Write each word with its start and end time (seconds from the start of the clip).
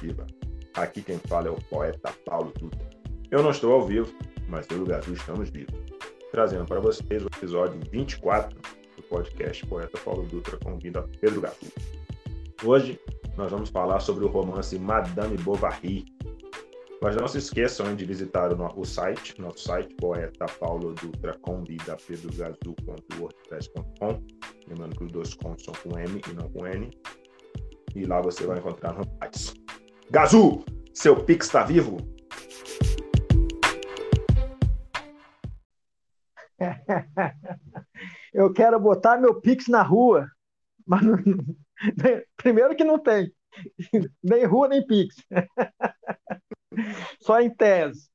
Viva. 0.00 0.26
Aqui 0.74 1.02
quem 1.02 1.18
fala 1.18 1.48
é 1.48 1.50
o 1.50 1.56
poeta 1.70 2.12
Paulo 2.24 2.52
Dutra. 2.58 2.88
Eu 3.30 3.42
não 3.42 3.50
estou 3.50 3.72
ao 3.72 3.86
vivo, 3.86 4.10
mas 4.48 4.66
eu 4.70 4.78
e 4.78 4.82
o 4.82 4.86
Gazu 4.86 5.12
estamos 5.12 5.50
vivos. 5.50 5.74
Trazendo 6.30 6.64
para 6.66 6.80
vocês 6.80 7.22
o 7.22 7.26
episódio 7.26 7.78
24 7.90 8.58
do 8.96 9.02
podcast 9.04 9.66
Poeta 9.66 9.98
Paulo 9.98 10.24
Dutra 10.26 10.56
convida 10.58 11.02
Pedro 11.20 11.40
Gazu. 11.40 11.72
Hoje 12.64 13.00
nós 13.36 13.50
vamos 13.50 13.68
falar 13.70 13.98
sobre 14.00 14.24
o 14.24 14.28
romance 14.28 14.78
Madame 14.78 15.36
Bovary. 15.38 16.04
Mas 17.02 17.14
não 17.14 17.28
se 17.28 17.36
esqueçam 17.38 17.94
de 17.94 18.06
visitar 18.06 18.50
o, 18.52 18.84
site, 18.84 19.40
nosso 19.40 19.60
site, 19.60 19.94
poeta 19.96 20.46
Paulo 20.58 20.94
Dutra 20.94 21.36
convida 21.38 21.96
pedrogazu.wordpress.com. 22.06 24.22
Lembrando 24.66 24.96
que 24.96 25.04
os 25.04 25.12
dois 25.12 25.34
contos 25.34 25.66
são 25.66 25.74
com 25.74 25.98
M 25.98 26.22
e 26.28 26.32
não 26.32 26.48
com 26.50 26.66
N 26.66 26.90
e 27.96 28.04
lá 28.04 28.20
você 28.20 28.46
vai 28.46 28.58
encontrar 28.58 28.92
novidades. 28.92 29.54
Gazu, 30.08 30.64
seu 30.94 31.24
Pix 31.24 31.46
está 31.46 31.64
vivo? 31.64 31.96
Eu 38.32 38.52
quero 38.52 38.78
botar 38.78 39.18
meu 39.18 39.40
Pix 39.40 39.66
na 39.66 39.82
rua, 39.82 40.30
mas 40.86 41.02
não, 41.02 41.16
primeiro 42.36 42.76
que 42.76 42.84
não 42.84 43.00
tem, 43.00 43.32
nem 44.22 44.44
rua 44.44 44.68
nem 44.68 44.86
Pix, 44.86 45.16
só 47.20 47.40
em 47.40 47.52
tese. 47.52 48.08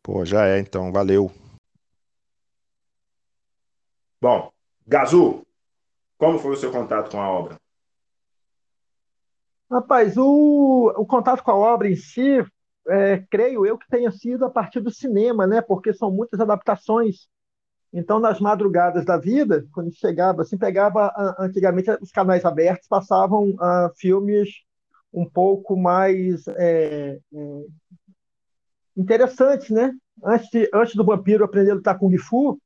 Pô, 0.03 0.27
já 0.27 0.47
é 0.47 0.59
então, 0.59 0.93
valeu. 0.93 1.33
Bom, 4.21 4.53
Gazu, 4.87 5.43
como 6.19 6.39
foi 6.39 6.53
o 6.53 6.57
seu 6.57 6.71
contato 6.71 7.13
com 7.13 7.19
a 7.19 7.31
obra? 7.31 7.57
Rapaz, 9.71 10.19
o, 10.19 10.93
o 10.99 11.07
contato 11.07 11.43
com 11.43 11.51
a 11.51 11.57
obra 11.57 11.89
em 11.89 11.97
si, 11.97 12.45
é, 12.87 13.25
creio 13.31 13.65
eu 13.65 13.79
que 13.79 13.89
tenha 13.89 14.11
sido 14.11 14.45
a 14.45 14.51
partir 14.51 14.81
do 14.81 14.91
cinema, 14.91 15.47
né? 15.47 15.63
Porque 15.63 15.95
são 15.95 16.11
muitas 16.11 16.41
adaptações 16.41 17.27
então, 17.93 18.21
nas 18.21 18.39
madrugadas 18.39 19.05
da 19.05 19.17
vida, 19.17 19.67
quando 19.73 19.93
chegava, 19.93 20.43
assim, 20.43 20.57
pegava, 20.57 21.13
antigamente 21.39 21.91
os 22.01 22.13
canais 22.13 22.45
abertos 22.45 22.87
passavam 22.87 23.51
uh, 23.51 23.91
filmes 23.97 24.49
um 25.13 25.29
pouco 25.29 25.77
mais 25.77 26.47
é, 26.47 27.19
é, 27.35 27.65
interessantes, 28.97 29.71
né? 29.71 29.93
Antes, 30.23 30.49
de, 30.51 30.71
antes 30.73 30.95
do 30.95 31.05
vampiro 31.05 31.45
aprender 31.45 31.73
a 31.73 31.75
lutar 31.75 31.99
o 32.01 32.19
Fu, 32.19 32.61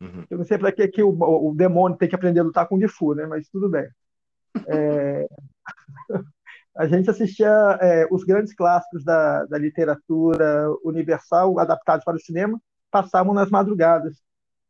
uhum. 0.00 0.24
eu 0.30 0.38
não 0.38 0.44
sei 0.44 0.56
para 0.56 0.72
que, 0.72 0.88
que 0.88 1.02
o, 1.02 1.10
o, 1.10 1.54
demônio 1.54 1.98
tem 1.98 2.08
que 2.08 2.14
aprender 2.14 2.40
a 2.40 2.44
lutar 2.44 2.66
o 2.70 2.88
Fu, 2.88 3.14
né? 3.14 3.26
Mas 3.26 3.46
tudo 3.50 3.68
bem. 3.68 3.86
É, 4.66 5.28
a 6.78 6.86
gente 6.86 7.10
assistia 7.10 7.78
é, 7.82 8.06
os 8.10 8.24
grandes 8.24 8.54
clássicos 8.54 9.04
da, 9.04 9.44
da 9.44 9.58
literatura 9.58 10.66
universal 10.82 11.58
adaptados 11.58 12.06
para 12.06 12.16
o 12.16 12.20
cinema, 12.20 12.58
passavam 12.94 13.34
nas 13.34 13.50
madrugadas. 13.50 14.22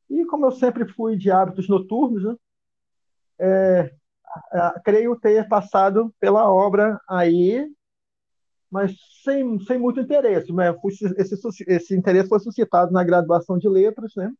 E 0.08 0.24
como 0.24 0.46
eu 0.46 0.50
sempre 0.50 0.88
fui 0.88 1.14
de 1.14 1.30
hábitos 1.30 1.68
noturnos, 1.68 2.24
né, 2.24 2.34
é, 3.38 3.94
creio 4.82 5.14
ter 5.20 5.46
passado 5.46 6.10
pela 6.18 6.50
obra 6.50 6.98
aí, 7.06 7.70
mas 8.70 8.96
sem, 9.22 9.60
sem 9.60 9.78
muito 9.78 10.00
interesse. 10.00 10.50
Né? 10.54 10.74
Esse, 11.18 11.36
esse 11.66 11.94
interesse 11.94 12.30
foi 12.30 12.40
suscitado 12.40 12.90
na 12.92 13.04
graduação 13.04 13.58
de 13.58 13.68
letras, 13.68 14.12
né? 14.16 14.32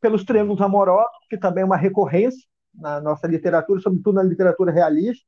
pelos 0.00 0.24
triângulos 0.24 0.62
amorosos, 0.62 1.26
que 1.28 1.36
também 1.36 1.60
é 1.60 1.66
uma 1.66 1.76
recorrência 1.76 2.42
na 2.74 3.02
nossa 3.02 3.26
literatura, 3.26 3.80
sobretudo 3.82 4.14
na 4.14 4.22
literatura 4.22 4.72
realista. 4.72 5.24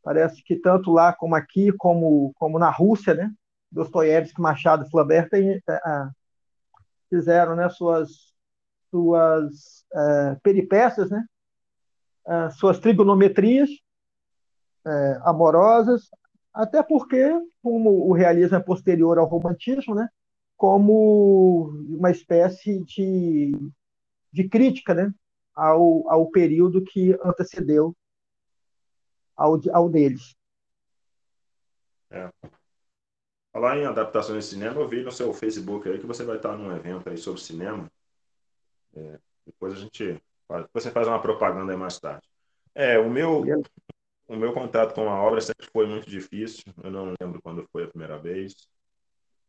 Parece 0.00 0.44
que 0.44 0.54
tanto 0.54 0.92
lá 0.92 1.12
como 1.12 1.34
aqui, 1.34 1.72
como, 1.72 2.32
como 2.36 2.56
na 2.56 2.70
Rússia, 2.70 3.14
né? 3.14 3.32
Dostoiévski, 3.70 4.40
Machado, 4.40 4.88
Flaubert 4.88 5.28
têm 5.28 5.50
é, 5.50 5.60
fizeram 7.08 7.56
né, 7.56 7.68
suas, 7.68 8.34
suas 8.90 9.84
é, 9.92 10.34
peripécias, 10.42 11.10
né, 11.10 11.24
é, 12.26 12.50
suas 12.50 12.78
trigonometrias 12.78 13.70
é, 14.86 15.20
amorosas, 15.22 16.08
até 16.52 16.82
porque, 16.82 17.30
como 17.62 18.08
o 18.08 18.12
realismo 18.12 18.56
é 18.56 18.60
posterior 18.60 19.18
ao 19.18 19.26
romantismo, 19.26 19.94
né, 19.94 20.08
como 20.56 21.68
uma 21.88 22.10
espécie 22.10 22.82
de, 22.84 23.52
de 24.32 24.48
crítica 24.48 24.92
né, 24.94 25.12
ao, 25.54 26.08
ao 26.10 26.30
período 26.30 26.84
que 26.84 27.16
antecedeu 27.24 27.96
ao, 29.36 29.60
ao 29.72 29.88
deles. 29.88 30.36
É. 32.10 32.30
Falar 33.52 33.78
em 33.78 33.86
adaptações 33.86 34.44
de 34.44 34.50
cinema, 34.50 34.80
eu 34.80 34.88
vi 34.88 35.02
no 35.02 35.10
seu 35.10 35.32
Facebook 35.32 35.88
aí 35.88 35.98
que 35.98 36.06
você 36.06 36.24
vai 36.24 36.36
estar 36.36 36.56
num 36.56 36.74
evento 36.74 37.08
aí 37.08 37.16
sobre 37.16 37.40
cinema. 37.40 37.90
É, 38.94 39.18
depois 39.46 39.72
a 39.72 39.76
gente 39.76 40.20
faz, 40.46 40.62
depois 40.64 40.84
você 40.84 40.90
faz 40.90 41.08
uma 41.08 41.20
propaganda 41.20 41.72
aí 41.72 41.78
mais 41.78 41.98
tarde. 41.98 42.28
É, 42.74 42.98
o 42.98 43.10
meu, 43.10 43.42
o 44.28 44.36
meu 44.36 44.52
contato 44.52 44.94
com 44.94 45.08
a 45.08 45.22
obra 45.22 45.40
sempre 45.40 45.66
foi 45.72 45.86
muito 45.86 46.08
difícil. 46.08 46.64
Eu 46.82 46.90
não 46.90 47.14
lembro 47.20 47.40
quando 47.42 47.66
foi 47.72 47.84
a 47.84 47.88
primeira 47.88 48.18
vez. 48.18 48.68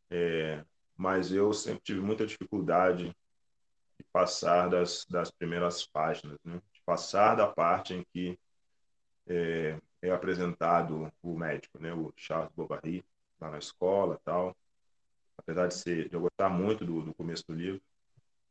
É, 0.10 0.64
mas 0.98 1.32
eu 1.32 1.54
sempre 1.54 1.82
tive 1.84 2.02
muita 2.02 2.26
dificuldade 2.26 3.16
de 3.98 4.04
passar 4.12 4.70
das, 4.70 5.06
das 5.10 5.30
primeiras 5.30 5.86
páginas, 5.86 6.38
né? 6.44 6.62
de 6.74 6.82
passar 6.86 7.36
da 7.36 7.48
parte 7.48 7.94
em 7.94 8.04
que 8.12 8.40
é, 9.28 9.78
é 10.02 10.10
apresentado 10.10 11.12
o 11.22 11.38
médico, 11.38 11.80
né? 11.80 11.94
o 11.94 12.12
Charles 12.16 12.52
Bovary, 12.56 13.04
lá 13.40 13.52
na 13.52 13.58
escola 13.58 14.20
tal. 14.24 14.56
Apesar 15.38 15.68
de, 15.68 15.76
ser, 15.76 16.10
de 16.10 16.16
eu 16.16 16.22
gostar 16.22 16.50
muito 16.50 16.86
do, 16.86 17.02
do 17.02 17.14
começo 17.14 17.46
do 17.48 17.54
livro. 17.54 17.82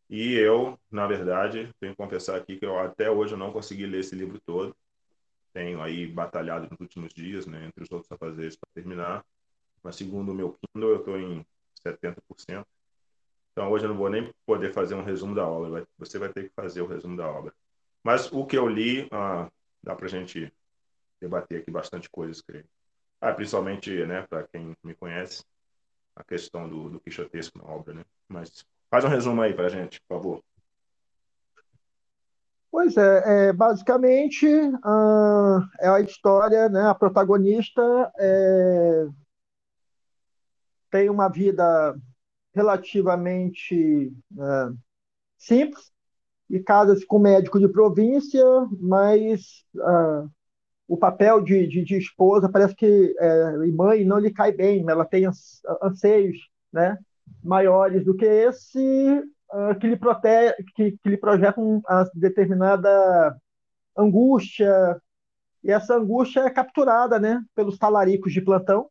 E 0.09 0.35
eu, 0.35 0.79
na 0.91 1.07
verdade, 1.07 1.73
tenho 1.79 1.93
que 1.93 1.99
confessar 1.99 2.37
aqui 2.37 2.57
que 2.59 2.65
eu 2.65 2.79
até 2.79 3.11
hoje 3.11 3.35
eu 3.35 3.39
não 3.39 3.53
consegui 3.53 3.87
ler 3.87 4.01
esse 4.01 4.15
livro 4.15 4.41
todo. 4.41 4.75
Tenho 5.53 5.83
aí 5.83 6.07
batalhado 6.07 6.67
nos 6.71 6.81
últimos 6.81 7.13
dias, 7.13 7.47
né, 7.47 7.67
entre 7.67 7.83
os 7.83 7.91
outros 7.91 8.11
afazeres 8.11 8.57
para 8.57 8.71
terminar. 8.75 9.25
Mas 9.83 9.97
segundo 9.97 10.33
o 10.33 10.35
meu 10.35 10.59
Kindle, 10.59 10.91
eu 10.91 10.99
estou 11.01 11.19
em 11.19 11.47
70%. 11.87 12.67
Então 13.53 13.71
hoje 13.71 13.85
eu 13.85 13.91
não 13.91 13.97
vou 13.97 14.09
nem 14.09 14.33
poder 14.47 14.73
fazer 14.73 14.95
um 14.95 15.05
resumo 15.05 15.35
da 15.35 15.47
obra. 15.47 15.87
Você 15.99 16.19
vai 16.19 16.33
ter 16.33 16.49
que 16.49 16.55
fazer 16.55 16.81
o 16.81 16.87
resumo 16.87 17.17
da 17.17 17.29
obra. 17.29 17.53
Mas 18.03 18.33
o 18.33 18.47
que 18.47 18.57
eu 18.57 18.67
li, 18.69 19.09
ah, 19.11 19.51
dá 19.83 19.95
para 19.95 20.09
gente 20.09 20.53
debater 21.21 21.61
aqui 21.61 21.71
bastante 21.71 22.09
coisas, 22.09 22.41
creio. 22.41 22.65
Ah, 23.21 23.33
principalmente, 23.33 24.07
né, 24.07 24.23
para 24.23 24.45
quem 24.45 24.77
me 24.83 24.95
conhece, 24.95 25.45
a 26.15 26.23
questão 26.23 26.69
do, 26.69 26.91
do 26.91 27.01
quixotesco 27.01 27.59
na 27.59 27.65
obra, 27.65 27.95
né? 27.95 28.05
Mas 28.29 28.65
faz 28.91 29.05
um 29.05 29.09
resumo 29.09 29.43
aí 29.43 29.55
para 29.55 29.67
a 29.67 29.71
gente, 29.71 30.01
por 30.03 30.17
favor. 30.17 30.45
Pois 32.71 32.97
é, 32.97 33.49
é 33.49 33.53
basicamente 33.53 34.47
é 35.81 35.89
a 35.89 36.01
história, 36.01 36.69
né? 36.69 36.89
A 36.89 36.95
protagonista 36.95 38.13
é, 38.19 39.07
tem 40.91 41.09
uma 41.09 41.29
vida 41.29 41.97
relativamente 42.55 44.13
uh, 44.33 44.77
simples 45.37 45.93
e 46.51 46.61
casa-se 46.61 47.07
com 47.07 47.19
um 47.19 47.23
médico 47.23 47.59
de 47.59 47.69
província, 47.69 48.45
mas 48.81 49.65
uh, 49.77 50.31
o 50.89 50.97
papel 50.97 51.43
de, 51.43 51.67
de, 51.67 51.85
de, 51.85 51.99
esposa 51.99 52.49
parece 52.49 52.75
que 52.75 53.15
é, 53.19 53.53
e 53.67 53.73
mãe 53.73 54.05
não 54.05 54.19
lhe 54.19 54.33
cai 54.33 54.51
bem, 54.51 54.85
ela 54.89 55.05
tem 55.05 55.27
anseios, 55.83 56.39
né? 56.73 56.97
Maiores 57.45 58.05
do 58.05 58.17
que 58.17 58.25
esse 58.25 59.23
uh, 59.53 59.79
que 59.79 59.87
lhe 59.87 59.97
protege, 59.97 60.55
que, 60.75 60.93
que 60.93 61.09
lhe 61.11 61.17
projetam 61.19 61.83
uma 61.87 62.11
determinada 62.15 63.37
angústia, 63.97 64.99
e 65.63 65.71
essa 65.71 65.97
angústia 65.97 66.41
é 66.41 66.51
capturada 66.51 67.19
né, 67.19 67.43
pelos 67.55 67.77
talaricos 67.77 68.33
de 68.33 68.41
plantão, 68.41 68.89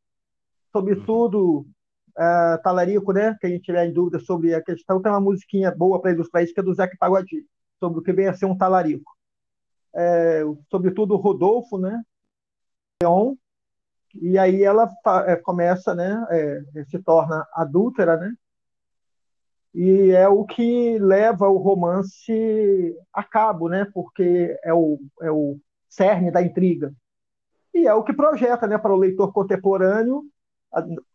sobretudo 0.71 1.61
uh, 1.61 2.61
talarico, 2.61 3.11
né, 3.11 3.35
quem 3.41 3.59
tiver 3.59 3.88
em 3.88 3.94
dúvida 3.94 4.19
sobre 4.19 4.53
a 4.53 4.61
questão, 4.61 5.01
tem 5.01 5.11
uma 5.11 5.21
musiquinha 5.21 5.71
boa 5.71 5.99
para 5.99 6.11
ilustrar 6.11 6.44
isso, 6.44 6.53
que 6.53 6.59
é 6.59 6.63
do 6.63 6.73
Zeca 6.75 6.95
Pagodinho, 6.99 7.44
sobre 7.79 7.99
o 7.99 8.03
que 8.03 8.13
vem 8.13 8.27
a 8.27 8.33
ser 8.33 8.45
um 8.45 8.57
talarico. 8.57 9.16
É, 9.95 10.43
sobretudo 10.69 11.15
o 11.15 11.17
Rodolfo, 11.17 11.77
né, 11.77 12.03
Leon, 13.01 13.35
e 14.13 14.37
aí 14.37 14.63
ela 14.63 14.89
é, 15.25 15.35
começa, 15.35 15.93
né, 15.95 16.25
é, 16.29 16.85
se 16.85 16.99
torna 16.99 17.47
adúltera, 17.53 18.17
né, 18.17 18.33
e 19.79 20.09
é 20.09 20.27
o 20.27 20.43
que 20.43 20.97
leva 20.97 21.47
o 21.47 21.57
romance 21.57 22.95
a 23.13 23.23
cabo, 23.23 23.69
né? 23.69 23.85
Porque 23.93 24.57
é 24.63 24.73
o, 24.73 24.99
é 25.21 25.29
o 25.29 25.59
cerne 25.87 26.31
da 26.31 26.41
intriga. 26.41 26.91
E 27.75 27.85
é 27.87 27.93
o 27.93 28.03
que 28.03 28.11
projeta, 28.11 28.65
né, 28.65 28.79
para 28.79 28.91
o 28.91 28.97
leitor 28.97 29.31
contemporâneo, 29.31 30.23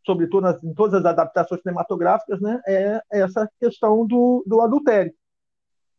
sobretudo 0.07 0.43
nas, 0.43 0.63
em 0.63 0.73
todas 0.75 0.95
as 0.95 1.05
adaptações 1.05 1.61
cinematográficas, 1.61 2.41
né, 2.41 2.61
é 2.65 3.01
essa 3.11 3.51
questão 3.59 4.07
do, 4.07 4.45
do 4.47 4.61
adultério. 4.61 5.13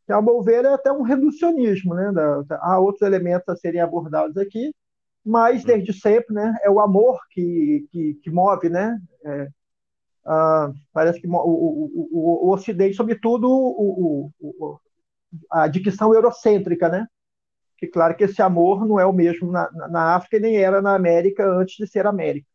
Que, 0.05 0.11
ao 0.11 0.21
meu 0.21 0.41
ver, 0.41 0.65
é 0.65 0.73
até 0.73 0.91
um 0.91 1.01
reducionismo, 1.01 1.93
né? 1.93 2.11
Há 2.61 2.79
outros 2.79 3.01
elementos 3.03 3.47
a 3.49 3.55
serem 3.55 3.81
abordados 3.81 4.37
aqui, 4.37 4.73
mas 5.25 5.63
desde 5.63 5.93
sempre, 5.93 6.33
né, 6.35 6.57
é 6.61 6.69
o 6.69 6.79
amor 6.79 7.19
que, 7.31 7.87
que, 7.91 8.13
que 8.15 8.29
move, 8.29 8.69
né? 8.69 8.99
É, 9.25 9.47
ah, 10.25 10.71
parece 10.93 11.21
que 11.21 11.27
o, 11.27 11.31
o, 11.31 12.09
o, 12.11 12.49
o, 12.49 12.53
Ocidente, 12.53 12.95
sobretudo 12.95 13.47
o, 13.49 14.31
a 15.51 15.67
dicção 15.67 16.13
eurocêntrica, 16.13 16.89
né? 16.89 17.07
Que 17.77 17.87
claro 17.87 18.15
que 18.15 18.25
esse 18.25 18.41
amor 18.41 18.85
não 18.85 18.99
é 18.99 19.05
o 19.05 19.13
mesmo 19.13 19.51
na, 19.51 19.69
na 19.89 20.15
África 20.15 20.37
e 20.37 20.39
nem 20.39 20.57
era 20.57 20.81
na 20.81 20.95
América 20.95 21.45
antes 21.45 21.75
de 21.77 21.87
ser 21.87 22.05
América. 22.07 22.47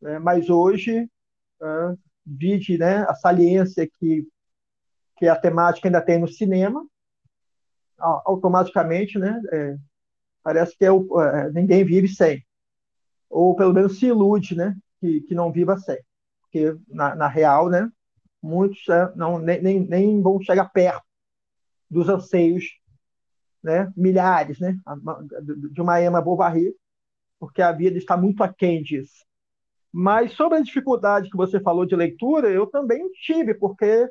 Né? 0.00 0.18
Mas 0.18 0.50
hoje, 0.50 1.08
ah, 1.60 1.94
vide 2.26 2.78
né, 2.78 3.04
a 3.08 3.14
saliência 3.14 3.88
que, 3.98 4.26
que 5.16 5.28
a 5.28 5.36
temática 5.36 5.88
ainda 5.88 6.02
tem 6.02 6.18
no 6.18 6.28
cinema, 6.28 6.84
automaticamente, 7.98 9.18
né? 9.18 9.40
É, 9.52 9.76
parece 10.42 10.76
que 10.76 10.84
é 10.84 10.90
o, 10.90 11.20
é, 11.20 11.50
ninguém 11.52 11.84
vive 11.84 12.08
sem. 12.08 12.44
Ou 13.30 13.56
pelo 13.56 13.72
menos 13.72 13.98
se 13.98 14.06
ilude, 14.06 14.54
né? 14.56 14.76
Que, 15.00 15.20
que 15.22 15.34
não 15.34 15.52
viva 15.52 15.78
sem 15.78 15.98
porque 16.54 16.78
na, 16.88 17.16
na 17.16 17.26
real, 17.26 17.68
né, 17.68 17.90
muitos 18.40 18.88
é, 18.88 19.12
não, 19.16 19.40
nem, 19.40 19.60
nem, 19.60 19.80
nem 19.80 20.22
vão 20.22 20.40
chegar 20.40 20.66
perto 20.66 21.02
dos 21.90 22.08
anseios 22.08 22.64
né, 23.60 23.92
milhares 23.96 24.60
né, 24.60 24.76
de 25.72 25.80
uma 25.80 26.00
Emma 26.00 26.22
Bovary, 26.22 26.72
porque 27.40 27.60
a 27.60 27.72
vida 27.72 27.98
está 27.98 28.16
muito 28.16 28.44
aquém 28.44 28.82
disso. 28.82 29.24
Mas 29.92 30.32
sobre 30.32 30.58
a 30.58 30.62
dificuldade 30.62 31.28
que 31.28 31.36
você 31.36 31.58
falou 31.60 31.84
de 31.84 31.96
leitura, 31.96 32.48
eu 32.48 32.66
também 32.66 33.08
tive, 33.24 33.54
porque 33.54 34.08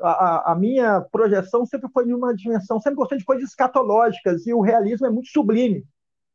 a, 0.00 0.52
a, 0.52 0.54
minha 0.54 1.00
projeção 1.00 1.64
sempre 1.64 1.88
foi 1.92 2.04
de 2.04 2.14
uma 2.14 2.34
dimensão, 2.34 2.80
sempre 2.80 2.96
gostei 2.96 3.18
de 3.18 3.24
coisas 3.24 3.48
escatológicas, 3.48 4.46
e 4.46 4.52
o 4.52 4.60
realismo 4.60 5.06
é 5.06 5.10
muito 5.10 5.28
sublime, 5.28 5.84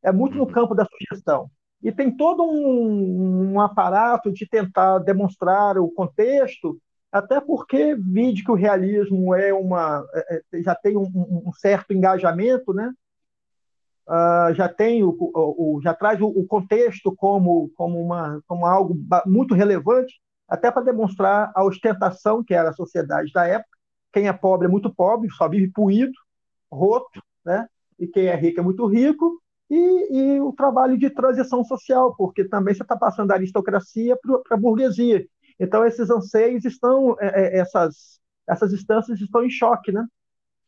é 0.02 0.10
muito 0.12 0.36
no 0.36 0.44
uhum. 0.44 0.52
campo 0.52 0.74
da 0.74 0.84
sugestão 0.84 1.50
e 1.82 1.90
tem 1.90 2.14
todo 2.16 2.44
um, 2.44 3.54
um, 3.54 3.60
aparato 3.60 4.32
de 4.32 4.46
tentar 4.46 4.98
demonstrar 4.98 5.76
o 5.78 5.90
contexto, 5.90 6.78
até 7.10 7.40
porque 7.40 7.96
vide 7.96 8.44
que 8.44 8.50
o 8.50 8.56
realismo 8.56 9.34
é 9.34 9.52
uma 9.52 10.06
é, 10.14 10.42
é 10.52 10.62
já 10.62 10.74
tem 10.74 10.96
um, 10.96 11.10
um, 11.46 11.52
certo 11.52 11.92
engajamento, 11.92 12.72
né? 12.72 12.92
Uh, 14.08 14.54
já 14.54 14.68
tem 14.68 15.02
o, 15.02 15.10
o, 15.10 15.76
o 15.76 15.80
já 15.82 15.94
traz 15.94 16.20
o, 16.20 16.26
o, 16.26 16.46
contexto 16.46 17.14
como 17.14 17.70
como 17.74 18.00
uma 18.00 18.40
como 18.46 18.66
algo 18.66 18.96
muito 19.26 19.54
relevante, 19.54 20.20
até 20.52 20.70
para 20.70 20.82
demonstrar 20.82 21.50
a 21.54 21.64
ostentação 21.64 22.44
que 22.44 22.52
era 22.52 22.68
a 22.68 22.74
sociedade 22.74 23.32
da 23.32 23.46
época. 23.46 23.70
Quem 24.12 24.28
é 24.28 24.32
pobre 24.34 24.68
é 24.68 24.70
muito 24.70 24.94
pobre, 24.94 25.30
só 25.30 25.48
vive 25.48 25.72
puído, 25.72 26.12
roto, 26.70 27.22
né? 27.42 27.66
E 27.98 28.06
quem 28.06 28.26
é 28.26 28.34
rico 28.36 28.60
é 28.60 28.62
muito 28.62 28.86
rico 28.86 29.40
e, 29.70 30.34
e 30.36 30.40
o 30.42 30.52
trabalho 30.52 30.98
de 30.98 31.08
transição 31.08 31.64
social, 31.64 32.14
porque 32.16 32.44
também 32.44 32.74
você 32.74 32.82
está 32.82 32.94
passando 32.94 33.28
da 33.28 33.34
aristocracia 33.36 34.14
para 34.22 34.42
a 34.50 34.60
burguesia. 34.60 35.26
Então, 35.58 35.86
esses 35.86 36.10
anseios 36.10 36.66
estão, 36.66 37.16
é, 37.18 37.28
é, 37.28 37.58
essas, 37.58 38.20
essas 38.46 38.74
instâncias 38.74 39.22
estão 39.22 39.42
em 39.42 39.50
choque, 39.50 39.90
né? 39.90 40.06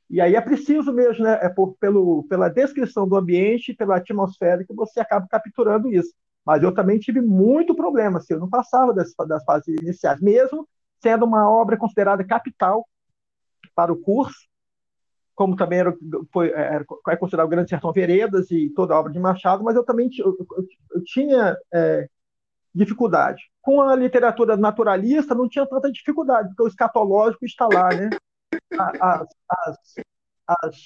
E 0.09 0.19
aí 0.19 0.35
é 0.35 0.41
preciso 0.41 0.95
mesmo, 0.95 1.25
né? 1.25 1.41
É 1.43 1.51
por, 1.51 1.77
pelo, 1.79 2.25
pela 2.25 2.49
descrição 2.49 3.07
do 3.07 3.17
ambiente, 3.17 3.75
pela 3.75 3.97
atmosfera, 3.97 4.65
que 4.65 4.73
você 4.73 5.01
acaba 5.01 5.27
capturando 5.29 5.93
isso. 5.93 6.15
Mas 6.45 6.63
eu 6.63 6.75
também 6.75 6.99
tive 6.99 7.21
muito 7.21 7.75
problema, 7.75 8.19
assim, 8.19 8.35
eu 8.35 8.41
não 8.41 8.51
passava 8.51 8.93
das, 8.93 9.13
das 9.27 9.45
fases 9.45 9.69
iniciais, 9.69 10.21
mesmo 10.21 10.69
sendo 11.01 11.25
uma 11.25 11.51
obra 11.51 11.77
considerada 11.77 12.25
capital 12.25 12.87
para 13.75 13.93
o 13.93 14.01
curso, 14.01 14.47
como 15.35 15.57
também 15.57 15.81
era, 15.81 15.95
foi, 16.33 16.51
era, 16.51 16.85
é 17.09 17.17
considerado 17.17 17.47
o 17.47 17.51
Grande 17.51 17.69
Sertão 17.71 17.93
Veredas 17.93 18.51
e 18.51 18.71
toda 18.71 18.95
a 18.95 19.01
obra 19.01 19.13
de 19.13 19.19
Machado, 19.19 19.65
mas 19.65 19.75
eu 19.75 19.85
também 19.85 20.09
eu, 20.19 20.37
eu, 20.39 20.67
eu 20.93 21.05
tinha 21.05 21.57
é, 21.73 22.09
dificuldade. 22.75 23.43
Com 23.61 23.83
a 23.83 23.97
literatura 23.97 24.57
naturalista 24.57 25.35
não 25.35 25.49
tinha 25.49 25.67
tanta 25.67 25.91
dificuldade, 25.91 26.49
porque 26.49 26.63
o 26.63 26.69
escatológico 26.69 27.45
está 27.45 27.67
lá, 27.67 27.89
né? 27.89 28.11
As, 29.01 29.29
as, 29.49 29.79
as, 30.47 30.77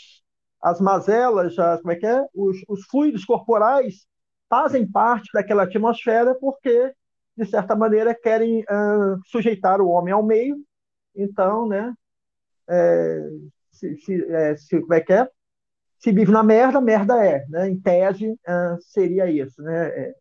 as 0.63 0.81
mazelas, 0.81 1.59
as, 1.59 1.81
como 1.81 1.93
é 1.93 1.97
que 1.97 2.07
é? 2.07 2.25
Os, 2.35 2.57
os 2.69 2.85
fluidos 2.87 3.25
corporais 3.25 4.08
fazem 4.49 4.87
parte 4.91 5.29
daquela 5.33 5.65
atmosfera 5.65 6.35
porque, 6.35 6.93
de 7.37 7.47
certa 7.47 7.77
maneira, 7.77 8.15
querem 8.15 8.61
uh, 8.63 9.19
sujeitar 9.27 9.81
o 9.81 9.89
homem 9.89 10.13
ao 10.13 10.23
meio. 10.23 10.57
Então, 11.15 11.67
né, 11.67 11.93
é, 12.69 13.21
se, 13.73 13.97
se, 13.99 14.25
é, 14.33 14.57
se, 14.57 14.81
como 14.81 14.95
é 14.95 15.01
que 15.01 15.13
é? 15.13 15.29
Se 15.99 16.13
vive 16.13 16.31
na 16.31 16.43
merda, 16.43 16.81
merda 16.81 17.25
é. 17.25 17.45
Né? 17.49 17.71
Em 17.71 17.81
tese, 17.81 18.31
uh, 18.31 18.81
seria 18.81 19.31
isso. 19.31 19.61
Né? 19.63 20.13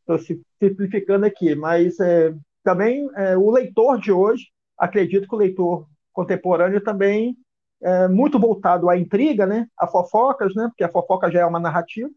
Estou 0.00 0.16
é, 0.16 0.40
simplificando 0.58 1.26
aqui, 1.26 1.54
mas 1.54 1.98
é, 2.00 2.34
também 2.62 3.08
é, 3.14 3.36
o 3.36 3.50
leitor 3.50 3.98
de 4.00 4.10
hoje, 4.10 4.46
acredito 4.78 5.28
que 5.28 5.34
o 5.34 5.38
leitor 5.38 5.86
contemporâneo 6.12 6.82
também 6.82 7.36
é 7.82 8.08
muito 8.08 8.38
voltado 8.38 8.88
à 8.88 8.96
intriga, 8.96 9.46
né? 9.46 9.66
a 9.78 9.86
fofocas, 9.86 10.54
né? 10.54 10.68
porque 10.68 10.84
a 10.84 10.88
fofoca 10.88 11.30
já 11.30 11.40
é 11.40 11.46
uma 11.46 11.60
narrativa. 11.60 12.08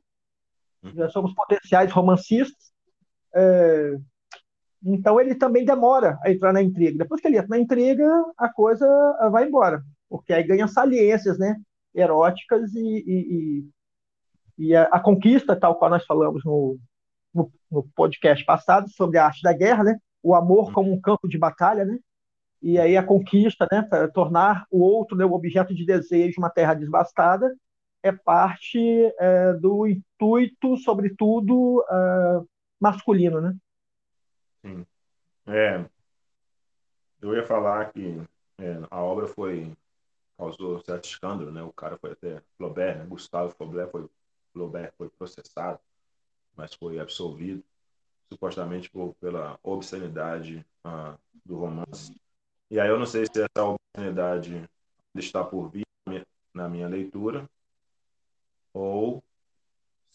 Já 0.84 1.10
somos 1.10 1.34
potenciais 1.34 1.91
romancistas. 1.91 2.72
É, 3.36 3.98
então 4.84 5.19
ele 5.19 5.36
também 5.36 5.65
demora 5.65 6.17
a 6.24 6.31
entrar 6.31 6.53
na 6.53 6.62
intriga. 6.62 7.00
Depois 7.00 7.19
que 7.19 7.27
ele 7.27 7.38
entra 7.38 7.50
na 7.50 7.60
intriga, 7.60 8.07
a 8.38 8.48
coisa 8.48 8.86
vai 9.31 9.48
embora 9.48 9.84
porque 10.10 10.34
aí 10.34 10.43
ganha 10.43 10.67
saliências 10.67 11.38
né, 11.38 11.60
eróticas 11.93 12.74
e, 12.74 13.03
e, 13.07 13.69
e 14.57 14.75
a, 14.75 14.84
a, 14.84 15.00
conquista, 15.00 15.55
tal 15.55 15.75
qual 15.75 15.91
nós 15.91 16.05
falamos 16.05 16.43
no, 16.43 16.77
no, 17.34 17.51
no, 17.72 17.84
podcast 17.96 18.43
passado 18.46 18.89
sobre 18.89 19.17
a 19.17 19.25
arte 19.25 19.41
da 19.41 19.53
guerra, 19.53 19.84
né, 19.84 20.00
o 20.24 20.34
amor 20.34 20.72
como 20.74 20.91
um 20.91 21.00
campo 21.00 21.27
de 21.27 21.38
batalha, 21.38 21.86
né, 21.86 21.98
e 22.62 22.79
aí 22.79 22.98
a 22.98 23.03
conquista, 23.03 23.67
né, 23.72 23.81
para 23.81 24.07
tornar 24.07 24.65
o 24.72 24.81
outro 24.81 25.17
né, 25.17 25.25
o 25.25 25.34
objeto 25.34 25.74
de 25.75 25.86
desejo, 25.86 26.39
uma 26.39 26.50
terra 26.50 26.74
desbastada, 26.74 27.53
é 28.04 28.12
parte 28.12 28.80
é, 29.20 29.54
do 29.54 29.88
intuito, 29.88 30.77
sobretudo, 30.77 31.84
é, 31.89 32.42
masculino, 32.80 33.42
né? 33.42 33.56
Sim. 34.66 34.86
É, 35.46 35.86
eu 37.22 37.34
ia 37.36 37.46
falar 37.46 37.92
que 37.92 38.22
é, 38.60 38.80
a 38.89 39.01
obra 39.01 39.27
foi 39.27 39.72
causou 40.38 40.80
certo 40.82 41.06
escândalo, 41.06 41.51
né? 41.51 41.63
O 41.63 41.74
cara 41.74 41.98
foi 41.98 42.12
até 42.12 42.42
Flaubert, 42.58 43.00
né? 43.00 43.06
Gustavo 43.06 43.54
Flaubert 43.56 43.89
foi, 43.89 44.08
Flaubert 44.54 44.94
foi 44.98 45.10
processado, 45.10 45.80
mas 46.56 46.74
foi 46.74 47.00
absolvido, 47.00 47.63
supostamente 48.30 48.89
por, 48.89 49.16
pela 49.16 49.60
obscenidade 49.63 50.63
uh, 50.86 51.18
do 51.44 51.58
romance. 51.58 52.16
E 52.70 52.80
aí 52.80 52.88
eu 52.88 53.00
não 53.00 53.06
sei 53.06 53.25
se 53.25 53.42
essa 53.42 53.66
obscenidade 53.66 54.70
está 55.16 55.44
por 55.44 55.70
vir 55.70 55.86
na 56.54 56.70
minha 56.70 56.88
leitura, 56.88 57.50
ou 58.77 59.24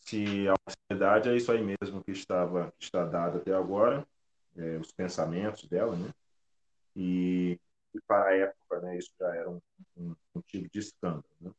se 0.00 0.48
a 0.48 0.54
oportunidade 0.54 1.28
é 1.28 1.36
isso 1.36 1.50
aí 1.50 1.62
mesmo 1.62 2.02
que 2.02 2.12
estava 2.12 2.72
que 2.78 2.84
está 2.84 3.04
dado 3.04 3.38
até 3.38 3.52
agora, 3.54 4.06
é, 4.56 4.76
os 4.78 4.92
pensamentos 4.92 5.64
dela, 5.66 5.96
né? 5.96 6.12
E, 6.94 7.58
e, 7.94 8.00
para 8.02 8.28
a 8.28 8.36
época, 8.36 8.80
né, 8.80 8.98
isso 8.98 9.10
já 9.18 9.34
era 9.34 9.50
um, 9.50 9.60
um, 9.96 10.14
um 10.34 10.40
tipo 10.42 10.68
de 10.70 10.78
escândalo. 10.78 11.24
Né? 11.40 11.50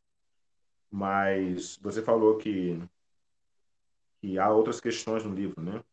Mas 0.92 1.78
você 1.78 2.02
falou 2.02 2.38
que 2.38 2.80
que 4.22 4.40
há 4.40 4.50
outras 4.50 4.80
questões 4.80 5.26
no 5.26 5.36
livro, 5.36 5.62
né? 5.62 5.84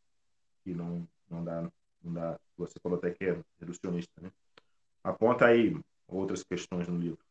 Que 0.62 0.74
não 0.74 1.08
não 1.28 1.44
dá 1.44 1.62
não 2.02 2.12
dá. 2.12 2.38
Você 2.56 2.78
falou 2.80 2.98
até 2.98 3.10
que 3.10 3.24
é 3.24 3.42
reducionista, 3.58 4.20
né? 4.20 4.30
Aponta 5.02 5.46
aí 5.46 5.76
outras 6.06 6.42
questões 6.44 6.86
no 6.88 6.98
livro 6.98 7.24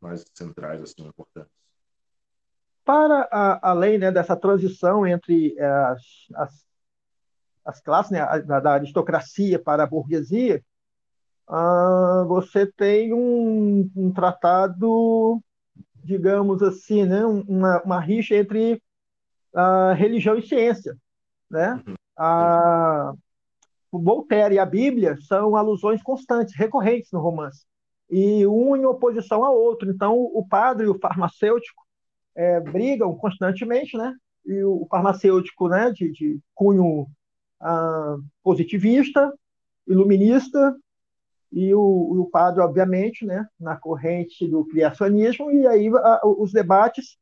mais 0.00 0.24
centrais, 0.34 0.80
assim, 0.82 1.06
importantes. 1.06 1.52
Para 2.84 3.28
a, 3.30 3.70
além 3.70 3.98
né, 3.98 4.10
dessa 4.10 4.36
transição 4.36 5.06
entre 5.06 5.54
eh, 5.56 5.64
as, 5.64 6.02
as, 6.34 6.66
as 7.64 7.80
classes, 7.80 8.10
né, 8.10 8.20
da, 8.40 8.60
da, 8.60 8.72
aristocracia 8.72 9.58
para 9.58 9.84
a 9.84 9.86
burguesia, 9.86 10.62
uh, 11.48 12.26
você 12.26 12.66
tem 12.66 13.12
um, 13.12 13.90
um, 13.94 14.12
tratado, 14.12 15.40
digamos 16.02 16.62
assim, 16.62 17.04
né, 17.04 17.24
uma, 17.24 17.82
uma 17.82 18.00
rixa 18.00 18.34
entre 18.34 18.82
uh, 19.54 19.94
religião 19.94 20.36
e 20.36 20.42
ciência. 20.42 20.96
Né? 21.50 21.82
Uhum. 21.86 21.94
A, 22.16 23.12
o 23.92 23.98
Voltaire 24.00 24.54
e 24.54 24.58
a 24.58 24.66
Bíblia 24.66 25.16
são 25.22 25.56
alusões 25.56 26.02
constantes, 26.02 26.54
recorrentes 26.56 27.10
no 27.12 27.20
romance, 27.20 27.64
e 28.08 28.46
um 28.46 28.76
em 28.76 28.84
oposição 28.86 29.44
ao 29.44 29.54
outro. 29.54 29.90
Então, 29.90 30.16
o 30.16 30.46
padre 30.46 30.86
e 30.86 30.88
o 30.88 30.98
farmacêutico 30.98 31.84
é, 32.34 32.60
brigam 32.60 33.14
constantemente, 33.16 33.96
né? 33.96 34.14
E 34.46 34.62
o 34.64 34.86
farmacêutico, 34.90 35.68
né, 35.68 35.90
de, 35.90 36.10
de 36.12 36.40
cunho 36.54 37.06
ah, 37.60 38.16
positivista, 38.42 39.32
iluminista, 39.86 40.74
e 41.52 41.74
o, 41.74 41.80
o, 41.80 42.30
padre, 42.30 42.60
obviamente, 42.60 43.26
né, 43.26 43.46
na 43.58 43.76
corrente 43.76 44.46
do 44.46 44.64
criacionismo, 44.64 45.50
e 45.50 45.66
aí 45.66 45.88
a, 45.88 46.20
os 46.24 46.52
debates 46.52 47.18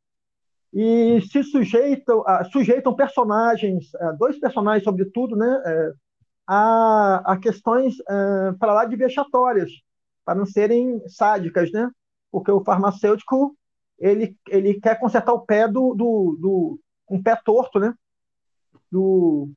e 0.72 1.20
se 1.22 1.42
sujeitam, 1.42 2.22
a, 2.26 2.44
sujeitam 2.44 2.94
personagens, 2.94 3.94
a, 3.96 4.12
dois 4.12 4.38
personagens, 4.38 4.84
sobretudo, 4.84 5.34
né, 5.34 5.62
é, 5.64 5.92
a, 6.46 7.32
a 7.32 7.36
questões 7.38 7.98
uh, 8.00 8.56
para 8.58 8.72
lá 8.72 8.84
de 8.86 8.96
vexatórias, 8.96 9.70
para 10.24 10.34
não 10.34 10.46
serem 10.46 11.02
sádicas, 11.06 11.70
né? 11.70 11.90
Porque 12.32 12.50
o 12.50 12.64
farmacêutico 12.64 13.54
ele, 13.98 14.36
ele 14.48 14.80
quer 14.80 14.98
consertar 14.98 15.32
o 15.32 15.40
pé 15.40 15.66
do, 15.66 15.94
do, 15.94 16.38
do 16.40 16.80
um 17.10 17.22
pé 17.22 17.36
torto, 17.36 17.78
né? 17.78 17.94
Do 18.90 19.50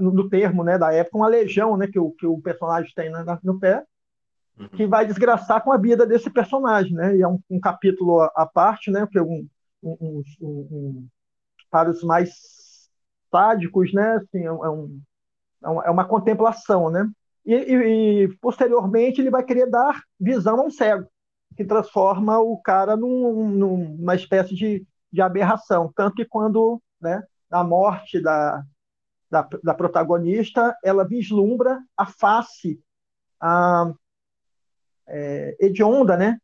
no 0.00 0.28
termo, 0.28 0.64
né, 0.64 0.76
da 0.76 0.92
época, 0.92 1.18
uma 1.18 1.28
legião, 1.28 1.76
né, 1.76 1.86
que 1.86 1.98
o, 2.00 2.10
que 2.10 2.26
o 2.26 2.40
personagem 2.40 2.90
tem 2.96 3.10
né, 3.10 3.24
no 3.44 3.60
pé, 3.60 3.84
uhum. 4.58 4.68
que 4.70 4.86
vai 4.86 5.06
desgraçar 5.06 5.62
com 5.62 5.70
a 5.70 5.76
vida 5.76 6.06
desse 6.06 6.28
personagem, 6.30 6.92
né? 6.94 7.16
E 7.16 7.22
é 7.22 7.28
um, 7.28 7.38
um 7.48 7.60
capítulo 7.60 8.22
à 8.22 8.44
parte, 8.44 8.90
né? 8.90 9.06
Que 9.10 9.18
é 9.18 9.22
um, 9.22 9.46
um, 9.82 10.22
um, 10.40 11.08
para 11.70 11.90
os 11.90 12.02
mais 12.02 12.90
sádicos, 13.30 13.92
né? 13.92 14.16
Assim, 14.16 14.44
é 14.44 14.52
um, 14.52 15.00
é, 15.64 15.88
é 15.88 15.90
uma 15.90 16.06
contemplação, 16.06 16.90
né? 16.90 17.08
E, 17.44 17.54
e, 17.54 18.24
e, 18.24 18.36
posteriormente 18.38 19.20
ele 19.20 19.30
vai 19.30 19.44
querer 19.44 19.70
dar 19.70 20.00
visão 20.18 20.60
a 20.60 20.64
um 20.64 20.70
cego, 20.70 21.06
que 21.56 21.64
transforma 21.64 22.38
o 22.38 22.58
cara 22.58 22.96
num, 22.96 23.48
numa 23.50 24.14
espécie 24.14 24.54
de, 24.54 24.86
de 25.12 25.20
aberração. 25.20 25.92
Tanto 25.94 26.16
que 26.16 26.24
quando, 26.24 26.80
né, 27.00 27.22
na 27.50 27.62
morte 27.62 28.20
da, 28.20 28.62
da, 29.30 29.48
da 29.62 29.74
protagonista, 29.74 30.76
ela 30.82 31.06
vislumbra 31.06 31.80
a 31.96 32.06
face 32.06 32.80
a, 33.40 33.92
é, 35.06 35.56
hedionda, 35.60 36.16
né, 36.16 36.38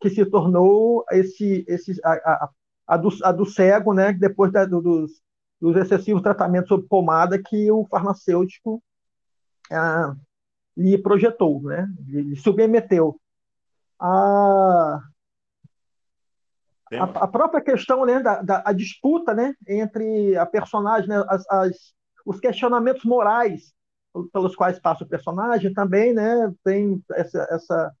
que 0.00 0.10
se 0.10 0.24
tornou 0.26 1.04
esse, 1.10 1.64
esse, 1.66 2.00
a, 2.04 2.12
a, 2.12 2.50
a, 2.86 2.96
do, 2.96 3.08
a 3.22 3.32
do 3.32 3.46
cego, 3.46 3.92
né, 3.92 4.12
depois 4.12 4.52
da, 4.52 4.64
do, 4.64 4.80
dos, 4.80 5.22
dos 5.60 5.76
excessivos 5.76 6.22
tratamentos 6.22 6.68
sob 6.68 6.86
pomada 6.86 7.42
que 7.42 7.70
o 7.70 7.86
farmacêutico 7.86 8.82
ah, 9.70 10.14
lhe 10.76 10.98
projetou, 10.98 11.62
né? 11.62 11.88
lhe 12.06 12.36
submeteu. 12.36 13.18
A, 14.00 15.00
a, 16.92 17.04
a, 17.04 17.28
própria 17.28 17.60
questão 17.60 18.04
né, 18.04 18.20
da, 18.20 18.42
da 18.42 18.62
a 18.64 18.72
disputa 18.72 19.34
né, 19.34 19.54
entre 19.66 20.36
a 20.36 20.46
personagem, 20.46 21.08
né, 21.08 21.24
as, 21.28 21.44
as, 21.50 21.76
os 22.24 22.40
questionamentos 22.40 23.04
morais 23.04 23.72
pelos 24.32 24.54
quais 24.54 24.78
passa 24.78 25.04
o 25.04 25.08
personagem 25.08 25.72
também, 25.72 26.12
né, 26.12 26.52
tem 26.62 27.02
essa, 27.12 27.46
essa 27.50 27.94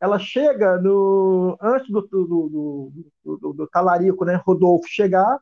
ela 0.00 0.18
chega 0.18 0.78
no 0.78 1.58
antes 1.60 1.90
do, 1.90 2.00
do, 2.02 2.92
do, 3.22 3.36
do, 3.36 3.52
do 3.52 3.68
talarico, 3.68 4.24
né, 4.24 4.40
Rodolfo 4.46 4.88
chegar, 4.88 5.38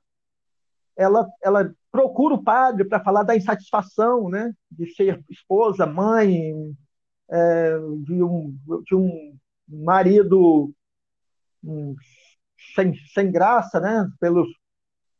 ela, 0.96 1.28
ela 1.42 1.72
procura 1.92 2.34
o 2.34 2.42
padre 2.42 2.84
para 2.84 3.02
falar 3.02 3.22
da 3.22 3.36
insatisfação 3.36 4.28
né, 4.28 4.52
de 4.70 4.92
ser 4.94 5.22
esposa, 5.30 5.86
mãe, 5.86 6.74
é, 7.30 7.78
de, 8.02 8.22
um, 8.22 8.56
de 8.84 8.96
um 8.96 9.36
marido 9.68 10.72
um, 11.62 11.94
sem, 12.74 12.94
sem 13.12 13.30
graça, 13.30 13.80
né, 13.80 14.08
pelos, 14.20 14.48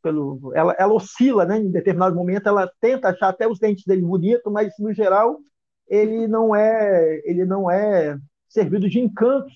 pelo, 0.02 0.52
ela, 0.54 0.74
ela 0.78 0.94
oscila, 0.94 1.44
né, 1.44 1.58
em 1.58 1.70
determinado 1.70 2.14
momento 2.14 2.48
ela 2.48 2.70
tenta 2.80 3.08
achar 3.08 3.28
até 3.28 3.46
os 3.46 3.58
dentes 3.58 3.84
dele 3.84 4.02
bonito, 4.02 4.50
mas 4.50 4.72
no 4.78 4.92
geral 4.92 5.38
ele 5.88 6.26
não 6.26 6.54
é 6.54 7.20
ele 7.24 7.44
não 7.44 7.70
é 7.70 8.18
servido 8.48 8.88
de 8.88 8.98
encantos 8.98 9.52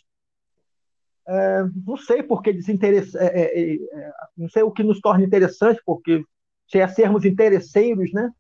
é, 1.27 1.65
não 1.87 1.97
sei 1.97 2.23
por 2.23 2.43
que 2.43 2.53
desinteresse, 2.53 3.17
é, 3.17 3.25
é, 3.25 3.75
é, 3.75 4.13
não 4.37 4.49
sei 4.49 4.63
o 4.63 4.71
que 4.71 4.83
nos 4.83 5.01
torna 5.01 5.25
interessante, 5.25 5.81
porque 5.85 6.25
se 6.67 6.79
é 6.79 6.89
sermos 6.89 7.25
interesseiros, 7.25 8.13
né? 8.13 8.31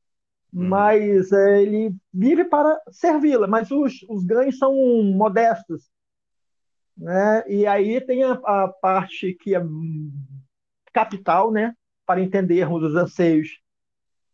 Uhum. 0.53 0.69
Mas 0.69 1.31
é, 1.33 1.63
ele 1.63 1.95
vive 2.13 2.45
para 2.45 2.81
servi-la, 2.91 3.47
mas 3.47 3.71
os, 3.71 4.05
os 4.09 4.25
ganhos 4.25 4.59
são 4.59 4.75
modestos. 5.15 5.91
Né? 6.97 7.45
E 7.49 7.67
aí 7.67 8.01
tem 8.01 8.23
a, 8.23 8.33
a 8.33 8.69
parte 8.69 9.35
que 9.35 9.55
é 9.55 9.63
capital, 10.93 11.51
né? 11.51 11.75
Para 12.07 12.21
entendermos 12.21 12.83
os 12.83 12.95
anseios 12.95 13.49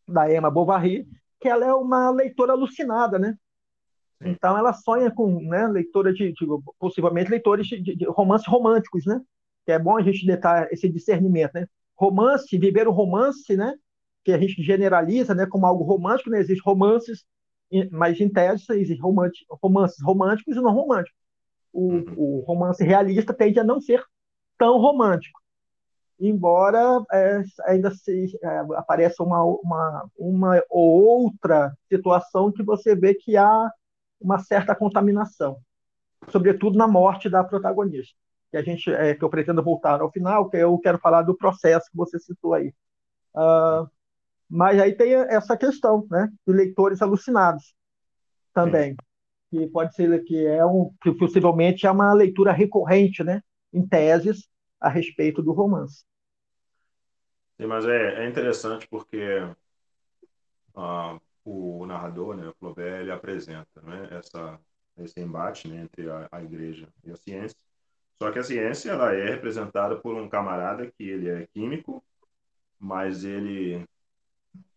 da 0.06 0.32
Emma 0.32 0.50
Bovary, 0.50 1.06
que 1.40 1.48
ela 1.48 1.64
é 1.64 1.72
uma 1.72 2.10
leitora 2.10 2.52
alucinada, 2.52 3.18
né? 3.18 3.36
Então 4.20 4.58
ela 4.58 4.72
sonha 4.72 5.10
com 5.10 5.40
né, 5.40 5.66
leitora 5.68 6.12
de, 6.12 6.32
de 6.32 6.46
possivelmente 6.78 7.30
leitores 7.30 7.66
de, 7.68 7.94
de, 7.94 8.04
romances 8.06 8.46
românticos, 8.48 9.04
né? 9.06 9.20
Que 9.64 9.72
é 9.72 9.78
bom 9.78 9.96
a 9.96 10.02
gente 10.02 10.26
detalhar 10.26 10.68
esse 10.72 10.88
discernimento, 10.88 11.54
né? 11.54 11.66
Romance, 11.96 12.58
viver 12.58 12.88
o 12.88 12.92
romance, 12.92 13.56
né? 13.56 13.74
Que 14.24 14.32
a 14.32 14.38
gente 14.38 14.60
generaliza, 14.62 15.34
né? 15.34 15.46
Como 15.46 15.66
algo 15.66 15.84
romântico, 15.84 16.30
né? 16.30 16.40
Existem 16.40 16.64
romances, 16.64 17.24
mas 17.92 18.20
em 18.20 18.28
tese 18.28 18.64
existem 18.72 19.00
romances 19.00 20.02
românticos 20.02 20.56
e 20.56 20.60
não 20.60 20.72
românticos. 20.72 21.17
O, 21.78 21.92
uhum. 21.92 22.14
o 22.16 22.40
romance 22.40 22.82
realista 22.82 23.32
tende 23.32 23.60
a 23.60 23.64
não 23.64 23.80
ser 23.80 24.02
tão 24.58 24.78
romântico, 24.78 25.40
embora 26.18 27.00
é, 27.12 27.44
ainda 27.66 27.92
se, 27.92 28.36
é, 28.42 28.58
apareça 28.74 29.22
uma, 29.22 29.44
uma, 29.44 30.10
uma 30.18 30.62
ou 30.68 31.04
outra 31.04 31.72
situação 31.88 32.50
que 32.50 32.64
você 32.64 32.96
vê 32.96 33.14
que 33.14 33.36
há 33.36 33.70
uma 34.20 34.40
certa 34.40 34.74
contaminação, 34.74 35.58
sobretudo 36.30 36.76
na 36.76 36.88
morte 36.88 37.30
da 37.30 37.44
protagonista. 37.44 38.18
Que 38.50 38.56
a 38.56 38.62
gente, 38.62 38.90
é, 38.90 39.14
que 39.14 39.22
eu 39.22 39.30
pretendo 39.30 39.62
voltar 39.62 40.00
ao 40.00 40.10
final, 40.10 40.50
que 40.50 40.56
eu 40.56 40.76
quero 40.78 40.98
falar 40.98 41.22
do 41.22 41.36
processo 41.36 41.88
que 41.90 41.96
você 41.96 42.18
citou 42.18 42.54
aí. 42.54 42.74
Uh, 43.36 43.88
mas 44.50 44.80
aí 44.80 44.96
tem 44.96 45.12
essa 45.12 45.56
questão, 45.56 46.04
né, 46.10 46.28
de 46.44 46.52
leitores 46.52 47.00
alucinados 47.02 47.72
também, 48.52 48.92
Sim. 48.92 48.96
Que 49.50 49.66
pode 49.68 49.94
ser 49.94 50.22
que 50.24 50.46
é 50.46 50.64
um, 50.64 50.92
que 51.02 51.12
possivelmente 51.12 51.86
é 51.86 51.90
uma 51.90 52.12
leitura 52.12 52.52
recorrente, 52.52 53.22
né, 53.24 53.42
em 53.72 53.86
teses 53.86 54.48
a 54.80 54.88
respeito 54.88 55.42
do 55.42 55.52
romance. 55.52 56.04
Sim, 57.60 57.66
mas 57.66 57.84
é, 57.86 58.24
é 58.24 58.28
interessante 58.28 58.86
porque 58.88 59.42
uh, 60.76 61.20
o 61.44 61.84
narrador, 61.86 62.36
né, 62.36 62.48
o 62.48 62.54
Flaubert, 62.54 63.00
ele 63.00 63.10
apresenta 63.10 63.80
né, 63.82 64.08
essa, 64.12 64.60
esse 64.98 65.20
embate 65.20 65.66
né, 65.66 65.82
entre 65.82 66.08
a, 66.08 66.28
a 66.30 66.42
igreja 66.42 66.88
e 67.04 67.10
a 67.10 67.16
ciência. 67.16 67.56
Só 68.20 68.30
que 68.30 68.38
a 68.38 68.44
ciência 68.44 68.90
ela 68.90 69.14
é 69.14 69.30
representada 69.30 69.96
por 69.96 70.14
um 70.14 70.28
camarada 70.28 70.90
que 70.90 71.04
ele 71.04 71.28
é 71.28 71.46
químico, 71.48 72.04
mas 72.78 73.24
ele 73.24 73.84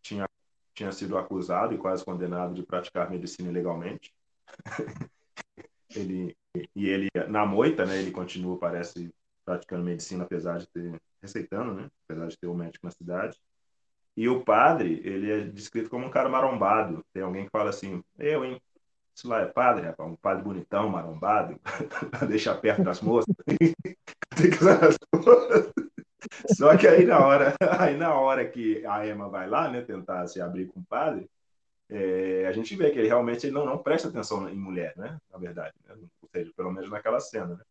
tinha, 0.01 0.28
tinha 0.74 0.92
sido 0.92 1.18
acusado 1.18 1.74
e 1.74 1.78
quase 1.78 2.06
condenado 2.06 2.54
de 2.54 2.63
praticar 2.63 3.10
medicina 3.10 3.50
ilegalmente. 3.50 4.13
ele, 5.96 6.36
e 6.75 6.89
ele, 6.89 7.10
na 7.29 7.46
moita, 7.46 7.86
né, 7.86 8.00
ele 8.00 8.12
continua, 8.12 8.58
parece, 8.58 9.13
praticando 9.46 9.84
medicina, 9.84 10.24
apesar 10.24 10.58
de 10.58 10.67
ter, 10.67 11.01
receitando, 11.22 11.74
né? 11.74 11.89
Apesar 12.05 12.27
de 12.27 12.38
ter 12.38 12.48
um 12.48 12.55
médico 12.55 12.86
na 12.86 12.91
cidade. 12.91 13.38
E 14.15 14.27
o 14.27 14.43
padre, 14.43 15.01
ele 15.03 15.31
é 15.31 15.39
descrito 15.41 15.89
como 15.89 16.05
um 16.05 16.12
cara 16.12 16.29
marombado. 16.29 17.03
Tem 17.13 17.24
alguém 17.24 17.46
que 17.46 17.51
fala 17.51 17.70
assim, 17.70 18.03
eu, 18.20 18.43
hein? 18.43 18.62
Isso 19.15 19.27
lá 19.27 19.41
é 19.41 19.46
padre, 19.46 19.86
rapaz, 19.86 20.10
um 20.10 20.15
padre 20.15 20.43
bonitão, 20.43 20.89
marombado, 20.89 21.60
deixar 22.27 22.55
perto 22.55 22.84
das 22.84 23.01
moças. 23.01 23.36
Só 26.55 26.77
que 26.77 26.88
aí 26.88 27.05
na 27.05 27.20
hora, 27.20 27.55
aí 27.79 27.98
na 27.98 28.13
hora 28.15 28.48
que 28.48 28.86
a 28.86 29.05
Emma 29.05 29.29
vai 29.29 29.50
lá, 29.50 29.70
né, 29.70 29.81
tentar 29.81 30.27
se 30.27 30.41
abrir 30.41 30.67
com 30.67 30.79
o 30.79 30.86
padre, 30.86 31.29
é, 31.92 32.48
a 32.48 32.54
gente 32.54 32.74
vê 32.74 32.90
que 32.90 32.98
ele 32.98 33.10
realmente 33.10 33.46
ele 33.46 33.54
não, 33.54 33.66
não 33.66 33.78
presta 33.78 34.08
atenção 34.08 34.48
em 34.50 34.56
mulher, 34.56 34.94
né? 34.96 35.20
Na 35.30 35.38
verdade, 35.38 35.76
né? 35.86 35.94
ou 36.22 36.30
seja, 36.30 36.50
pelo 36.56 36.72
menos 36.72 36.90
naquela 36.90 37.20
cena. 37.20 37.56
Né? 37.56 37.64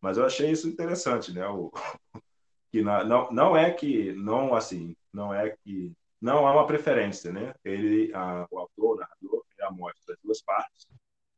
Mas 0.00 0.16
eu 0.16 0.24
achei 0.24 0.48
isso 0.48 0.68
interessante, 0.68 1.32
né? 1.32 1.44
O, 1.48 1.72
que 2.70 2.82
na, 2.82 3.02
não, 3.02 3.30
não 3.32 3.56
é 3.56 3.72
que 3.72 4.12
não 4.12 4.54
assim, 4.54 4.94
não 5.12 5.34
é 5.34 5.56
que 5.64 5.92
não 6.20 6.46
há 6.46 6.52
uma 6.52 6.66
preferência, 6.68 7.32
né? 7.32 7.52
Ele, 7.64 8.14
a, 8.14 8.46
o 8.48 8.58
autor, 8.60 8.96
o 8.96 9.00
narrador, 9.00 9.44
ele 9.58 9.70
mostra 9.76 10.14
as 10.14 10.20
duas 10.22 10.40
partes, 10.40 10.86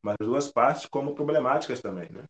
mas 0.02 0.16
as 0.21 0.26
duas 0.26 0.52
partes 0.52 0.85
como 0.87 1.14
problemáticas 1.14 1.81
também, 1.81 2.11
né? 2.11 2.25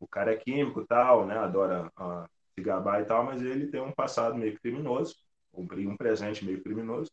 O 0.00 0.08
cara 0.08 0.32
é 0.32 0.36
químico, 0.36 0.84
tal, 0.84 1.24
né? 1.24 1.38
Adora 1.38 1.88
a, 1.96 2.28
se 2.52 2.60
gabar 2.62 3.00
e 3.00 3.04
tal, 3.04 3.24
mas 3.24 3.40
ele 3.40 3.68
tem 3.68 3.80
um 3.80 3.92
passado 3.92 4.34
meio 4.34 4.58
criminoso, 4.58 5.14
um 5.54 5.96
presente 5.96 6.44
meio 6.44 6.60
criminoso 6.62 7.10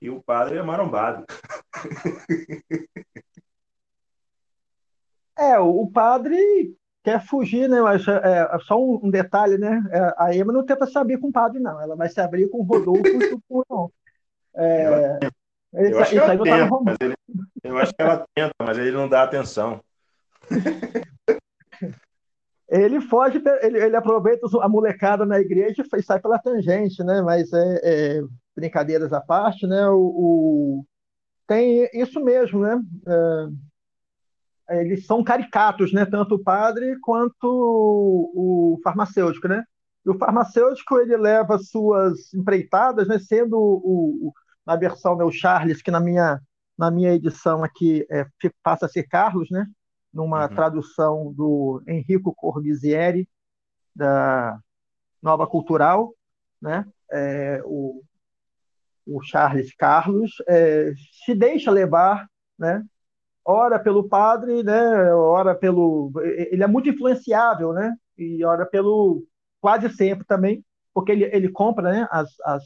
e 0.00 0.10
o 0.10 0.22
padre 0.22 0.58
é 0.58 0.62
marombado. 0.62 1.24
É, 5.40 5.56
o 5.60 5.86
padre 5.86 6.36
quer 7.04 7.24
fugir, 7.24 7.68
né? 7.68 7.80
Mas 7.80 8.06
é, 8.08 8.48
é 8.52 8.58
só 8.66 8.76
um, 8.76 8.98
um, 9.04 9.08
detalhe, 9.08 9.56
né? 9.56 9.80
É, 9.92 10.14
a 10.18 10.34
Emma 10.34 10.52
não 10.52 10.66
tenta 10.66 10.84
se 10.84 10.98
abrir 10.98 11.16
com 11.18 11.28
o 11.28 11.32
padre, 11.32 11.60
não. 11.60 11.80
Ela 11.80 11.94
vai 11.94 12.08
se 12.08 12.20
abrir 12.20 12.48
com 12.48 12.58
o 12.58 12.64
Rodolfo 12.64 13.06
e 13.06 13.40
com 13.48 13.62
o 13.68 13.92
é, 14.56 15.18
eu, 15.72 16.00
acho 16.00 16.10
tenta, 16.10 16.80
mas 16.82 16.96
ele, 17.00 17.14
eu 17.62 17.78
acho 17.78 17.94
que 17.94 18.02
ela 18.02 18.26
tenta, 18.34 18.54
mas 18.60 18.78
ele 18.78 18.90
não 18.90 19.08
dá 19.08 19.22
atenção. 19.22 19.80
ele 22.68 23.00
foge, 23.02 23.40
ele, 23.62 23.78
ele 23.78 23.94
aproveita 23.94 24.48
a 24.60 24.68
molecada 24.68 25.24
na 25.24 25.38
igreja 25.38 25.84
e 25.94 26.02
sai 26.02 26.20
pela 26.20 26.40
tangente, 26.40 27.04
né? 27.04 27.22
Mas 27.22 27.52
é, 27.52 27.80
é 27.84 28.22
brincadeiras 28.58 29.12
à 29.12 29.20
parte, 29.20 29.66
né? 29.66 29.88
O, 29.88 30.00
o 30.00 30.86
tem 31.46 31.88
isso 31.94 32.20
mesmo, 32.22 32.60
né? 32.60 32.80
É, 34.68 34.82
eles 34.82 35.06
são 35.06 35.22
caricatos, 35.22 35.92
né? 35.92 36.04
Tanto 36.04 36.34
o 36.34 36.42
padre 36.42 36.98
quanto 37.00 37.44
o, 37.44 38.80
farmacêutico, 38.82 39.46
né? 39.46 39.64
E 40.04 40.10
o 40.10 40.18
farmacêutico 40.18 40.98
ele 40.98 41.16
leva 41.16 41.58
suas 41.58 42.34
empreitadas, 42.34 43.06
né? 43.06 43.18
Sendo 43.18 43.56
o, 43.56 44.28
o 44.28 44.32
na 44.66 44.76
versão 44.76 45.16
né, 45.16 45.24
o 45.24 45.30
Charles, 45.30 45.80
que 45.80 45.90
na 45.90 46.00
minha 46.00 46.40
na 46.76 46.90
minha 46.90 47.12
edição 47.14 47.64
aqui 47.64 48.06
é, 48.10 48.26
passa 48.62 48.86
a 48.86 48.88
ser 48.88 49.04
Carlos, 49.04 49.48
né? 49.50 49.66
Numa 50.12 50.42
uhum. 50.42 50.54
tradução 50.54 51.32
do 51.32 51.82
Enrico 51.86 52.34
Corbizieri 52.34 53.28
da 53.94 54.58
Nova 55.22 55.46
Cultural, 55.46 56.12
né? 56.60 56.84
É, 57.10 57.62
o, 57.64 58.02
o 59.08 59.22
Charles 59.22 59.74
Carlos, 59.74 60.32
é, 60.46 60.92
se 61.24 61.34
deixa 61.34 61.70
levar, 61.70 62.28
né? 62.58 62.84
Ora 63.44 63.78
pelo 63.78 64.08
padre, 64.08 64.62
né? 64.62 65.14
Ora 65.14 65.54
pelo, 65.54 66.12
ele 66.50 66.62
é 66.62 66.66
muito 66.66 66.90
influenciável, 66.90 67.72
né? 67.72 67.94
E 68.16 68.44
ora 68.44 68.66
pelo 68.66 69.24
quase 69.60 69.88
sempre 69.90 70.26
também, 70.26 70.64
porque 70.92 71.12
ele, 71.12 71.24
ele 71.24 71.48
compra, 71.48 71.90
né? 71.90 72.08
As, 72.10 72.28
as, 72.44 72.64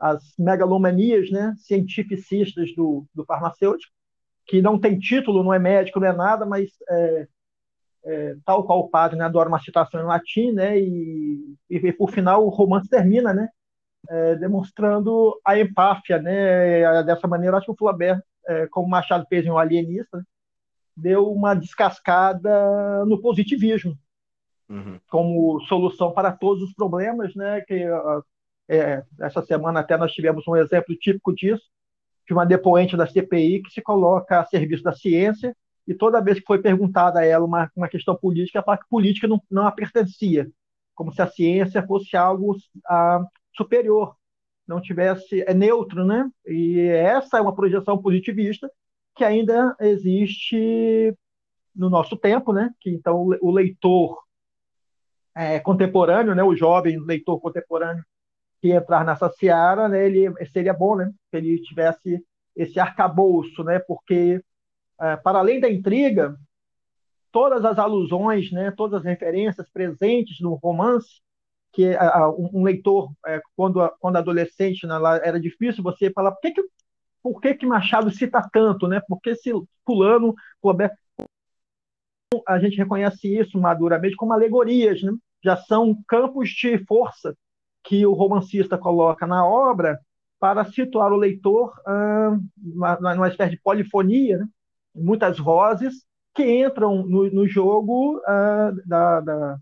as 0.00 0.22
megalomanias, 0.38 1.30
né? 1.30 1.54
Cientificistas 1.58 2.74
do, 2.74 3.06
do 3.14 3.24
farmacêutico, 3.26 3.92
que 4.46 4.62
não 4.62 4.78
tem 4.80 4.98
título, 4.98 5.44
não 5.44 5.52
é 5.52 5.58
médico, 5.58 6.00
não 6.00 6.08
é 6.08 6.12
nada, 6.12 6.46
mas 6.46 6.70
é, 6.88 7.28
é, 8.06 8.36
tal 8.44 8.64
qual 8.64 8.80
o 8.80 8.88
padre, 8.88 9.18
né? 9.18 9.24
Adora 9.24 9.48
uma 9.48 9.60
citação 9.60 10.00
em 10.00 10.04
latim, 10.06 10.52
né? 10.52 10.78
E, 10.78 11.56
e, 11.68 11.92
por 11.92 12.10
final 12.10 12.46
o 12.46 12.48
romance 12.48 12.88
termina, 12.88 13.34
né? 13.34 13.48
É, 14.08 14.34
demonstrando 14.36 15.38
a 15.44 15.58
empáfia, 15.58 16.20
né? 16.20 17.02
Dessa 17.04 17.26
maneira, 17.26 17.56
acho 17.56 17.66
que 17.66 17.72
o 17.72 17.76
Flaubert, 17.76 18.20
é, 18.46 18.66
como 18.68 18.88
Machado 18.88 19.26
fez 19.28 19.44
em 19.44 19.50
O 19.50 19.58
Alienista, 19.58 20.24
deu 20.96 21.30
uma 21.30 21.54
descascada 21.54 23.04
no 23.04 23.20
positivismo, 23.20 23.96
uhum. 24.68 24.98
como 25.08 25.60
solução 25.62 26.12
para 26.12 26.32
todos 26.32 26.62
os 26.62 26.72
problemas, 26.74 27.34
né? 27.34 27.60
Que 27.62 27.84
é, 28.68 29.02
essa 29.20 29.42
semana 29.42 29.80
até 29.80 29.96
nós 29.96 30.12
tivemos 30.12 30.46
um 30.46 30.56
exemplo 30.56 30.96
típico 30.96 31.34
disso, 31.34 31.64
de 32.26 32.32
uma 32.32 32.44
depoente 32.44 32.96
da 32.96 33.06
CPI 33.06 33.62
que 33.62 33.70
se 33.70 33.80
coloca 33.80 34.40
a 34.40 34.46
serviço 34.46 34.82
da 34.82 34.92
ciência 34.92 35.54
e 35.86 35.94
toda 35.94 36.20
vez 36.20 36.40
que 36.40 36.46
foi 36.46 36.60
perguntada 36.60 37.20
a 37.20 37.24
ela 37.24 37.44
uma, 37.44 37.70
uma 37.76 37.88
questão 37.88 38.16
política, 38.16 38.58
ela 38.58 38.64
fala 38.64 38.78
que 38.78 38.88
política 38.88 39.28
não, 39.28 39.40
não 39.48 39.66
a 39.66 39.72
pertencia, 39.72 40.50
como 40.94 41.12
se 41.12 41.22
a 41.22 41.28
ciência 41.28 41.86
fosse 41.86 42.16
algo 42.16 42.56
a, 42.86 43.24
superior, 43.56 44.16
não 44.66 44.80
tivesse 44.80 45.42
é 45.42 45.54
neutro, 45.54 46.04
né? 46.04 46.28
E 46.46 46.80
essa 46.80 47.38
é 47.38 47.40
uma 47.40 47.54
projeção 47.54 48.00
positivista 48.00 48.70
que 49.14 49.24
ainda 49.24 49.74
existe 49.80 51.16
no 51.74 51.88
nosso 51.88 52.16
tempo, 52.16 52.52
né? 52.52 52.70
Que 52.80 52.90
então 52.90 53.28
o 53.40 53.50
leitor 53.50 54.18
é, 55.34 55.60
contemporâneo, 55.60 56.34
né? 56.34 56.42
O 56.42 56.56
jovem 56.56 56.98
leitor 56.98 57.40
contemporâneo 57.40 58.04
que 58.60 58.72
entrar 58.72 59.04
nessa 59.04 59.28
seara, 59.30 59.88
né? 59.88 60.06
Ele 60.06 60.32
seria 60.52 60.72
bom, 60.74 60.96
né? 60.96 61.12
Que 61.30 61.36
ele 61.36 61.62
tivesse 61.62 62.22
esse 62.56 62.80
arcabouço, 62.80 63.62
né? 63.62 63.78
Porque 63.78 64.42
é, 65.00 65.16
para 65.16 65.38
além 65.38 65.60
da 65.60 65.70
intriga, 65.70 66.36
todas 67.30 67.64
as 67.64 67.78
alusões, 67.78 68.50
né? 68.50 68.70
Todas 68.70 69.00
as 69.00 69.04
referências 69.04 69.70
presentes 69.70 70.40
no 70.40 70.54
romance 70.54 71.20
que 71.76 71.94
a, 71.94 72.30
um 72.30 72.64
leitor, 72.64 73.12
é, 73.26 73.38
quando, 73.54 73.86
quando 74.00 74.16
adolescente, 74.16 74.86
né, 74.86 74.96
lá, 74.96 75.18
era 75.18 75.38
difícil 75.38 75.82
você 75.82 76.10
falar 76.10 76.32
por 76.32 76.40
que, 76.40 76.52
que, 76.52 76.62
por 77.22 77.38
que, 77.38 77.54
que 77.54 77.66
Machado 77.66 78.10
cita 78.10 78.40
tanto, 78.50 78.88
né? 78.88 79.02
Por 79.06 79.20
que 79.20 79.36
se 79.36 79.52
fulano, 79.84 80.34
Roberto, 80.64 80.96
a 82.48 82.58
gente 82.58 82.78
reconhece 82.78 83.28
isso 83.28 83.60
maduramente 83.60 84.16
como 84.16 84.32
alegorias, 84.32 85.02
né? 85.02 85.12
Já 85.44 85.54
são 85.58 85.94
campos 86.08 86.48
de 86.48 86.78
força 86.86 87.36
que 87.84 88.06
o 88.06 88.14
romancista 88.14 88.78
coloca 88.78 89.26
na 89.26 89.46
obra 89.46 90.00
para 90.40 90.64
situar 90.64 91.12
o 91.12 91.16
leitor 91.16 91.74
numa, 92.56 93.14
numa 93.14 93.28
espécie 93.28 93.50
de 93.52 93.60
polifonia, 93.60 94.38
né? 94.38 94.48
muitas 94.94 95.38
vozes 95.38 96.06
que 96.34 96.42
entram 96.42 97.06
no, 97.06 97.30
no 97.30 97.46
jogo 97.46 98.20
ah, 98.26 98.72
da, 98.86 99.20
da, 99.20 99.58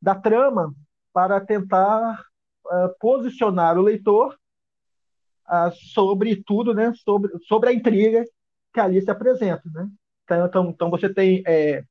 da 0.00 0.14
trama 0.16 0.74
para 1.12 1.40
tentar 1.40 2.20
uh, 2.66 2.98
posicionar 2.98 3.78
o 3.78 3.82
leitor 3.82 4.36
uh, 5.48 5.72
sobre 5.92 6.42
tudo, 6.42 6.74
né, 6.74 6.92
sobre, 6.94 7.32
sobre 7.46 7.70
a 7.70 7.72
intriga 7.72 8.24
que 8.72 8.80
ali 8.80 9.00
se 9.02 9.10
apresenta. 9.10 9.62
Né? 9.72 9.88
Então, 10.24 10.46
então, 10.46 10.70
então 10.70 10.90
você 10.90 11.12
tem, 11.12 11.42
é, 11.46 11.84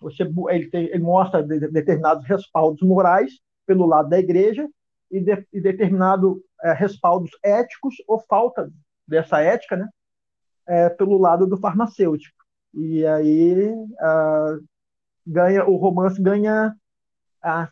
você, 0.00 0.24
ele, 0.50 0.68
tem, 0.70 0.86
ele 0.86 1.02
mostra 1.02 1.42
de, 1.42 1.60
de 1.60 1.68
determinados 1.68 2.26
respaldos 2.26 2.82
morais 2.82 3.32
pelo 3.66 3.86
lado 3.86 4.08
da 4.08 4.18
igreja 4.18 4.68
e, 5.10 5.20
de, 5.20 5.46
e 5.52 5.60
determinado 5.60 6.42
é, 6.62 6.72
respaldos 6.72 7.30
éticos 7.42 7.94
ou 8.08 8.18
falta 8.20 8.70
dessa 9.06 9.40
ética, 9.40 9.76
né, 9.76 9.88
é, 10.66 10.88
pelo 10.88 11.18
lado 11.18 11.46
do 11.46 11.58
farmacêutico. 11.58 12.42
E 12.74 13.04
aí 13.04 13.68
uh, 13.70 14.64
ganha 15.26 15.66
o 15.66 15.76
romance 15.76 16.20
ganha 16.20 16.74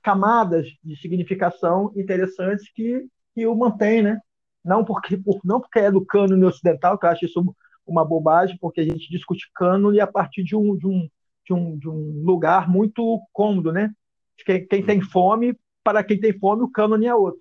camadas 0.02 0.66
de 0.82 0.96
significação 1.00 1.92
interessantes 1.96 2.70
que, 2.72 3.06
que 3.34 3.46
o 3.46 3.54
mantém, 3.54 4.02
né? 4.02 4.20
Não 4.64 4.84
porque, 4.84 5.16
por, 5.16 5.40
não 5.44 5.60
porque 5.60 5.78
é 5.78 5.90
do 5.90 6.04
cânone 6.04 6.44
ocidental, 6.44 6.98
que 6.98 7.06
eu 7.06 7.10
acho 7.10 7.24
isso 7.24 7.56
uma 7.86 8.04
bobagem, 8.04 8.56
porque 8.60 8.80
a 8.80 8.84
gente 8.84 9.10
discute 9.10 9.50
cânone 9.54 10.00
a 10.00 10.06
partir 10.06 10.44
de 10.44 10.54
um, 10.54 10.76
de 10.76 10.86
um, 10.86 11.08
de 11.44 11.52
um, 11.52 11.78
de 11.78 11.88
um 11.88 12.22
lugar 12.24 12.68
muito 12.68 13.20
cômodo, 13.32 13.72
né? 13.72 13.92
Quem, 14.44 14.66
quem 14.66 14.84
tem 14.84 15.00
fome, 15.00 15.58
para 15.82 16.04
quem 16.04 16.18
tem 16.20 16.38
fome, 16.38 16.62
o 16.62 16.70
cânone 16.70 17.06
é 17.06 17.14
outro. 17.14 17.40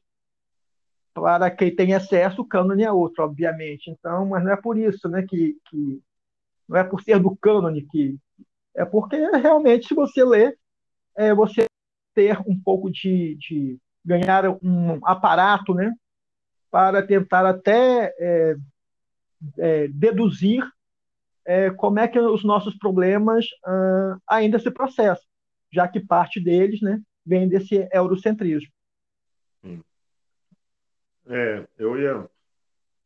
Para 1.14 1.52
quem 1.52 1.76
tem 1.76 1.92
excesso, 1.92 2.42
o 2.42 2.46
cânone 2.46 2.84
é 2.84 2.92
outro, 2.92 3.24
obviamente. 3.24 3.90
Então, 3.90 4.28
mas 4.28 4.44
não 4.44 4.52
é 4.52 4.56
por 4.56 4.78
isso, 4.78 5.08
né, 5.10 5.24
que, 5.28 5.58
que 5.70 6.02
não 6.68 6.78
é 6.78 6.84
por 6.84 7.02
ser 7.02 7.20
do 7.20 7.36
cânone 7.36 7.86
que 7.86 8.18
é 8.76 8.86
porque 8.86 9.18
realmente 9.18 9.88
se 9.88 9.94
você 9.94 10.24
lê, 10.24 10.56
é, 11.18 11.34
você 11.34 11.66
ter 12.20 12.38
um 12.46 12.60
pouco 12.60 12.92
de, 12.92 13.36
de 13.36 13.80
ganhar 14.04 14.44
um 14.62 15.00
aparato, 15.06 15.74
né, 15.74 15.96
para 16.70 17.02
tentar 17.02 17.46
até 17.46 18.14
é, 18.20 18.56
é, 19.58 19.88
deduzir 19.88 20.62
é, 21.46 21.70
como 21.70 21.98
é 21.98 22.10
que 22.10 22.20
os 22.20 22.44
nossos 22.44 22.78
problemas 22.78 23.46
ainda 24.28 24.60
se 24.60 24.70
processam, 24.70 25.24
já 25.72 25.88
que 25.88 26.02
parte 26.02 26.42
deles, 26.42 26.82
né, 26.82 27.02
vem 27.26 27.48
desse 27.48 27.88
eurocentrismo. 27.94 28.72
Sim. 29.62 29.82
É, 31.26 31.66
eu 31.78 31.98
ia 31.98 32.30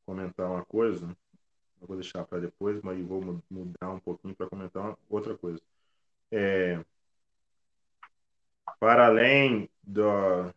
comentar 0.07 0.49
uma 0.49 0.65
coisa, 0.65 1.05
eu 1.79 1.87
vou 1.87 1.97
deixar 1.97 2.23
para 2.23 2.39
depois, 2.39 2.81
mas 2.81 2.99
vou 3.05 3.39
mudar 3.47 3.91
um 3.91 3.99
pouquinho 3.99 4.33
para 4.33 4.49
comentar 4.49 4.97
outra 5.07 5.37
coisa. 5.37 5.61
É, 6.31 6.83
para 8.79 9.07
além 9.07 9.69
da, 9.81 10.53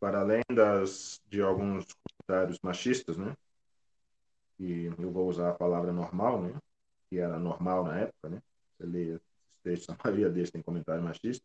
para 0.00 0.20
além 0.20 0.42
das 0.52 1.20
de 1.28 1.40
alguns 1.40 1.86
comentários 1.92 2.58
machistas, 2.62 3.16
né? 3.16 3.34
E 4.58 4.86
eu 4.98 5.10
vou 5.10 5.28
usar 5.28 5.50
a 5.50 5.54
palavra 5.54 5.92
normal, 5.92 6.40
né? 6.40 6.54
Que 7.08 7.18
era 7.18 7.38
normal 7.38 7.84
na 7.84 7.98
época, 8.00 8.28
né? 8.28 8.42
Você 8.76 8.86
lê 8.86 9.20
textos, 9.62 9.88
a 9.98 9.98
maioria 10.02 10.30
deles 10.30 10.50
tem 10.50 10.62
comentário 10.62 11.02
machista. 11.02 11.44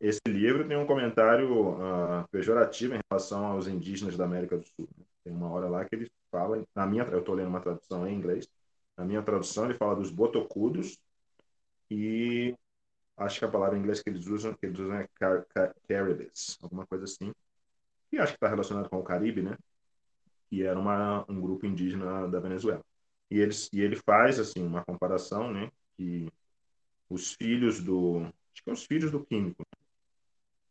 Esse 0.00 0.20
livro 0.26 0.66
tem 0.66 0.76
um 0.76 0.86
comentário 0.86 1.70
uh, 1.72 2.28
pejorativo 2.30 2.94
em 2.94 3.00
relação 3.08 3.46
aos 3.46 3.66
indígenas 3.66 4.16
da 4.16 4.24
América 4.24 4.56
do 4.56 4.64
Sul. 4.66 4.88
Né? 4.98 5.04
Tem 5.22 5.32
uma 5.32 5.50
hora 5.50 5.68
lá 5.68 5.84
que 5.84 5.94
ele 5.94 6.10
fala, 6.30 6.62
na 6.74 6.86
minha, 6.86 7.04
eu 7.04 7.20
estou 7.20 7.34
lendo 7.34 7.48
uma 7.48 7.60
tradução 7.60 8.06
em 8.06 8.14
inglês, 8.14 8.48
na 8.96 9.04
minha 9.04 9.22
tradução 9.22 9.64
ele 9.64 9.74
fala 9.74 9.96
dos 9.96 10.10
botocudos 10.10 10.98
e 11.90 12.54
acho 13.16 13.38
que 13.38 13.44
a 13.44 13.50
palavra 13.50 13.76
em 13.76 13.80
inglês 13.80 14.02
que 14.02 14.10
eles 14.10 14.26
usam, 14.26 14.54
que 14.54 14.66
eles 14.66 14.78
usam 14.78 14.96
é 14.96 15.08
car 15.14 15.44
caribes, 15.88 16.58
alguma 16.62 16.86
coisa 16.86 17.04
assim. 17.04 17.32
E 18.12 18.18
acho 18.18 18.32
que 18.32 18.36
está 18.36 18.48
relacionado 18.48 18.88
com 18.88 18.98
o 18.98 19.04
Caribe, 19.04 19.42
né? 19.42 19.56
Que 20.48 20.62
era 20.62 20.78
uma, 20.78 21.24
um 21.28 21.40
grupo 21.40 21.66
indígena 21.66 22.28
da 22.28 22.40
Venezuela. 22.40 22.84
E, 23.30 23.38
eles, 23.40 23.68
e 23.72 23.80
ele 23.80 23.96
faz, 23.96 24.38
assim, 24.38 24.64
uma 24.64 24.84
comparação, 24.84 25.52
né? 25.52 25.70
Que 25.96 26.28
os 27.08 27.32
filhos 27.34 27.82
do... 27.82 28.20
Acho 28.52 28.62
que 28.62 28.70
é 28.70 28.72
os 28.72 28.84
filhos 28.84 29.10
do 29.10 29.24
químico. 29.24 29.66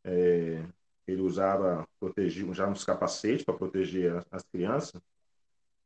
É, 0.04 0.66
ele 1.08 1.22
usava, 1.22 1.88
protegia, 2.00 2.46
usava 2.46 2.72
uns 2.72 2.86
capacetes 2.86 3.46
para 3.46 3.56
proteger 3.56 4.16
as, 4.16 4.26
as 4.32 4.44
crianças 4.44 5.02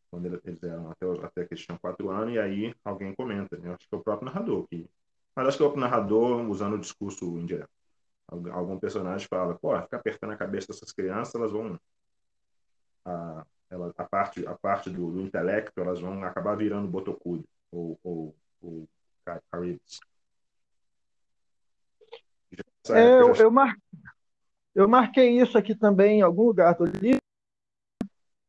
quando 0.09 0.25
eles 0.25 0.63
eram 0.63 0.91
até, 0.91 1.05
até 1.25 1.45
que 1.45 1.53
eles 1.53 1.65
tinham 1.65 1.77
quatro 1.77 2.09
anos, 2.09 2.33
e 2.33 2.39
aí 2.39 2.75
alguém 2.83 3.13
comenta, 3.13 3.57
né? 3.57 3.73
acho 3.73 3.87
que 3.87 3.95
é 3.95 3.97
o 3.97 4.03
próprio 4.03 4.25
narrador 4.25 4.67
que 4.67 4.89
mas 5.37 5.49
acho 5.49 5.57
que 5.57 5.63
é 5.63 5.67
o 5.67 5.77
narrador 5.77 6.49
usando 6.49 6.73
o 6.73 6.79
discurso 6.79 7.23
indireto. 7.37 7.69
Algum 8.27 8.79
personagem 8.79 9.27
fala, 9.27 9.53
pô, 9.53 9.79
fica 9.83 9.95
apertando 9.95 10.33
a 10.33 10.35
cabeça 10.35 10.69
dessas 10.69 10.91
crianças, 10.91 11.35
elas 11.35 11.51
vão. 11.51 11.79
A, 13.05 13.45
ela, 13.69 13.93
a 13.95 14.03
parte, 14.03 14.47
a 14.47 14.55
parte 14.55 14.89
do, 14.89 15.11
do 15.11 15.21
intelecto, 15.21 15.79
elas 15.79 16.01
vão 16.01 16.23
acabar 16.23 16.55
virando 16.57 16.87
botocudo 16.87 17.47
ou, 17.71 17.99
ou, 18.03 18.35
ou 18.63 18.89
caribes. 19.51 19.99
É, 22.89 23.21
eu, 23.21 23.35
eu, 23.35 23.51
mar... 23.51 23.77
eu 24.73 24.89
marquei 24.89 25.39
isso 25.39 25.55
aqui 25.55 25.75
também 25.75 26.17
em 26.17 26.23
algum 26.23 26.45
lugar 26.45 26.73
do 26.73 26.85
livro, 26.85 27.21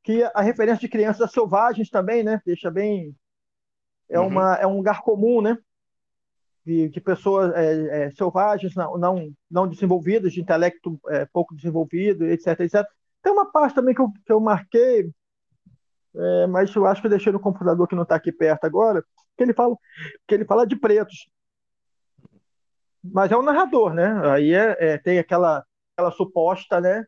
que 0.03 0.23
a 0.35 0.41
referência 0.41 0.81
de 0.81 0.89
crianças 0.89 1.31
selvagens 1.33 1.91
também, 1.91 2.25
né? 2.25 2.41
Deixa 2.47 2.71
bem. 2.71 3.15
É, 4.09 4.19
uhum. 4.19 4.29
uma, 4.29 4.55
é 4.55 4.67
um 4.67 4.79
lugar 4.79 5.03
comum, 5.03 5.43
né? 5.43 5.59
De, 6.69 6.87
de 6.91 7.01
pessoas 7.01 7.51
é, 7.55 8.05
é, 8.05 8.11
selvagens, 8.11 8.75
não, 8.75 8.99
não, 8.99 9.33
não 9.51 9.67
desenvolvidas, 9.67 10.35
de 10.35 10.41
intelecto 10.43 11.01
é, 11.09 11.25
pouco 11.25 11.55
desenvolvido, 11.55 12.27
etc, 12.27 12.61
etc. 12.61 12.87
Tem 13.23 13.33
uma 13.33 13.51
parte 13.51 13.75
também 13.75 13.95
que 13.95 14.03
eu, 14.03 14.13
que 14.27 14.33
eu 14.33 14.39
marquei, 14.39 15.11
é, 16.15 16.47
mas 16.47 16.75
eu 16.75 16.85
acho 16.85 17.01
que 17.01 17.07
eu 17.07 17.11
deixei 17.11 17.33
no 17.33 17.41
computador 17.41 17.89
que 17.89 17.95
não 17.95 18.03
está 18.03 18.17
aqui 18.17 18.31
perto 18.31 18.65
agora, 18.67 19.03
que 19.35 19.43
ele 19.43 19.55
fala 19.55 19.75
que 20.27 20.35
ele 20.35 20.45
fala 20.45 20.67
de 20.67 20.77
pretos. 20.77 21.31
Mas 23.03 23.33
é 23.33 23.37
o 23.37 23.43
narrador, 23.43 23.95
né? 23.95 24.21
Aí 24.31 24.53
é, 24.53 24.77
é 24.79 24.99
tem 24.99 25.19
aquela, 25.19 25.65
aquela 25.97 26.11
suposta 26.11 26.83
né, 26.83 27.03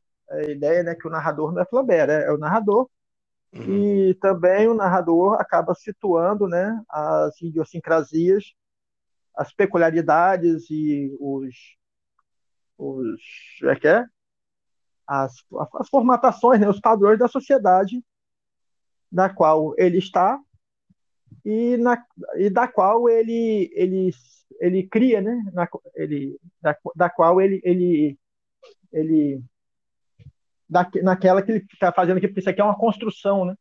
ideia 0.49 0.83
né, 0.83 0.95
que 0.95 1.07
o 1.07 1.11
narrador 1.11 1.53
não 1.53 1.61
é 1.61 1.67
Flaubert, 1.67 2.09
é, 2.09 2.25
é 2.25 2.33
o 2.33 2.39
narrador. 2.39 2.89
Uhum. 3.53 4.09
E 4.09 4.15
também 4.15 4.69
o 4.69 4.75
narrador 4.75 5.35
acaba 5.39 5.75
situando 5.75 6.49
né, 6.49 6.81
as 6.89 7.43
idiosincrasias 7.43 8.55
as 9.41 9.55
peculiaridades 9.55 10.69
e 10.71 11.17
os, 11.19 11.55
os 12.77 13.19
é 13.65 13.75
que 13.75 13.89
é? 13.89 14.05
As, 15.07 15.33
as 15.77 15.89
formatações, 15.89 16.61
né, 16.61 16.69
os 16.69 16.79
padrões 16.79 17.19
da 17.19 17.27
sociedade 17.27 18.05
na 19.11 19.31
qual 19.31 19.75
ele 19.79 19.97
está 19.97 20.39
e, 21.43 21.79
na, 21.79 22.05
e 22.37 22.51
da 22.51 22.69
qual 22.69 23.09
ele, 23.09 23.73
ele, 23.75 24.11
ele 24.61 24.87
cria, 24.87 25.23
né? 25.23 25.43
Na, 25.55 25.67
ele, 25.95 26.39
da, 26.61 26.77
da 26.95 27.09
qual 27.09 27.41
ele, 27.41 27.63
ele, 27.65 28.19
ele 28.93 29.43
da, 30.69 30.87
naquela 31.03 31.43
que 31.43 31.51
ele 31.51 31.67
está 31.73 31.91
fazendo 31.91 32.19
aqui, 32.19 32.29
porque 32.29 32.41
isso 32.41 32.51
aqui 32.51 32.61
é 32.61 32.65
uma 32.65 32.79
construção, 32.79 33.47
né? 33.47 33.55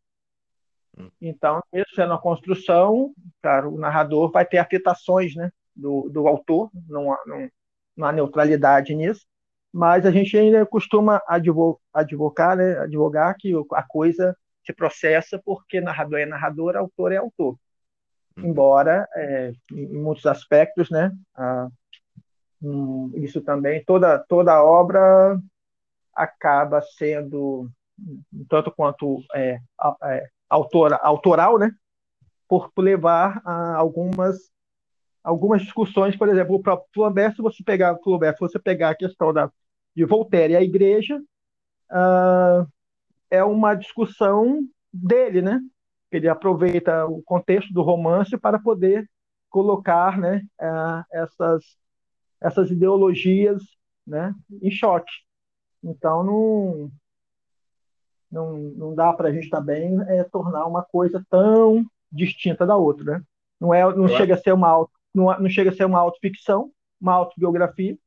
Hum. 0.98 1.10
Então, 1.22 1.63
isso 1.72 1.96
sendo 1.96 2.12
uma 2.12 2.22
construção, 2.22 3.13
cara, 3.42 3.70
o 3.70 3.78
narrador 3.80 4.30
vai 4.30 4.46
ter 4.46 4.58
afetações, 4.58 5.34
né? 5.36 5.50
Do, 5.80 6.10
do 6.10 6.28
autor, 6.28 6.70
não 6.88 7.12
há, 7.12 7.20
não, 7.26 7.50
não 7.96 8.08
há 8.08 8.12
neutralidade 8.12 8.94
nisso, 8.94 9.26
mas 9.72 10.06
a 10.06 10.12
gente 10.12 10.38
ainda 10.38 10.65
costuma 10.65 11.22
advocar, 11.94 12.58
né, 12.58 12.80
advogar 12.80 13.36
que 13.38 13.54
a 13.74 13.84
coisa 13.84 14.36
se 14.65 14.74
processa 14.74 15.42
porque 15.44 15.80
narrador 15.80 16.20
é 16.20 16.26
narrador, 16.26 16.76
autor 16.76 17.12
é 17.12 17.18
autor. 17.18 17.58
Uhum. 18.38 18.46
Embora, 18.46 19.08
é, 19.15 19.54
em 19.72 20.02
muitos 20.02 20.26
aspectos, 20.26 20.89
né, 20.89 21.12
a, 21.36 21.68
um, 22.62 23.12
isso 23.15 23.42
também, 23.42 23.84
toda, 23.86 24.20
toda 24.28 24.63
obra 24.63 25.39
acaba 26.13 26.82
sendo, 26.82 27.70
tanto 28.50 28.72
quanto 28.72 29.24
é, 29.34 29.60
é, 30.04 30.30
autora, 30.50 30.98
autoral, 30.98 31.58
né, 31.58 31.72
por 32.48 32.72
levar 32.78 33.42
a 33.46 33.76
algumas 33.76 34.52
algumas 35.23 35.62
discussões, 35.62 36.15
por 36.15 36.29
exemplo, 36.29 36.55
o 36.55 36.62
próprio 36.62 36.89
Flaubert, 36.93 37.36
se 37.36 37.41
você 37.41 37.63
pegar, 37.63 37.97
Flaubert, 38.03 38.34
se 38.34 38.39
você 38.39 38.60
pegar 38.60 38.91
a 38.91 38.95
questão 38.95 39.34
da, 39.34 39.51
de 39.95 40.05
Voltaire 40.05 40.53
e 40.53 40.55
a 40.55 40.62
igreja, 40.62 41.17
uh, 41.91 42.67
é 43.29 43.43
uma 43.43 43.75
discussão 43.75 44.63
dele, 44.91 45.41
né? 45.41 45.60
Ele 46.12 46.27
aproveita 46.27 47.05
o 47.05 47.21
contexto 47.21 47.71
do 47.73 47.82
romance 47.82 48.38
para 48.38 48.58
poder 48.58 49.08
colocar 49.49 50.17
né, 50.17 50.43
uh, 50.60 51.03
essas, 51.12 51.63
essas 52.41 52.71
ideologias 52.71 53.62
né, 54.05 54.34
em 54.62 54.71
choque. 54.71 55.12
Então, 55.84 56.23
não, 56.23 56.91
não, 58.32 58.58
não 58.58 58.95
dá 58.95 59.13
para 59.13 59.29
a 59.29 59.32
gente 59.32 59.49
também 59.49 59.99
é, 60.08 60.23
tornar 60.23 60.65
uma 60.65 60.84
coisa 60.84 61.23
tão 61.29 61.86
distinta 62.12 62.65
da 62.65 62.75
outra. 62.75 63.19
Né? 63.19 63.23
Não, 63.60 63.73
é, 63.73 63.95
não 63.95 64.08
chega 64.08 64.34
a 64.34 64.38
ser 64.38 64.53
uma 64.53 64.67
auto 64.67 64.99
não, 65.13 65.26
não 65.39 65.50
chega 65.50 65.69
a 65.69 65.74
ser 65.74 65.86
uma 65.86 66.00
autoficção, 66.00 66.72
uma 67.00 67.13
autobiografia, 67.13 67.98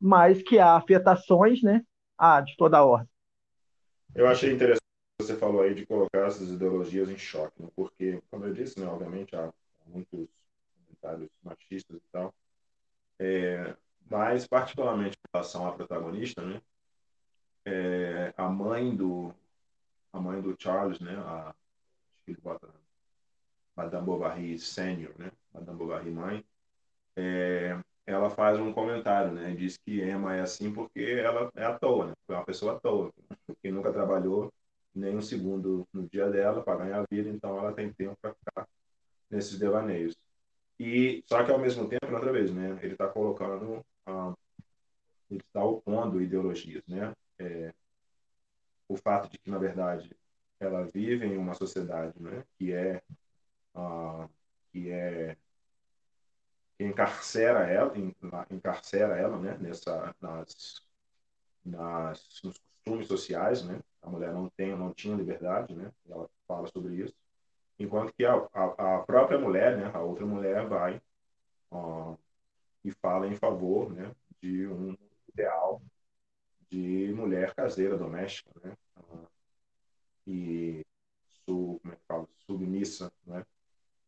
mas 0.00 0.42
que 0.42 0.58
há 0.58 0.76
afetações, 0.76 1.62
né? 1.62 1.82
Ah, 2.18 2.40
de 2.40 2.56
toda 2.56 2.78
a 2.78 2.84
ordem. 2.84 3.08
Eu 4.14 4.26
achei 4.26 4.52
interessante 4.52 4.82
que 5.18 5.26
você 5.26 5.36
falou 5.36 5.62
aí 5.62 5.74
de 5.74 5.86
colocar 5.86 6.26
essas 6.26 6.50
ideologias 6.50 7.08
em 7.08 7.16
choque, 7.16 7.62
né? 7.62 7.68
porque, 7.74 8.22
como 8.30 8.44
eu 8.44 8.52
disse, 8.52 8.78
né, 8.78 8.86
obviamente 8.86 9.34
há 9.34 9.52
muitos 9.86 10.28
comentários 10.74 11.30
machistas 11.42 11.96
e 11.96 12.12
tal, 12.12 12.34
é, 13.18 13.74
mas 14.10 14.46
particularmente 14.46 15.16
em 15.16 15.30
relação 15.32 15.66
à 15.66 15.72
protagonista, 15.72 16.42
né? 16.42 16.60
É, 17.64 18.34
a 18.36 18.48
mãe 18.48 18.94
do 18.94 19.32
a 20.12 20.20
mãe 20.20 20.40
do 20.42 20.54
Charles, 20.58 21.00
né? 21.00 21.14
A, 21.16 21.48
acho 21.48 22.24
que 22.24 22.32
ele 22.32 22.40
bota 22.42 22.68
Madame 23.74 24.04
Bovary 24.04 24.58
Sênior, 24.58 25.14
né? 25.18 25.30
Madame 25.54 25.78
Bovary 25.78 26.10
mãe, 26.10 26.44
é, 27.16 27.78
ela 28.06 28.30
faz 28.30 28.58
um 28.58 28.72
comentário, 28.72 29.32
né? 29.32 29.54
Diz 29.54 29.76
que 29.76 30.02
Emma 30.02 30.34
é 30.36 30.40
assim 30.40 30.72
porque 30.72 31.00
ela 31.00 31.50
é 31.54 31.64
à 31.64 31.78
toa, 31.78 32.08
né? 32.08 32.12
É 32.28 32.32
uma 32.32 32.44
pessoa 32.44 32.76
à 32.76 32.80
toa, 32.80 33.12
que 33.62 33.70
nunca 33.70 33.92
trabalhou 33.92 34.52
nem 34.94 35.16
um 35.16 35.22
segundo 35.22 35.86
no 35.92 36.08
dia 36.08 36.28
dela 36.30 36.62
para 36.62 36.84
ganhar 36.84 37.00
a 37.00 37.06
vida, 37.10 37.28
então 37.30 37.58
ela 37.58 37.72
tem 37.72 37.92
tempo 37.92 38.16
para 38.20 38.34
ficar 38.34 38.68
nesses 39.30 39.58
devaneios. 39.58 40.14
E 40.78 41.22
só 41.26 41.44
que 41.44 41.50
ao 41.50 41.58
mesmo 41.58 41.88
tempo, 41.88 42.12
outra 42.12 42.32
vez, 42.32 42.52
né? 42.52 42.78
Ele 42.82 42.92
está 42.94 43.08
colocando, 43.08 43.84
ah, 44.06 44.34
ele 45.30 45.40
está 45.40 45.64
opondo 45.64 46.20
ideologias, 46.20 46.82
né? 46.86 47.12
É, 47.38 47.72
o 48.88 48.96
fato 48.96 49.30
de 49.30 49.38
que 49.38 49.50
na 49.50 49.58
verdade 49.58 50.14
ela 50.60 50.84
vive 50.84 51.26
em 51.26 51.36
uma 51.36 51.54
sociedade, 51.54 52.14
né? 52.20 52.44
Que 52.58 52.72
é 52.72 53.02
ah, 53.74 54.28
que 54.72 54.90
é 54.90 55.36
encarcera 56.82 57.66
ela, 57.66 57.92
encarcera 58.50 59.16
ela, 59.18 59.38
né, 59.38 59.56
nessa, 59.58 60.14
nas, 60.20 60.82
nas, 61.64 62.40
nos 62.42 62.58
costumes 62.58 63.06
sociais, 63.06 63.64
né, 63.64 63.80
a 64.02 64.08
mulher 64.08 64.32
não 64.32 64.48
tem, 64.50 64.76
não 64.76 64.92
tinha 64.92 65.16
liberdade, 65.16 65.74
né, 65.74 65.90
ela 66.08 66.28
fala 66.46 66.66
sobre 66.68 66.96
isso, 66.96 67.14
enquanto 67.78 68.12
que 68.14 68.24
a, 68.24 68.34
a, 68.52 68.96
a 68.96 69.02
própria 69.04 69.38
mulher, 69.38 69.76
né, 69.76 69.90
a 69.92 70.00
outra 70.00 70.26
mulher 70.26 70.66
vai 70.68 71.00
uh, 71.70 72.18
e 72.84 72.90
fala 72.90 73.26
em 73.26 73.36
favor, 73.36 73.92
né, 73.92 74.14
de 74.40 74.66
um 74.66 74.96
ideal 75.28 75.80
de 76.70 77.12
mulher 77.14 77.54
caseira, 77.54 77.98
doméstica, 77.98 78.50
né? 78.64 78.74
E 80.26 80.82
como 81.44 81.80
é 81.92 81.96
que 81.96 82.02
fala? 82.06 82.26
submissa, 82.46 83.12
né? 83.26 83.44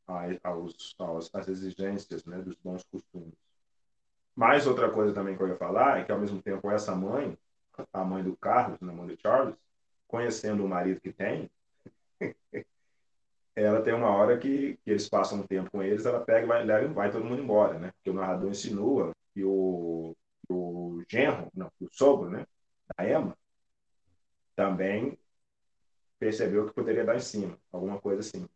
Aos, 0.07 0.97
às 1.33 1.49
exigências 1.49 2.25
né? 2.25 2.39
dos 2.39 2.57
bons 2.63 2.85
costumes. 2.85 3.35
Mais 4.35 4.67
outra 4.67 4.91
coisa 4.91 5.15
também 5.15 5.37
que 5.37 5.43
eu 5.43 5.49
ia 5.49 5.57
falar 5.57 6.01
é 6.01 6.05
que, 6.05 6.11
ao 6.11 6.19
mesmo 6.19 6.43
tempo, 6.43 6.71
essa 6.71 6.95
mãe, 6.95 7.39
a 7.93 8.05
mãe 8.05 8.23
do 8.23 8.37
Carlos, 8.37 8.81
né, 8.81 8.93
a 8.93 8.95
mãe 8.95 9.07
do 9.07 9.21
Charles, 9.21 9.55
conhecendo 10.09 10.65
o 10.65 10.69
marido 10.69 11.01
que 11.01 11.13
tem, 11.13 11.49
ela 13.55 13.81
tem 13.83 13.95
uma 13.95 14.11
hora 14.11 14.37
que, 14.39 14.77
que, 14.85 14.91
eles 14.91 15.09
passam 15.09 15.39
um 15.41 15.47
tempo 15.47 15.71
com 15.71 15.83
eles, 15.83 16.05
ela 16.05 16.21
pega 16.21 16.45
e 16.45 16.49
vai, 16.49 16.65
leva, 16.65 16.93
vai 16.93 17.11
todo 17.13 17.25
mundo 17.25 17.43
embora, 17.43 17.79
né? 17.79 17.93
Porque 17.93 18.11
o 18.11 18.15
narrador 18.15 18.51
insinua 18.51 19.13
que 19.33 19.45
o, 19.45 20.17
o 20.49 21.03
genro, 21.09 21.49
não, 21.55 21.71
o 21.81 21.89
sogro, 21.93 22.29
né? 22.29 22.45
Da 22.97 23.09
Emma, 23.09 23.37
também 24.57 25.17
percebeu 26.19 26.67
que 26.67 26.75
poderia 26.75 27.05
dar 27.05 27.17
em 27.17 27.21
cima, 27.21 27.57
alguma 27.73 28.01
coisa 28.01 28.21
assim. 28.21 28.49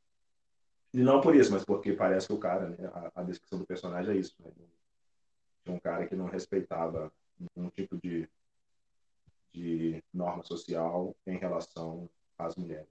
E 0.98 1.00
não 1.00 1.20
por 1.20 1.37
isso, 1.37 1.52
mas 1.52 1.64
porque 1.64 1.92
parece 1.92 2.26
que 2.26 2.32
o 2.32 2.40
cara, 2.40 2.70
né? 2.70 2.76
A, 2.92 3.20
a 3.20 3.22
descrição 3.22 3.56
do 3.56 3.64
personagem 3.64 4.16
é 4.16 4.18
isso, 4.18 4.34
né? 4.40 4.50
Um 5.68 5.78
cara 5.78 6.08
que 6.08 6.16
não 6.16 6.26
respeitava 6.26 7.12
um 7.54 7.70
tipo 7.70 7.96
de, 7.96 8.28
de 9.52 10.02
norma 10.12 10.42
social 10.42 11.14
em 11.24 11.38
relação 11.38 12.11
às 12.37 12.56
mulheres. 12.56 12.88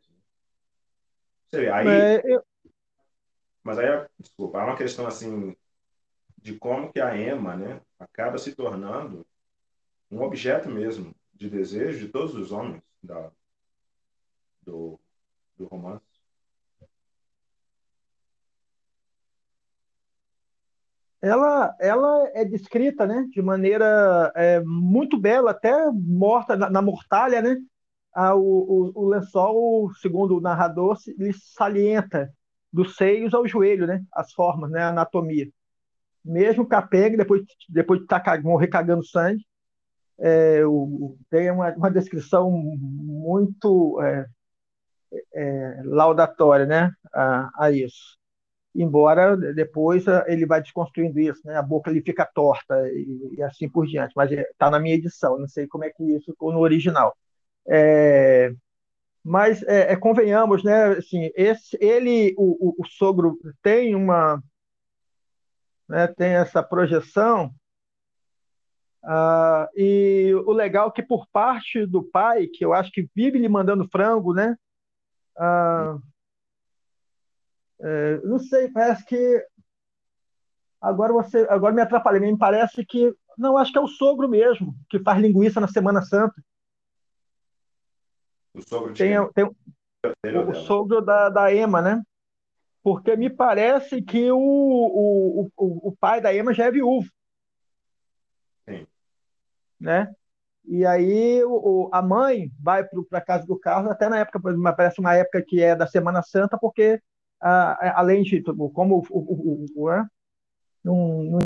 Você 1.49 1.59
vê, 1.59 1.69
aí. 1.69 1.85
É, 1.85 2.21
eu... 2.23 2.41
Mas 3.61 3.77
aí, 3.77 3.87
desculpa, 4.17 4.59
há 4.59 4.63
uma 4.63 4.77
questão 4.77 5.05
assim 5.05 5.53
de 6.37 6.57
como 6.57 6.93
que 6.93 7.01
a 7.01 7.13
Emma, 7.17 7.57
né, 7.57 7.81
acaba 7.99 8.37
se 8.37 8.55
tornando 8.55 9.27
um 10.09 10.21
objeto 10.21 10.69
mesmo 10.69 11.13
de 11.33 11.49
desejo 11.49 12.05
de 12.05 12.07
todos 12.09 12.33
os 12.35 12.53
homens 12.53 12.81
da, 13.03 13.29
do, 14.61 14.97
do 15.57 15.65
romance. 15.65 16.06
Ela, 21.21 21.75
ela 21.79 22.29
é 22.33 22.45
descrita 22.45 23.07
né, 23.07 23.25
de 23.31 23.41
maneira 23.41 24.31
é, 24.35 24.61
muito 24.61 25.19
bela, 25.19 25.51
até 25.51 25.73
morta 25.91 26.55
na, 26.55 26.69
na 26.69 26.81
mortalha, 26.81 27.41
né? 27.41 27.57
o, 28.33 28.91
o, 28.95 29.03
o, 29.03 29.09
lençol, 29.09 29.93
segundo 29.95 30.37
o 30.37 30.41
narrador, 30.41 30.97
ele 31.19 31.31
salienta 31.33 32.31
dos 32.73 32.95
seios 32.95 33.33
ao 33.33 33.47
joelho, 33.47 33.85
né? 33.85 34.03
As 34.11 34.33
formas, 34.33 34.71
né? 34.71 34.81
A 34.81 34.89
anatomia. 34.89 35.47
Mesmo 36.25 36.67
capenga, 36.67 37.17
depois, 37.17 37.43
depois 37.69 38.01
de 38.01 38.07
tá 38.07 38.19
cagando 38.19 39.05
sangue, 39.05 39.45
é, 40.19 40.65
o, 40.65 41.17
tem 41.29 41.51
uma, 41.51 41.71
uma 41.75 41.91
descrição 41.91 42.51
muito 42.51 44.01
é, 44.01 44.25
é, 45.33 45.81
laudatória, 45.85 46.65
né? 46.65 46.91
A, 47.13 47.49
a, 47.65 47.71
isso. 47.71 48.16
Embora 48.77 49.35
depois 49.35 50.05
ele 50.27 50.45
vai 50.45 50.61
desconstruindo 50.61 51.19
isso, 51.19 51.41
né? 51.43 51.57
A 51.57 51.63
boca 51.63 51.89
ele 51.89 52.01
fica 52.01 52.23
torta 52.25 52.75
e, 52.89 53.35
e 53.37 53.43
assim 53.43 53.67
por 53.67 53.87
diante. 53.87 54.13
Mas 54.15 54.31
está 54.31 54.69
na 54.69 54.79
minha 54.79 54.95
edição, 54.95 55.39
não 55.39 55.47
sei 55.47 55.67
como 55.67 55.83
é 55.83 55.89
que 55.89 56.03
isso 56.03 56.31
ficou 56.31 56.53
no 56.53 56.59
original. 56.59 57.17
É, 57.67 58.53
mas 59.23 59.63
é, 59.63 59.93
é, 59.93 59.95
convenhamos, 59.95 60.63
né? 60.63 60.89
Assim, 60.89 61.31
esse, 61.35 61.75
ele, 61.81 62.35
o, 62.37 62.69
o, 62.69 62.83
o 62.83 62.87
sogro 62.87 63.39
tem 63.63 63.95
uma, 63.95 64.41
né, 65.89 66.07
tem 66.07 66.33
essa 66.35 66.61
projeção. 66.61 67.51
Ah, 69.03 69.69
e 69.75 70.33
o 70.45 70.51
legal 70.51 70.89
é 70.89 70.91
que 70.91 71.01
por 71.01 71.27
parte 71.27 71.85
do 71.85 72.03
pai, 72.03 72.47
que 72.47 72.63
eu 72.63 72.73
acho 72.73 72.91
que 72.91 73.09
vive 73.15 73.39
lhe 73.39 73.49
mandando 73.49 73.87
frango, 73.89 74.33
né? 74.33 74.55
Ah, 75.37 75.97
é, 77.79 78.17
não 78.23 78.39
sei, 78.39 78.69
parece 78.69 79.05
que 79.05 79.45
agora 80.81 81.13
você, 81.13 81.45
agora 81.49 81.73
me 81.73 81.81
atrapalhei, 81.81 82.19
me 82.19 82.37
parece 82.37 82.85
que 82.85 83.13
não, 83.37 83.57
acho 83.57 83.71
que 83.71 83.77
é 83.77 83.81
o 83.81 83.87
sogro 83.87 84.27
mesmo 84.27 84.75
que 84.89 84.99
faz 84.99 85.21
linguiça 85.21 85.61
na 85.61 85.67
Semana 85.67 86.01
Santa. 86.01 86.41
O 88.53 88.61
sogro 88.61 88.93
de 88.93 88.97
tem, 88.97 89.15
tem 89.33 89.45
o, 89.45 90.49
o 90.49 90.55
sogro 90.55 91.01
da, 91.01 91.29
da 91.29 91.53
Ema, 91.53 91.81
né? 91.81 92.01
Porque 92.81 93.15
me 93.15 93.29
parece 93.29 94.01
que 94.01 94.31
o, 94.31 94.39
o, 94.39 95.51
o, 95.55 95.89
o 95.89 95.97
pai 95.97 96.19
da 96.19 96.33
Ema 96.33 96.53
já 96.53 96.65
é 96.65 96.71
viúvo. 96.71 97.07
Sim. 98.67 98.87
Né? 99.79 100.11
E 100.65 100.85
aí 100.85 101.43
o, 101.43 101.89
a 101.93 102.01
mãe 102.01 102.51
vai 102.59 102.83
para 102.83 103.19
a 103.19 103.21
casa 103.21 103.45
do 103.45 103.57
Carlos, 103.59 103.91
até 103.91 104.09
na 104.09 104.19
época, 104.19 104.39
parece 104.75 104.99
uma 104.99 105.15
época 105.15 105.43
que 105.45 105.61
é 105.61 105.75
da 105.75 105.85
Semana 105.85 106.21
Santa, 106.23 106.57
porque 106.57 107.01
a, 107.41 107.99
além 107.99 108.23
de 108.23 108.41
como 108.41 108.97
o, 108.97 109.05
o, 109.09 109.65
o, 110.85 111.35
o, 111.35 111.37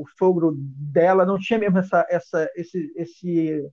o 0.00 0.08
sogro 0.18 0.54
dela 0.56 1.24
não 1.24 1.38
tinha 1.38 1.58
mesmo 1.58 1.78
essa, 1.78 2.06
essa, 2.10 2.50
esse, 2.54 2.92
esse 2.96 3.70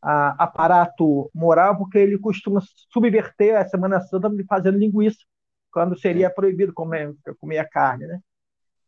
a, 0.00 0.44
aparato 0.44 1.30
moral, 1.34 1.76
porque 1.76 1.98
ele 1.98 2.18
costuma 2.18 2.60
subverter 2.90 3.56
a 3.56 3.68
Semana 3.68 4.00
Santa 4.00 4.30
fazendo 4.48 4.78
linguiça, 4.78 5.18
quando 5.72 5.98
seria 5.98 6.30
proibido 6.30 6.72
comer, 6.72 7.14
comer 7.40 7.58
a 7.58 7.68
carne, 7.68 8.06
né? 8.06 8.20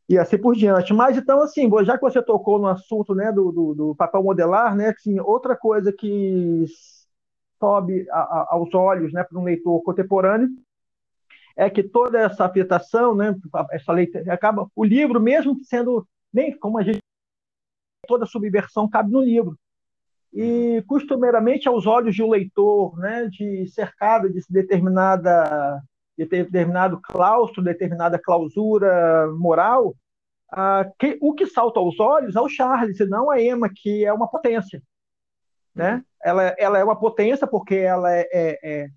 E 0.08 0.18
assim 0.18 0.38
por 0.38 0.56
diante. 0.56 0.92
Mas 0.92 1.16
então, 1.16 1.40
assim, 1.40 1.70
já 1.84 1.96
que 1.96 2.02
você 2.02 2.20
tocou 2.20 2.58
no 2.58 2.66
assunto 2.66 3.14
né, 3.14 3.30
do, 3.30 3.52
do, 3.52 3.74
do 3.74 3.94
papel 3.94 4.22
modelar, 4.24 4.74
né, 4.74 4.88
assim, 4.88 5.20
outra 5.20 5.56
coisa 5.56 5.92
que 5.92 6.64
sobe 7.60 8.06
a, 8.10 8.18
a, 8.18 8.46
aos 8.50 8.74
olhos 8.74 9.12
né, 9.12 9.22
para 9.22 9.38
um 9.38 9.44
leitor 9.44 9.80
contemporâneo 9.82 10.48
é 11.60 11.68
que 11.68 11.82
toda 11.82 12.18
essa 12.18 12.46
afetação, 12.46 13.14
né, 13.14 13.36
essa 13.70 13.92
leitura, 13.92 14.32
acaba 14.32 14.66
o 14.74 14.82
livro 14.82 15.20
mesmo 15.20 15.62
sendo 15.62 16.08
nem 16.32 16.58
como 16.58 16.78
a 16.78 16.82
gente 16.82 17.00
toda 18.08 18.24
subversão 18.24 18.88
cabe 18.88 19.12
no 19.12 19.20
livro, 19.20 19.54
e 20.32 20.82
costumeiramente 20.86 21.68
aos 21.68 21.86
olhos 21.86 22.14
de 22.14 22.22
um 22.22 22.30
leitor, 22.30 22.96
né, 22.98 23.28
de 23.30 23.66
cercado 23.68 24.30
de 24.30 24.40
determinada 24.48 25.82
de 26.16 26.24
determinado 26.24 26.98
claustro, 26.98 27.62
determinada 27.62 28.18
clausura 28.18 29.30
moral, 29.38 29.94
ah, 30.50 30.90
que, 30.98 31.18
o 31.20 31.34
que 31.34 31.46
salta 31.46 31.78
aos 31.78 32.00
olhos 32.00 32.36
é 32.36 32.40
o 32.40 32.48
Charles, 32.48 33.00
e 33.00 33.04
não 33.04 33.30
a 33.30 33.40
Emma, 33.40 33.70
que 33.74 34.04
é 34.04 34.12
uma 34.12 34.28
potência. 34.28 34.82
Né? 35.74 36.02
Ela, 36.22 36.54
ela 36.58 36.78
é 36.78 36.84
uma 36.84 36.98
potência 36.98 37.46
porque 37.46 37.76
ela 37.76 38.10
é, 38.12 38.28
é, 38.32 38.58
é, 38.62 38.88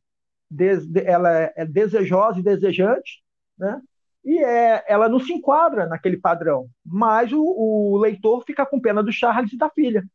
ela 1.06 1.52
é 1.56 1.66
desejosa 1.66 2.40
e 2.40 2.44
desejante, 2.44 3.24
né? 3.58 3.82
e 4.24 4.38
é, 4.42 4.84
ela 4.88 5.10
não 5.10 5.20
se 5.20 5.34
enquadra 5.34 5.86
naquele 5.86 6.18
padrão, 6.18 6.70
mas 6.86 7.34
o, 7.34 7.44
o 7.44 7.98
leitor 7.98 8.44
fica 8.46 8.66
com 8.66 8.80
pena 8.80 9.04
do 9.04 9.12
Charles 9.12 9.52
e 9.52 9.58
da 9.58 9.70
filha. 9.70 10.06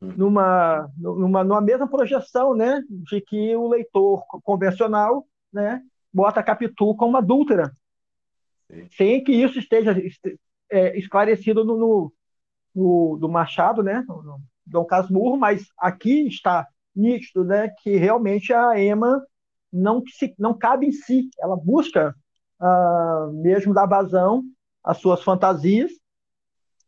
Numa, 0.00 0.90
numa, 0.96 1.44
numa 1.44 1.60
mesma 1.60 1.88
projeção, 1.88 2.54
né, 2.54 2.82
de 2.88 3.20
que 3.20 3.54
o 3.54 3.68
leitor 3.68 4.24
convencional, 4.42 5.26
né, 5.52 5.80
bota 6.12 6.42
Capitu 6.42 6.94
como 6.96 7.16
adúltera, 7.16 7.72
Sim. 8.68 8.88
sem 8.90 9.22
que 9.22 9.32
isso 9.32 9.60
esteja 9.60 9.94
é, 10.68 10.98
esclarecido 10.98 11.64
no, 11.64 11.76
no, 11.76 12.12
no, 12.74 13.16
do 13.16 13.28
Machado, 13.28 13.80
né, 13.80 14.04
no, 14.08 14.22
no 14.22 14.40
Dom 14.66 14.84
Casmurro, 14.84 15.36
mas 15.36 15.68
aqui 15.78 16.26
está 16.26 16.66
nítido, 16.94 17.44
né, 17.44 17.68
que 17.82 17.96
realmente 17.96 18.52
a 18.52 18.78
Emma 18.78 19.22
não, 19.72 20.02
se, 20.06 20.34
não 20.38 20.56
cabe 20.56 20.86
em 20.86 20.92
si, 20.92 21.28
ela 21.40 21.56
busca 21.56 22.14
uh, 22.60 23.32
mesmo 23.32 23.72
dar 23.72 23.86
vazão 23.86 24.42
às 24.84 24.98
suas 24.98 25.22
fantasias, 25.22 25.90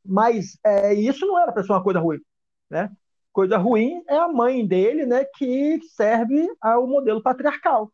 mas 0.05 0.59
é, 0.63 0.93
isso 0.93 1.27
não 1.27 1.39
era 1.39 1.51
para 1.51 1.63
ser 1.63 1.73
uma 1.73 1.83
coisa 1.83 1.99
ruim, 1.99 2.21
né? 2.69 2.91
Coisa 3.33 3.57
ruim 3.57 4.03
é 4.09 4.17
a 4.17 4.29
mãe 4.29 4.67
dele, 4.67 5.07
né, 5.07 5.25
que 5.25 5.81
serve 5.97 6.47
ao 6.61 6.87
modelo 6.87 7.23
patriarcal, 7.23 7.91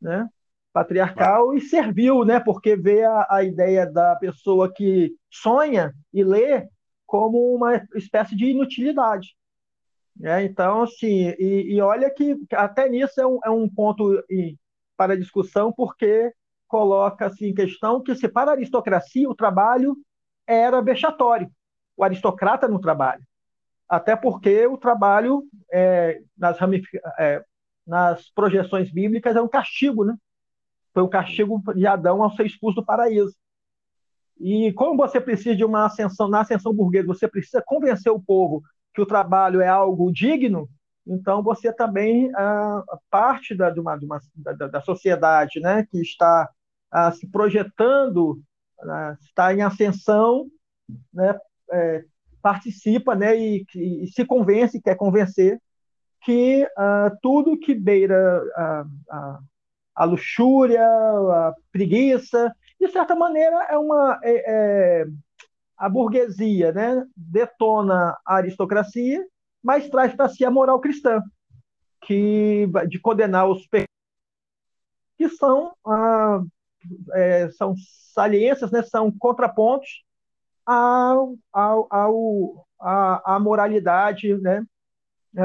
né? 0.00 0.28
Patriarcal 0.72 1.54
e 1.54 1.60
servil, 1.60 2.24
né? 2.24 2.40
Porque 2.40 2.74
vê 2.74 3.04
a, 3.04 3.26
a 3.30 3.44
ideia 3.44 3.86
da 3.86 4.16
pessoa 4.16 4.72
que 4.72 5.14
sonha 5.30 5.94
e 6.12 6.24
lê 6.24 6.68
como 7.06 7.54
uma 7.54 7.86
espécie 7.94 8.34
de 8.34 8.46
inutilidade. 8.46 9.36
Né? 10.16 10.44
Então, 10.44 10.82
assim, 10.82 11.34
e, 11.38 11.74
e, 11.74 11.80
olha 11.80 12.10
que 12.10 12.36
até 12.52 12.88
nisso 12.88 13.20
é 13.20 13.26
um, 13.26 13.38
é 13.44 13.50
um 13.50 13.68
ponto 13.68 14.22
para 14.96 15.16
discussão, 15.16 15.72
porque 15.72 16.32
coloca-se 16.68 17.46
em 17.46 17.54
questão 17.54 18.02
que, 18.02 18.14
se 18.14 18.28
para 18.28 18.50
a 18.50 18.54
aristocracia 18.54 19.28
o 19.28 19.34
trabalho 19.34 19.96
era 20.46 20.80
vexatório, 20.80 21.50
o 21.96 22.04
aristocrata 22.04 22.68
no 22.68 22.80
trabalho 22.80 23.22
até 23.92 24.16
porque 24.16 24.66
o 24.66 24.78
trabalho 24.78 25.44
é, 25.70 26.22
nas, 26.34 26.56
é, 27.18 27.44
nas, 27.86 28.30
projeções 28.30 28.90
bíblicas 28.90 29.36
é 29.36 29.42
um 29.42 29.48
castigo, 29.48 30.02
né? 30.02 30.16
Foi 30.94 31.02
um 31.02 31.08
castigo 31.10 31.62
de 31.74 31.86
Adão 31.86 32.22
ao 32.22 32.30
ser 32.34 32.46
expulso 32.46 32.76
do 32.76 32.86
paraíso. 32.86 33.36
E 34.40 34.72
como 34.72 34.96
você 34.96 35.20
precisa 35.20 35.54
de 35.54 35.62
uma 35.62 35.84
ascensão, 35.84 36.26
na 36.26 36.40
ascensão 36.40 36.72
burguesa, 36.72 37.06
você 37.06 37.28
precisa 37.28 37.62
convencer 37.66 38.10
o 38.10 38.18
povo 38.18 38.62
que 38.94 39.00
o 39.00 39.06
trabalho 39.06 39.60
é 39.60 39.68
algo 39.68 40.12
digno, 40.12 40.68
então 41.06 41.42
você 41.42 41.72
também 41.72 42.30
ah, 42.36 42.82
parte 43.10 43.54
da, 43.54 43.70
de 43.70 43.80
uma, 43.80 43.96
de 43.96 44.04
uma, 44.04 44.20
da, 44.36 44.68
da, 44.68 44.80
sociedade 44.80 45.60
né, 45.60 45.86
que 45.90 46.00
está 46.00 46.48
ah, 46.90 47.10
se 47.10 47.26
projetando, 47.26 48.40
ah, 48.80 49.16
está 49.20 49.52
em 49.52 49.62
ascensão, 49.62 50.46
né, 51.12 51.38
é, 51.72 52.04
participa 52.40 53.14
né, 53.14 53.36
e, 53.36 53.64
e, 53.74 54.06
se 54.08 54.24
convence, 54.24 54.80
quer 54.80 54.96
convencer, 54.96 55.60
que 56.24 56.68
ah, 56.76 57.10
tudo 57.20 57.58
que 57.58 57.74
beira 57.74 58.42
a, 58.54 58.84
a, 59.10 59.38
a, 59.96 60.04
luxúria, 60.04 60.86
a 60.86 61.54
preguiça, 61.72 62.54
de 62.80 62.88
certa 62.88 63.14
maneira 63.14 63.66
é 63.70 63.78
uma. 63.78 64.20
É, 64.22 65.02
é, 65.02 65.06
a 65.82 65.88
burguesia 65.88 66.70
né, 66.72 67.04
detona 67.16 68.16
a 68.24 68.36
aristocracia 68.36 69.26
mas 69.62 69.88
traz 69.88 70.14
para 70.14 70.28
si 70.28 70.44
a 70.44 70.50
moral 70.50 70.80
cristã, 70.80 71.22
que 72.02 72.66
de 72.88 72.98
condenar 72.98 73.48
os 73.48 73.66
que 75.16 75.28
são, 75.28 75.74
ah, 75.86 76.40
é, 77.12 77.50
são 77.52 77.74
saliências, 78.12 78.72
né, 78.72 78.82
são 78.82 79.10
contrapontos 79.16 80.04
ao, 80.66 81.36
ao, 81.52 81.86
ao, 81.90 82.66
à, 82.80 83.36
à 83.36 83.40
moralidade, 83.40 84.36
né, 84.38 84.64
é, 85.36 85.42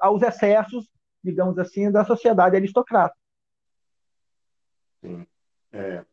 aos 0.00 0.22
excessos, 0.22 0.88
digamos 1.22 1.58
assim, 1.58 1.90
da 1.90 2.04
sociedade 2.04 2.56
aristocrata. 2.56 3.14
Sim. 5.02 5.26
É. 5.72 6.04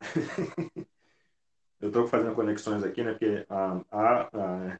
Eu 1.80 1.88
estou 1.88 2.06
fazendo 2.06 2.34
conexões 2.34 2.82
aqui, 2.82 3.02
né? 3.02 3.12
Porque 3.12 3.46
a, 3.48 3.80
a, 3.90 4.78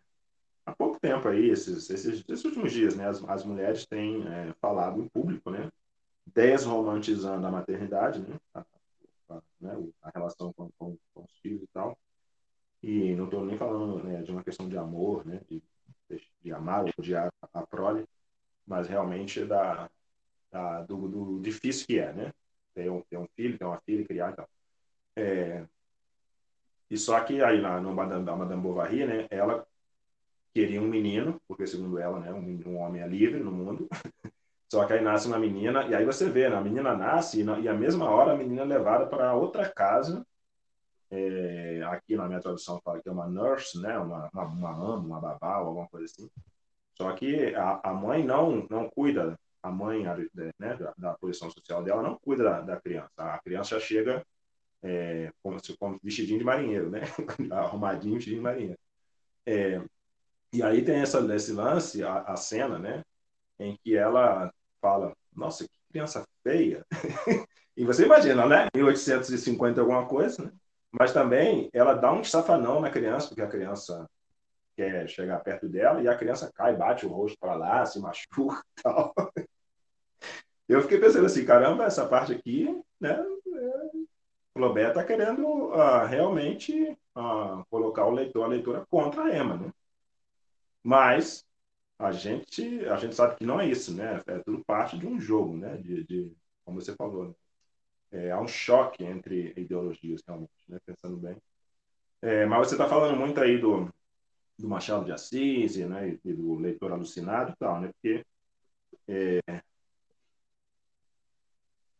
há 0.68 0.74
pouco 0.74 1.00
tempo 1.00 1.26
aí, 1.28 1.48
esses, 1.48 1.88
esses, 1.88 2.24
esses 2.28 2.44
últimos 2.44 2.72
dias, 2.72 2.94
né, 2.94 3.08
as, 3.08 3.24
as 3.24 3.44
mulheres 3.44 3.87
têm 3.87 4.26
é, 4.28 4.52
falado 4.61 5.00
em 5.00 5.08
público, 5.08 5.50
né, 5.50 5.70
desromantizando 6.26 7.46
a 7.46 7.50
maternidade, 7.50 8.20
né, 8.20 8.37
a, 8.54 8.64
a, 9.30 9.42
né, 9.61 9.90
a 10.02 10.11
relação 10.11 10.52
com, 10.52 10.70
com, 10.78 10.96
com, 11.14 11.24
os 11.24 11.38
filhos 11.38 11.62
e 11.62 11.66
tal. 11.68 11.96
E 12.82 13.14
não 13.14 13.24
estou 13.24 13.44
nem 13.44 13.56
falando 13.56 14.02
né, 14.04 14.22
de 14.22 14.30
uma 14.30 14.44
questão 14.44 14.68
de 14.68 14.76
amor, 14.76 15.26
né, 15.26 15.40
de, 15.48 15.62
de 16.42 16.52
amar 16.52 16.84
ou 16.84 16.90
odiar 16.98 17.32
a, 17.42 17.61
a 17.61 17.66
prole, 17.66 18.06
mas 18.66 18.88
realmente 18.88 19.44
da, 19.44 19.88
da 20.50 20.82
do, 20.82 21.08
do, 21.08 21.40
difícil 21.40 21.87
que 21.87 21.98
é, 21.98 22.12
né, 22.12 22.32
ter 22.74 22.90
um, 22.90 23.00
ter 23.02 23.16
um 23.16 23.26
filho, 23.34 23.58
ter 23.58 23.64
uma 23.64 23.80
filha, 23.80 24.04
criar 24.06 24.32
e 24.32 24.37
tal. 24.37 24.48
É, 25.16 25.66
e 26.90 26.96
só 26.96 27.20
que 27.20 27.42
aí 27.42 27.61
na, 27.61 27.81
no 27.81 27.94
Madame, 27.94 28.24
Madame 28.24 28.62
Bovary, 28.62 29.07
né, 29.07 29.27
ela 29.31 29.66
queria 30.55 30.81
um 30.81 30.88
menino, 30.88 31.40
porque 31.46 31.66
segundo 31.66 31.98
ela, 31.98 32.18
né, 32.18 32.33
um, 32.33 32.61
um 32.66 32.79
homem 32.79 33.03
é 33.03 33.07
livre 33.07 33.40
no 33.40 33.53
mundo. 33.53 33.88
Só 34.70 34.85
que 34.85 34.92
aí 34.92 35.01
nasce 35.01 35.27
uma 35.27 35.38
menina, 35.38 35.87
e 35.87 35.94
aí 35.94 36.05
você 36.05 36.29
vê, 36.29 36.48
né, 36.48 36.57
a 36.57 36.61
menina 36.61 36.94
nasce, 36.94 37.40
e, 37.40 37.44
na, 37.44 37.59
e 37.59 37.68
a 37.68 37.74
mesma 37.74 38.11
hora 38.11 38.33
a 38.33 38.37
menina 38.37 38.62
é 38.62 38.64
levada 38.66 39.07
para 39.07 39.35
outra 39.35 39.68
casa. 39.68 40.27
É, 41.11 41.83
aqui 41.87 42.16
na 42.16 42.27
minha 42.29 42.40
tradução 42.40 42.79
fala 42.85 43.01
que 43.01 43.09
é 43.09 43.12
uma 43.12 43.27
nurse, 43.27 43.81
né, 43.81 43.98
uma, 43.98 44.29
uma, 44.31 44.44
uma 44.44 44.70
ama, 44.70 44.98
uma 44.98 45.20
babá, 45.20 45.61
ou 45.61 45.68
alguma 45.68 45.88
coisa 45.88 46.05
assim. 46.05 46.31
Só 46.94 47.12
que 47.12 47.55
a, 47.55 47.81
a 47.83 47.94
mãe 47.94 48.22
não, 48.24 48.66
não 48.68 48.90
cuida, 48.90 49.38
a 49.62 49.70
mãe 49.70 50.05
né, 50.59 50.77
da, 50.77 50.92
da 50.98 51.14
posição 51.14 51.51
social 51.51 51.83
dela 51.83 52.03
não 52.03 52.18
cuida 52.18 52.44
da, 52.44 52.61
da 52.61 52.81
criança. 52.81 53.11
A 53.16 53.38
criança 53.38 53.79
já 53.79 53.81
chega 53.81 54.27
é, 54.82 55.30
como, 55.42 55.58
como 55.78 56.00
vestidinho 56.02 56.38
de 56.38 56.44
marinheiro, 56.44 56.90
né? 56.90 57.00
Arrumadinho, 57.52 58.14
vestidinho 58.14 58.40
de 58.40 58.44
marinheiro. 58.44 58.78
É, 59.46 59.82
e 60.52 60.62
aí 60.62 60.84
tem 60.84 61.00
essa, 61.00 61.20
esse 61.34 61.52
lance, 61.52 62.02
a, 62.02 62.20
a 62.22 62.36
cena, 62.36 62.78
né? 62.78 63.02
Em 63.58 63.76
que 63.82 63.96
ela 63.96 64.52
fala, 64.80 65.12
nossa, 65.34 65.64
que 65.64 65.78
criança 65.90 66.26
feia. 66.42 66.84
e 67.76 67.84
você 67.84 68.04
imagina, 68.04 68.46
né? 68.46 68.68
1850 68.74 69.80
alguma 69.80 70.06
coisa, 70.06 70.44
né? 70.44 70.52
Mas 70.90 71.12
também 71.12 71.68
ela 71.72 71.94
dá 71.94 72.12
um 72.12 72.24
safanão 72.24 72.80
na 72.80 72.90
criança, 72.90 73.28
porque 73.28 73.42
a 73.42 73.48
criança 73.48 74.08
quer 74.76 75.08
chegar 75.08 75.40
perto 75.40 75.68
dela 75.68 76.00
e 76.00 76.08
a 76.08 76.16
criança 76.16 76.50
cai, 76.54 76.76
bate 76.76 77.04
o 77.04 77.08
rosto 77.08 77.36
para 77.38 77.54
lá, 77.56 77.84
se 77.84 78.00
machuca 78.00 78.62
e 78.78 78.82
tal. 78.82 79.12
Eu 80.68 80.82
fiquei 80.82 80.98
pensando 80.98 81.26
assim, 81.26 81.44
caramba, 81.44 81.84
essa 81.84 82.06
parte 82.06 82.32
aqui, 82.32 82.68
né? 83.00 83.18
O 83.20 83.88
Lobé 84.58 84.88
está 84.88 85.04
querendo 85.04 85.46
uh, 85.46 86.06
realmente 86.06 86.96
uh, 87.16 87.64
colocar 87.70 88.06
o 88.06 88.10
leitor, 88.10 88.44
a 88.44 88.48
leitura 88.48 88.86
contra 88.90 89.24
a 89.24 89.36
Emma, 89.36 89.56
né? 89.56 89.72
Mas 90.82 91.46
a 91.98 92.12
gente, 92.12 92.84
a 92.86 92.96
gente 92.96 93.14
sabe 93.14 93.36
que 93.36 93.46
não 93.46 93.60
é 93.60 93.66
isso, 93.68 93.94
né? 93.94 94.22
É 94.26 94.38
tudo 94.40 94.64
parte 94.64 94.98
de 94.98 95.06
um 95.06 95.20
jogo, 95.20 95.56
né? 95.56 95.76
De, 95.76 96.04
de 96.04 96.36
como 96.64 96.80
você 96.80 96.94
falou, 96.94 97.28
né? 97.28 97.34
é, 98.12 98.30
há 98.30 98.40
um 98.40 98.48
choque 98.48 99.04
entre 99.04 99.52
ideologias, 99.56 100.22
realmente, 100.26 100.52
né? 100.68 100.78
Pensando 100.84 101.16
bem. 101.16 101.36
É, 102.22 102.46
mas 102.46 102.68
você 102.68 102.74
está 102.74 102.88
falando 102.88 103.18
muito 103.18 103.40
aí 103.40 103.58
do, 103.58 103.92
do 104.58 104.68
Machado 104.68 105.04
de 105.04 105.12
Assis, 105.12 105.76
né? 105.76 106.18
E 106.24 106.32
do 106.32 106.54
leitor 106.56 106.92
alucinado 106.92 107.52
e 107.52 107.56
tal, 107.56 107.80
né? 107.80 107.88
Porque 107.92 108.24
é, 109.08 109.40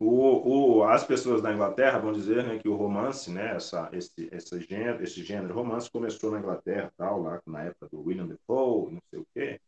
o, 0.01 0.79
o, 0.79 0.85
as 0.85 1.05
pessoas 1.05 1.43
da 1.43 1.53
Inglaterra 1.53 1.99
vão 1.99 2.13
dizer 2.13 2.45
né, 2.45 2.59
que 2.59 2.69
o 2.69 2.77
romance, 2.77 3.31
né, 3.33 3.57
essa, 3.57 3.89
esse, 3.93 4.29
esse, 4.33 4.61
gênero, 4.61 5.03
esse 5.03 5.25
gênero 5.25 5.55
romance 5.55 5.91
começou 5.91 6.31
na 6.31 6.39
Inglaterra, 6.39 6.93
tal, 6.97 7.23
lá 7.23 7.41
na 7.47 7.65
época 7.65 7.89
do 7.89 8.03
William 8.03 8.27
Defoe, 8.27 8.93
não 8.93 9.03
sei 9.11 9.19
o 9.19 9.27
quê. 9.35 9.61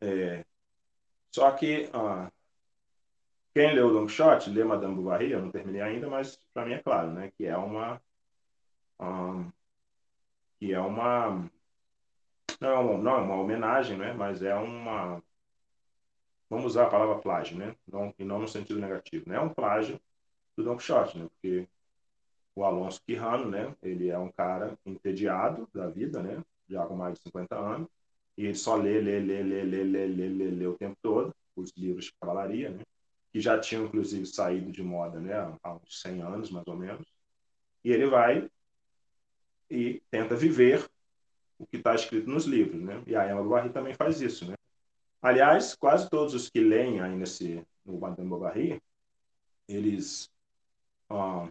É, 0.00 0.44
só 1.30 1.50
que 1.52 1.88
ah, 1.92 2.30
quem 3.54 3.74
leu 3.74 3.92
Don 3.92 4.06
Quixote, 4.06 4.50
lê 4.50 4.64
Madame 4.64 4.96
Bovary, 4.96 5.30
eu 5.30 5.42
não 5.42 5.50
terminei 5.50 5.80
ainda, 5.80 6.08
mas 6.08 6.38
para 6.52 6.64
mim 6.66 6.72
é 6.72 6.78
claro, 6.82 7.12
né, 7.12 7.30
que 7.36 7.46
é 7.46 7.56
uma 7.56 8.00
um, 9.00 9.50
que 10.58 10.72
é 10.72 10.80
uma 10.80 11.50
não 12.60 12.68
é 12.68 12.98
não 12.98 13.16
é 13.16 13.20
uma 13.20 13.36
homenagem, 13.36 13.96
né, 13.96 14.12
mas 14.12 14.42
é 14.42 14.54
uma 14.54 15.22
vamos 16.52 16.66
usar 16.66 16.84
a 16.84 16.90
palavra 16.90 17.18
plágio, 17.18 17.56
né? 17.56 17.74
Não, 17.90 18.14
e 18.18 18.24
não 18.24 18.38
no 18.38 18.46
sentido 18.46 18.78
negativo. 18.78 19.26
Né? 19.26 19.36
É 19.36 19.40
um 19.40 19.48
plágio 19.48 19.98
do 20.54 20.62
Don 20.62 20.76
Quixote, 20.76 21.16
né? 21.16 21.26
Porque 21.26 21.66
o 22.54 22.62
Alonso 22.62 23.00
Quijano, 23.06 23.48
né? 23.48 23.74
Ele 23.82 24.10
é 24.10 24.18
um 24.18 24.30
cara 24.30 24.78
entediado 24.84 25.66
da 25.72 25.88
vida, 25.88 26.22
né? 26.22 26.44
Já 26.68 26.84
com 26.84 26.94
mais 26.94 27.14
de 27.14 27.22
50 27.22 27.58
anos. 27.58 27.88
E 28.36 28.44
ele 28.44 28.54
só 28.54 28.76
lê, 28.76 29.00
lê, 29.00 29.18
lê, 29.18 29.42
lê, 29.42 29.64
lê, 29.64 29.84
lê, 29.84 30.06
lê, 30.06 30.28
lê, 30.28 30.50
lê 30.50 30.66
o 30.66 30.76
tempo 30.76 30.94
todo 31.02 31.34
os 31.56 31.72
livros 31.74 32.06
de 32.06 32.12
cavalaria, 32.20 32.70
né? 32.70 32.82
Que 33.32 33.40
já 33.40 33.58
tinham, 33.58 33.86
inclusive, 33.86 34.26
saído 34.26 34.70
de 34.70 34.82
moda, 34.82 35.18
né? 35.20 35.34
Há 35.62 35.72
uns 35.72 36.02
100 36.02 36.20
anos, 36.20 36.50
mais 36.50 36.66
ou 36.66 36.76
menos. 36.76 37.06
E 37.82 37.90
ele 37.90 38.06
vai 38.06 38.50
e 39.70 40.02
tenta 40.10 40.36
viver 40.36 40.86
o 41.58 41.66
que 41.66 41.78
está 41.78 41.94
escrito 41.94 42.28
nos 42.28 42.44
livros, 42.44 42.82
né? 42.82 43.02
E 43.06 43.16
a 43.16 43.30
Emma 43.30 43.42
Bovary 43.42 43.70
também 43.70 43.94
faz 43.94 44.20
isso, 44.20 44.44
né? 44.50 44.54
Aliás, 45.22 45.76
quase 45.76 46.10
todos 46.10 46.34
os 46.34 46.50
que 46.50 46.60
leem 46.60 47.00
aí 47.00 47.14
nesse, 47.14 47.64
no 47.86 47.96
Madame 48.00 48.28
Bovary, 48.28 48.82
eles 49.68 50.28
ah, 51.08 51.48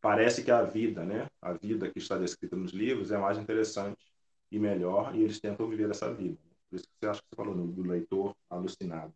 parece 0.00 0.42
que 0.42 0.50
a 0.50 0.62
vida, 0.62 1.04
né, 1.04 1.28
a 1.42 1.52
vida 1.52 1.90
que 1.90 1.98
está 1.98 2.16
descrita 2.16 2.56
nos 2.56 2.72
livros 2.72 3.12
é 3.12 3.18
mais 3.18 3.36
interessante 3.36 4.02
e 4.50 4.58
melhor, 4.58 5.14
e 5.14 5.22
eles 5.22 5.38
tentam 5.38 5.68
viver 5.68 5.90
essa 5.90 6.12
vida. 6.14 6.38
Por 6.70 6.76
isso 6.76 6.86
que 6.86 6.94
você 6.98 7.06
acha 7.06 7.20
que 7.20 7.26
você 7.28 7.36
falou 7.36 7.54
do 7.54 7.82
leitor 7.82 8.34
alucinado. 8.48 9.12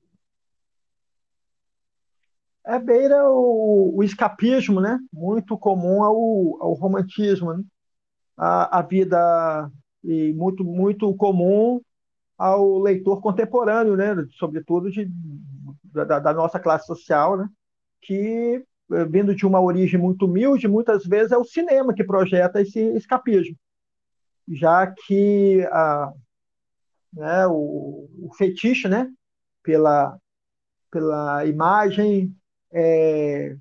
É 2.63 2.79
beira 2.79 3.27
o, 3.31 3.97
o 3.97 4.03
escapismo, 4.03 4.81
né? 4.83 4.99
Muito 5.11 5.57
comum 5.57 6.03
ao, 6.03 6.63
ao 6.63 6.73
romantismo, 6.75 7.55
né? 7.55 7.65
A, 8.37 8.81
a 8.81 8.83
vida 8.83 9.71
e 10.05 10.33
muito 10.35 10.63
muito 10.63 11.15
comum 11.15 11.81
ao 12.37 12.79
leitor 12.79 13.21
contemporâneo, 13.21 13.97
né, 13.97 14.15
sobretudo 14.39 14.91
de, 14.91 15.11
da, 15.85 16.19
da, 16.19 16.35
nossa 16.35 16.59
classe 16.59 16.87
social, 16.87 17.37
né, 17.37 17.49
que, 18.03 18.63
eh, 18.93 19.05
vindo 19.07 19.35
de 19.35 19.47
uma 19.47 19.61
origem 19.61 19.99
muito 19.99 20.27
humilde, 20.27 20.69
muitas 20.69 21.05
vezes 21.05 21.33
é 21.33 21.39
o 21.39 21.45
cinema 21.45 21.95
que 21.95 22.05
projeta 22.05 22.61
esse 22.61 22.79
escapismo, 22.97 23.57
já 24.49 24.87
que 24.87 25.67
a, 25.73 26.13
né, 27.13 27.47
o, 27.47 28.09
o 28.23 28.35
fetiche 28.37 28.87
né, 28.87 29.11
pela, 29.63 30.19
pela 30.91 31.47
imagem, 31.47 32.35
é, 32.73 33.57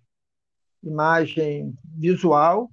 imagem 0.84 1.74
visual 1.98 2.70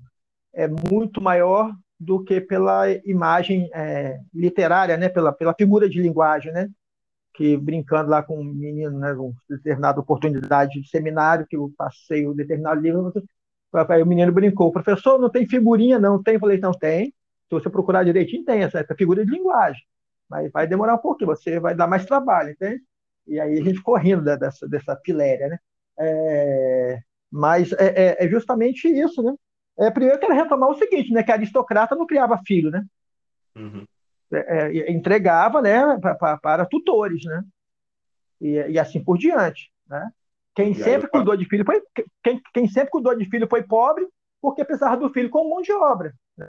é 0.53 0.67
muito 0.69 1.21
maior 1.21 1.73
do 2.03 2.23
que 2.25 2.41
pela 2.41 2.91
imagem 3.05 3.71
é, 3.73 4.19
literária, 4.35 4.97
né? 4.97 5.09
Pela, 5.09 5.33
pela 5.33 5.55
figura 5.55 5.89
de 5.89 6.01
linguagem, 6.01 6.53
né? 6.53 6.69
Que 7.35 7.57
brincando 7.57 8.11
lá 8.11 8.23
com 8.23 8.41
um 8.41 8.45
menino, 8.45 8.99
né? 8.99 9.15
Com 9.15 9.33
determinada 9.49 10.01
oportunidade 10.01 10.81
de 10.81 10.89
seminário, 10.89 11.47
que 11.49 11.57
eu 11.57 11.73
passei 11.77 12.27
um 12.27 12.35
determinado 12.35 12.81
livro, 12.81 13.13
aí 13.89 14.03
o 14.03 14.07
menino 14.07 14.33
brincou, 14.33 14.73
professor, 14.73 15.19
não 15.19 15.31
tem 15.31 15.47
figurinha, 15.49 15.99
não 15.99 16.23
tem? 16.23 16.35
Eu 16.35 16.41
falei, 16.41 16.59
não 16.59 16.73
tem. 16.73 17.07
Se 17.49 17.51
você 17.51 17.71
procurar 17.71 18.05
direitinho, 18.05 18.45
tem 18.45 18.63
essa, 18.63 18.81
essa 18.81 18.95
figura 18.95 19.25
de 19.25 19.31
linguagem. 19.31 19.83
mas 20.29 20.51
vai 20.53 20.67
demorar 20.67 20.95
um 20.95 20.99
pouquinho, 20.99 21.29
você 21.29 21.61
vai 21.61 21.75
dar 21.75 21.87
mais 21.87 22.05
trabalho, 22.05 22.51
entende? 22.51 22.83
E 23.27 23.39
aí 23.41 23.59
a 23.61 23.65
gente 23.65 23.81
correndo 23.83 24.25
dessa, 24.25 24.69
dessa 24.69 24.97
piléria, 24.97 25.49
né? 25.49 25.59
É, 25.99 26.99
mas 27.31 27.73
é, 27.75 27.87
é, 27.87 28.25
é, 28.25 28.29
justamente 28.29 28.89
isso, 28.89 29.23
né? 29.23 29.35
É, 29.79 29.91
primeiro 29.91 30.17
eu 30.17 30.21
quero 30.21 30.35
retomar 30.35 30.71
o 30.71 30.75
seguinte, 30.75 31.13
né? 31.13 31.23
Que 31.23 31.33
aristocrata 31.33 31.95
não 31.95 32.07
criava 32.07 32.41
filho, 32.47 32.71
né? 32.71 32.85
Uhum. 33.57 33.87
É, 34.33 34.79
é 34.79 34.93
entregava, 34.93 35.61
né? 35.61 35.99
para 36.41 36.67
tutores, 36.67 37.25
né? 37.25 37.43
E, 38.41 38.55
e, 38.73 38.79
assim 38.79 39.03
por 39.03 39.19
diante, 39.19 39.71
né? 39.89 40.11
Quem 40.55 40.73
e 40.73 40.75
sempre 40.75 41.07
eu... 41.07 41.11
cuidou 41.11 41.37
de 41.37 41.45
filho 41.47 41.65
foi 41.65 41.83
quem, 42.23 42.41
quem 42.53 42.69
sempre 42.69 42.91
cuidou 42.91 43.15
de 43.17 43.25
filho 43.29 43.47
foi 43.49 43.63
pobre, 43.63 44.07
porque 44.41 44.65
precisava 44.65 44.97
do 44.97 45.13
filho 45.13 45.31
como 45.31 45.49
mão 45.49 45.63
de 45.63 45.73
obra. 45.73 46.13
Né? 46.37 46.47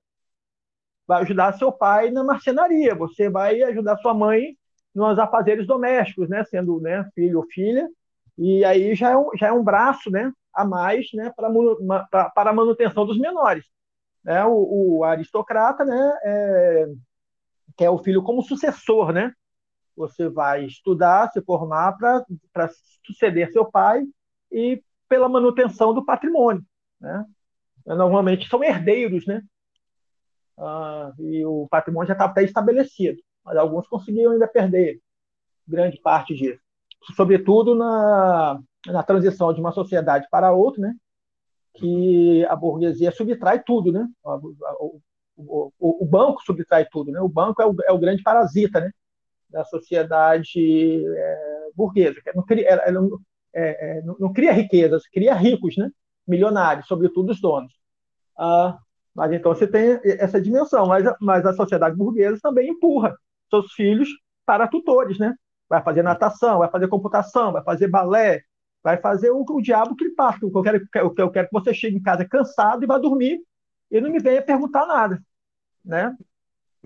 Vai 1.07 1.21
ajudar 1.21 1.53
seu 1.53 1.71
pai 1.71 2.09
na 2.09 2.23
marcenaria, 2.23 2.95
você 2.95 3.29
vai 3.29 3.61
ajudar 3.63 3.97
sua 3.97 4.13
mãe 4.13 4.57
nos 4.93 5.17
afazeres 5.19 5.67
domésticos, 5.67 6.29
né? 6.29 6.43
Sendo 6.45 6.79
né, 6.79 7.07
filho 7.15 7.39
ou 7.39 7.45
filha, 7.47 7.87
e 8.37 8.65
aí 8.65 8.95
já 8.95 9.11
é 9.11 9.17
um, 9.17 9.29
já 9.37 9.47
é 9.47 9.51
um 9.51 9.63
braço, 9.63 10.09
né? 10.09 10.31
A 10.53 10.65
mais, 10.65 11.07
né? 11.13 11.33
Para 11.35 12.29
para 12.29 12.49
a 12.49 12.53
manutenção 12.53 13.05
dos 13.05 13.17
menores. 13.17 13.65
Né? 14.23 14.43
O, 14.45 14.97
o 14.99 15.03
aristocrata, 15.03 15.83
né? 15.83 16.19
É, 16.23 16.85
quer 17.77 17.89
o 17.89 17.97
filho 17.97 18.23
como 18.23 18.41
sucessor, 18.41 19.11
né? 19.11 19.33
Você 19.95 20.27
vai 20.29 20.65
estudar, 20.65 21.31
se 21.31 21.41
formar 21.41 21.97
para 21.97 22.69
suceder 23.05 23.51
seu 23.51 23.65
pai 23.65 24.03
e 24.51 24.81
pela 25.07 25.29
manutenção 25.29 25.93
do 25.93 26.05
patrimônio, 26.05 26.63
né? 26.99 27.25
Normalmente 27.85 28.47
são 28.47 28.63
herdeiros, 28.63 29.27
né? 29.27 29.43
Ah, 30.57 31.11
e 31.19 31.45
o 31.45 31.67
patrimônio 31.69 32.07
já 32.07 32.13
está 32.13 32.25
até 32.25 32.43
estabelecido, 32.43 33.21
mas 33.43 33.57
alguns 33.57 33.87
conseguiram 33.87 34.31
ainda 34.31 34.47
perder 34.47 34.99
grande 35.67 35.99
parte 35.99 36.33
disso, 36.33 36.61
sobretudo 37.15 37.75
na, 37.75 38.59
na 38.87 39.03
transição 39.03 39.53
de 39.53 39.59
uma 39.59 39.71
sociedade 39.71 40.27
para 40.29 40.53
outra, 40.53 40.81
né? 40.81 40.95
Que 41.75 42.45
a 42.45 42.55
burguesia 42.55 43.11
subtrai 43.11 43.63
tudo, 43.63 43.91
né? 43.91 44.07
O, 44.23 44.99
o, 45.35 45.71
o, 45.79 46.05
banco 46.05 46.41
subtrai 46.43 46.85
tudo, 46.91 47.11
né? 47.11 47.19
O 47.19 47.29
banco 47.29 47.61
é 47.61 47.65
o, 47.65 47.75
é 47.87 47.91
o 47.91 47.97
grande 47.97 48.21
parasita, 48.21 48.79
né? 48.79 48.91
da 49.53 49.63
sociedade 49.63 51.05
é, 51.15 51.69
burguesa. 51.75 52.19
Não 52.35 52.43
cria, 52.43 52.67
ela, 52.67 52.91
não, 52.91 53.19
é, 53.53 53.97
é, 53.97 54.01
não, 54.01 54.17
não, 54.19 54.33
cria 54.33 54.51
riquezas, 54.51 55.07
cria 55.07 55.35
ricos, 55.35 55.77
né? 55.77 55.89
milionários, 56.27 56.87
sobretudo 56.87 57.31
os 57.31 57.39
donos. 57.39 57.71
Ah, 58.37 58.79
mas 59.13 59.31
então 59.31 59.53
você 59.53 59.67
tem 59.67 59.99
essa 60.03 60.41
dimensão, 60.41 60.87
mas, 60.87 61.05
mas 61.21 61.45
a 61.45 61.53
sociedade 61.53 61.95
burguesa 61.95 62.39
também 62.41 62.69
empurra 62.69 63.15
seus 63.49 63.71
filhos 63.73 64.09
para 64.45 64.67
tutores, 64.67 65.19
né? 65.19 65.35
Vai 65.69 65.83
fazer 65.83 66.01
natação, 66.01 66.59
vai 66.59 66.69
fazer 66.69 66.87
computação, 66.87 67.51
vai 67.51 67.63
fazer 67.63 67.87
balé, 67.87 68.41
vai 68.83 68.97
fazer 68.97 69.31
o, 69.31 69.45
o 69.47 69.61
diabo 69.61 69.95
que 69.95 70.03
ele 70.03 70.15
passa. 70.15 70.39
Eu 70.41 70.61
quero, 70.61 70.87
eu, 70.95 71.15
eu 71.17 71.31
quero 71.31 71.47
que 71.47 71.53
você 71.53 71.73
chegue 71.73 71.95
em 71.95 72.01
casa 72.01 72.27
cansado 72.27 72.83
e 72.83 72.87
vá 72.87 72.97
dormir 72.97 73.41
e 73.89 74.01
não 74.01 74.11
me 74.11 74.19
venha 74.19 74.41
perguntar 74.41 74.85
nada, 74.85 75.21
né? 75.83 76.15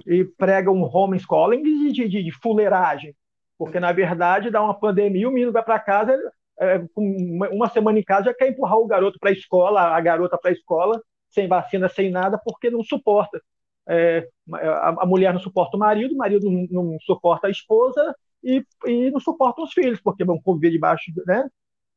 e 0.05 0.23
prega 0.23 0.71
um 0.71 0.83
homeschooling 0.83 1.63
de, 1.63 1.91
de, 1.91 2.07
de, 2.07 2.23
de 2.23 2.31
fuleiragem, 2.31 3.15
porque 3.57 3.79
na 3.79 3.91
verdade 3.91 4.51
dá 4.51 4.61
uma 4.61 4.77
pandemia, 4.77 5.27
o 5.27 5.31
menino 5.31 5.51
vai 5.51 5.63
para 5.63 5.79
casa, 5.79 6.15
é, 6.59 6.83
uma, 6.95 7.49
uma 7.49 7.69
semana 7.69 7.97
em 7.97 8.03
casa 8.03 8.25
já 8.25 8.33
quer 8.33 8.49
empurrar 8.49 8.77
o 8.77 8.87
garoto 8.87 9.17
para 9.19 9.29
a 9.29 9.33
escola, 9.33 9.81
a 9.81 10.01
garota 10.01 10.37
para 10.37 10.51
a 10.51 10.53
escola, 10.53 11.01
sem 11.29 11.47
vacina, 11.47 11.89
sem 11.89 12.11
nada, 12.11 12.37
porque 12.37 12.69
não 12.69 12.83
suporta. 12.83 13.41
É, 13.89 14.27
a, 14.53 15.03
a, 15.03 15.05
mulher 15.05 15.33
não 15.33 15.39
suporta 15.39 15.77
o 15.77 15.79
marido, 15.79 16.13
o 16.13 16.17
marido 16.17 16.49
não, 16.49 16.67
não 16.69 16.97
suporta 16.99 17.47
a 17.47 17.49
esposa 17.49 18.13
e, 18.43 18.63
e, 18.85 19.09
não 19.11 19.19
suporta 19.19 19.61
os 19.61 19.71
filhos, 19.71 20.01
porque 20.01 20.25
vão 20.25 20.41
conviver 20.41 20.71
debaixo, 20.71 21.11
né? 21.25 21.47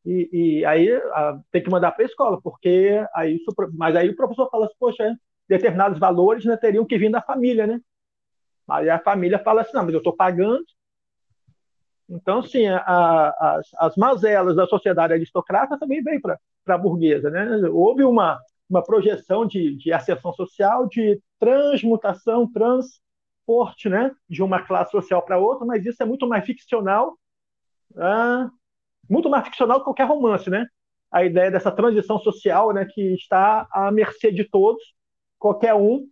E, 0.05 0.29
e 0.33 0.65
aí 0.65 0.91
a, 0.93 1.39
tem 1.51 1.63
que 1.63 1.71
mandar 1.71 1.93
para 1.93 2.05
a 2.05 2.07
escola, 2.07 2.41
porque 2.41 3.05
aí, 3.15 3.39
mas 3.75 3.95
aí 3.97 4.09
o 4.09 4.17
professor 4.17 4.49
fala 4.51 4.67
assim, 4.67 4.75
poxa, 4.79 5.17
determinados 5.49 5.99
valores 5.99 6.45
né, 6.45 6.57
teriam 6.57 6.87
que 6.87 6.97
vir 6.97 7.11
da 7.11 7.21
família, 7.21 7.67
né? 7.67 7.81
Aí 8.69 8.89
a 8.89 8.99
família 8.99 9.39
fala 9.39 9.63
assim, 9.63 9.73
não, 9.75 9.85
mas 9.85 9.93
eu 9.93 9.99
estou 9.99 10.15
pagando. 10.15 10.65
Então, 12.09 12.43
sim, 12.43 12.67
a, 12.67 12.79
a, 12.79 13.57
as, 13.57 13.69
as 13.79 13.97
mazelas 13.97 14.57
da 14.57 14.67
sociedade 14.67 15.13
aristocrata 15.13 15.79
também 15.79 16.03
veio 16.03 16.21
para 16.21 16.39
a 16.69 16.79
burguesa. 16.79 17.31
Né? 17.31 17.69
Houve 17.69 18.05
uma, 18.05 18.41
uma 18.69 18.83
projeção 18.83 19.47
de, 19.47 19.77
de 19.77 19.93
ascensão 19.93 20.33
social, 20.33 20.89
de 20.89 21.21
transmutação, 21.39 22.51
transporte 22.51 23.89
né? 23.89 24.13
de 24.29 24.43
uma 24.43 24.63
classe 24.63 24.93
social 24.93 25.23
para 25.23 25.39
outra, 25.39 25.67
mas 25.67 25.85
isso 25.85 26.03
é 26.03 26.07
muito 26.07 26.29
mais 26.29 26.45
ficcional, 26.45 27.17
ah, 27.97 28.49
muito 29.11 29.29
mais 29.29 29.45
ficcional 29.45 29.79
que 29.79 29.85
qualquer 29.85 30.05
romance, 30.05 30.49
né? 30.49 30.67
A 31.11 31.25
ideia 31.25 31.51
dessa 31.51 31.73
transição 31.73 32.19
social, 32.21 32.73
né, 32.73 32.87
que 32.89 33.15
está 33.15 33.67
à 33.73 33.91
mercê 33.91 34.31
de 34.31 34.45
todos, 34.45 34.83
qualquer 35.39 35.75
um 35.75 36.07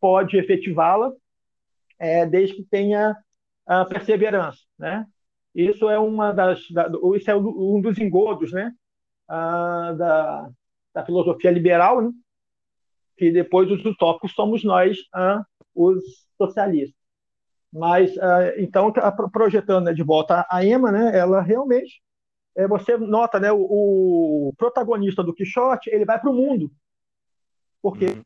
pode 0.00 0.36
efetivá-la, 0.36 1.12
é, 1.98 2.26
desde 2.26 2.56
que 2.56 2.64
tenha 2.64 3.16
a 3.66 3.84
perseverança, 3.84 4.60
né? 4.78 5.06
Isso 5.54 5.88
é 5.88 5.98
uma 5.98 6.32
das, 6.32 6.68
da, 6.70 6.90
isso 7.16 7.30
é 7.30 7.36
um 7.36 7.80
dos 7.80 7.98
engodos, 7.98 8.52
né? 8.52 8.72
Ah, 9.28 9.92
da, 9.96 10.50
da 10.94 11.04
filosofia 11.04 11.50
liberal, 11.50 12.00
né? 12.02 12.10
que 13.18 13.32
depois 13.32 13.70
os 13.70 13.84
utópicos 13.84 14.32
somos 14.32 14.64
nós, 14.64 14.96
os 15.74 16.02
socialistas. 16.38 16.96
Mas 17.70 18.14
então 18.56 18.90
projetando 19.30 19.86
né, 19.86 19.92
de 19.92 20.02
volta 20.02 20.46
a 20.48 20.64
Emma, 20.64 20.90
né? 20.90 21.18
Ela 21.18 21.42
realmente 21.42 22.00
é, 22.58 22.68
você 22.68 22.96
nota, 22.96 23.40
né? 23.40 23.50
O, 23.52 24.48
o 24.48 24.52
protagonista 24.58 25.22
do 25.22 25.32
Quixote 25.32 25.88
ele 25.90 26.04
vai 26.04 26.20
para 26.20 26.30
o 26.30 26.34
mundo, 26.34 26.70
porque 27.80 28.06
uhum 28.06 28.24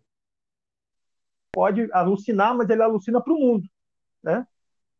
pode 1.53 1.87
alucinar, 1.93 2.57
mas 2.57 2.69
ele 2.71 2.83
alucina 2.83 3.21
para 3.21 3.33
o 3.33 3.39
mundo, 3.39 3.69
né? 4.23 4.47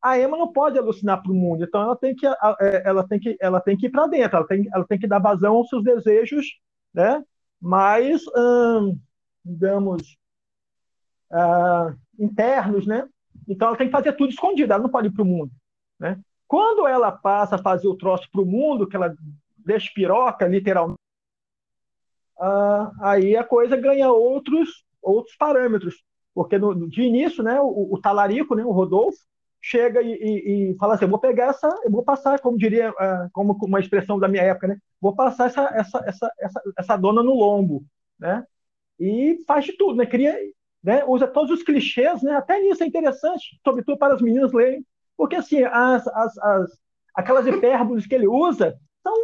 A 0.01 0.19
Emma 0.19 0.37
não 0.37 0.53
pode 0.53 0.79
alucinar 0.79 1.23
para 1.23 1.33
o 1.33 1.35
mundo, 1.35 1.65
então 1.65 1.81
ela 1.81 1.97
tem 1.97 2.15
que, 2.15 2.27
é, 2.27 2.83
ela 2.85 3.07
tem 3.07 3.19
que, 3.19 3.37
ela 3.41 3.61
tem 3.61 3.77
que 3.77 3.87
ir 3.87 3.91
para 3.91 4.07
dentro, 4.07 4.37
ela 4.37 4.47
tem, 4.47 4.69
ela 4.73 4.87
tem 4.87 4.99
que 4.99 5.07
dar 5.07 5.21
vazão 5.21 5.57
aos 5.57 5.69
seus 5.69 5.83
desejos, 5.83 6.47
né? 6.93 7.25
Mais, 7.61 8.23
hum, 8.37 8.99
digamos, 9.45 10.17
uh, 11.31 11.97
internos, 12.19 12.87
né? 12.87 13.09
Então 13.49 13.69
ela 13.69 13.77
tem 13.77 13.87
que 13.87 13.93
fazer 13.93 14.13
tudo 14.15 14.31
escondido, 14.31 14.73
ela 14.73 14.83
não 14.83 14.91
pode 14.91 15.09
ir 15.09 15.13
para 15.13 15.23
o 15.23 15.27
mundo, 15.27 15.53
né? 15.99 16.21
Quando 16.53 16.87
ela 16.87 17.11
passa 17.11 17.55
a 17.57 17.63
fazer 17.63 17.89
o 17.89 17.97
troço 17.97 18.29
para 18.31 18.43
o 18.43 18.45
mundo, 18.45 18.87
que 18.87 18.95
ela 18.95 19.17
despiroca, 19.57 20.47
literalmente, 20.47 21.01
uh, 22.39 22.93
aí 23.01 23.35
a 23.35 23.43
coisa 23.43 23.75
ganha 23.75 24.13
outros 24.13 24.85
outros 25.01 25.35
parâmetros. 25.35 26.05
Porque 26.35 26.59
no, 26.59 26.87
de 26.91 27.01
início, 27.01 27.43
né, 27.43 27.59
o, 27.59 27.95
o, 27.95 27.99
talarico, 27.99 28.55
né, 28.55 28.63
o 28.67 28.71
Rodolfo, 28.71 29.17
chega 29.63 30.03
e, 30.03 30.13
e, 30.13 30.73
e, 30.73 30.77
fala 30.77 30.93
assim: 30.93 31.07
eu 31.07 31.09
vou 31.09 31.19
pegar 31.19 31.47
essa, 31.47 31.75
eu 31.85 31.91
vou 31.91 32.03
passar, 32.03 32.39
como 32.39 32.59
diria, 32.59 32.91
uh, 32.91 33.31
como 33.33 33.57
uma 33.63 33.81
expressão 33.81 34.19
da 34.19 34.29
minha 34.29 34.43
época, 34.43 34.69
né, 34.69 34.77
vou 35.01 35.15
passar 35.15 35.47
essa, 35.47 35.63
essa, 35.75 36.05
essa, 36.07 36.33
essa, 36.39 36.63
essa 36.77 36.97
dona 36.99 37.23
no 37.23 37.33
lombo, 37.33 37.83
né? 38.19 38.45
E 39.01 39.43
faz 39.47 39.65
de 39.65 39.73
tudo, 39.79 39.97
né? 39.97 40.05
Cria, 40.05 40.37
né, 40.85 41.03
usa 41.07 41.27
todos 41.27 41.51
os 41.51 41.63
clichês, 41.63 42.23
né? 42.23 42.35
Até 42.35 42.61
nisso 42.61 42.85
é 42.85 42.87
interessante, 42.87 43.59
sobretudo 43.65 43.97
para 43.97 44.13
as 44.13 44.21
meninas 44.21 44.53
lerem, 44.53 44.85
porque 45.23 45.37
assim, 45.37 45.63
as, 45.63 46.05
as, 46.09 46.37
as 46.37 46.79
aquelas 47.15 47.47
hipérboles 47.47 48.09
que 48.09 48.15
ele 48.17 48.27
usa 48.27 48.77
são 49.05 49.15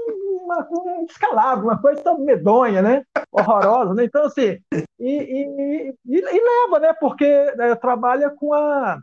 uma, 0.44 0.64
um 0.70 1.06
descalabro, 1.06 1.64
uma 1.64 1.82
coisa 1.82 2.00
tão 2.00 2.20
medonha, 2.20 2.80
né? 2.80 3.02
Horrorosa, 3.32 3.94
né? 3.94 4.04
Então, 4.04 4.22
assim, 4.22 4.60
e, 4.72 5.10
e, 5.10 5.94
e, 6.06 6.18
e 6.18 6.20
leva, 6.20 6.78
né? 6.78 6.92
Porque 7.00 7.26
né, 7.56 7.74
trabalha 7.74 8.30
com 8.30 8.54
a 8.54 9.00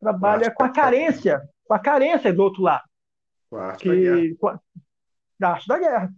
trabalha 0.00 0.50
com 0.50 0.64
a 0.64 0.70
carência, 0.70 1.42
com 1.68 1.74
a 1.74 1.78
carência 1.78 2.32
do 2.32 2.42
outro 2.42 2.62
lado. 2.62 2.84
Com 3.50 3.56
a 3.58 3.66
arte 3.66 3.82
que, 3.82 3.88
da 3.90 3.94
guerra. 3.94 4.36
Com 4.40 4.48
a, 4.48 4.60
da 5.38 5.48
arte 5.50 5.68
da 5.68 5.78
guerra. 5.78 6.10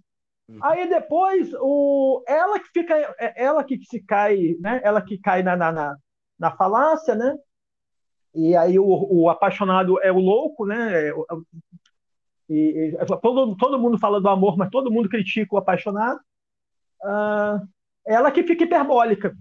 Uhum. 0.48 0.59
Aí 0.62 0.88
depois 0.88 1.52
o, 1.59 2.22
ela 2.28 2.61
que 2.61 2.68
fica, 2.72 2.94
é, 3.18 3.44
ela 3.44 3.64
que 3.64 3.84
se 3.84 4.00
cai, 4.04 4.54
né? 4.61 4.80
Ela 4.84 5.02
que 5.02 5.18
cai 5.18 5.42
na, 5.42 5.57
na, 5.57 5.72
na, 5.72 5.96
na 6.38 6.52
falácia, 6.52 7.16
né? 7.16 7.36
E 8.37 8.55
aí 8.55 8.78
o, 8.78 8.84
o 8.84 9.30
apaixonado 9.30 9.99
é 10.03 10.12
o 10.12 10.18
louco, 10.18 10.66
né? 10.66 11.09
É 11.09 11.12
e, 12.49 12.95
e, 12.95 13.07
todo, 13.20 13.57
todo 13.57 13.78
mundo 13.78 13.99
fala 13.99 14.20
do 14.20 14.28
amor, 14.28 14.57
mas 14.59 14.70
todo 14.70 14.91
mundo 14.91 15.09
critica 15.09 15.55
o 15.55 15.59
apaixonado. 15.59 16.20
Ah, 17.03 17.62
ela 18.07 18.30
que 18.30 18.43
fica 18.43 18.64
hiperbólica. 18.64 19.34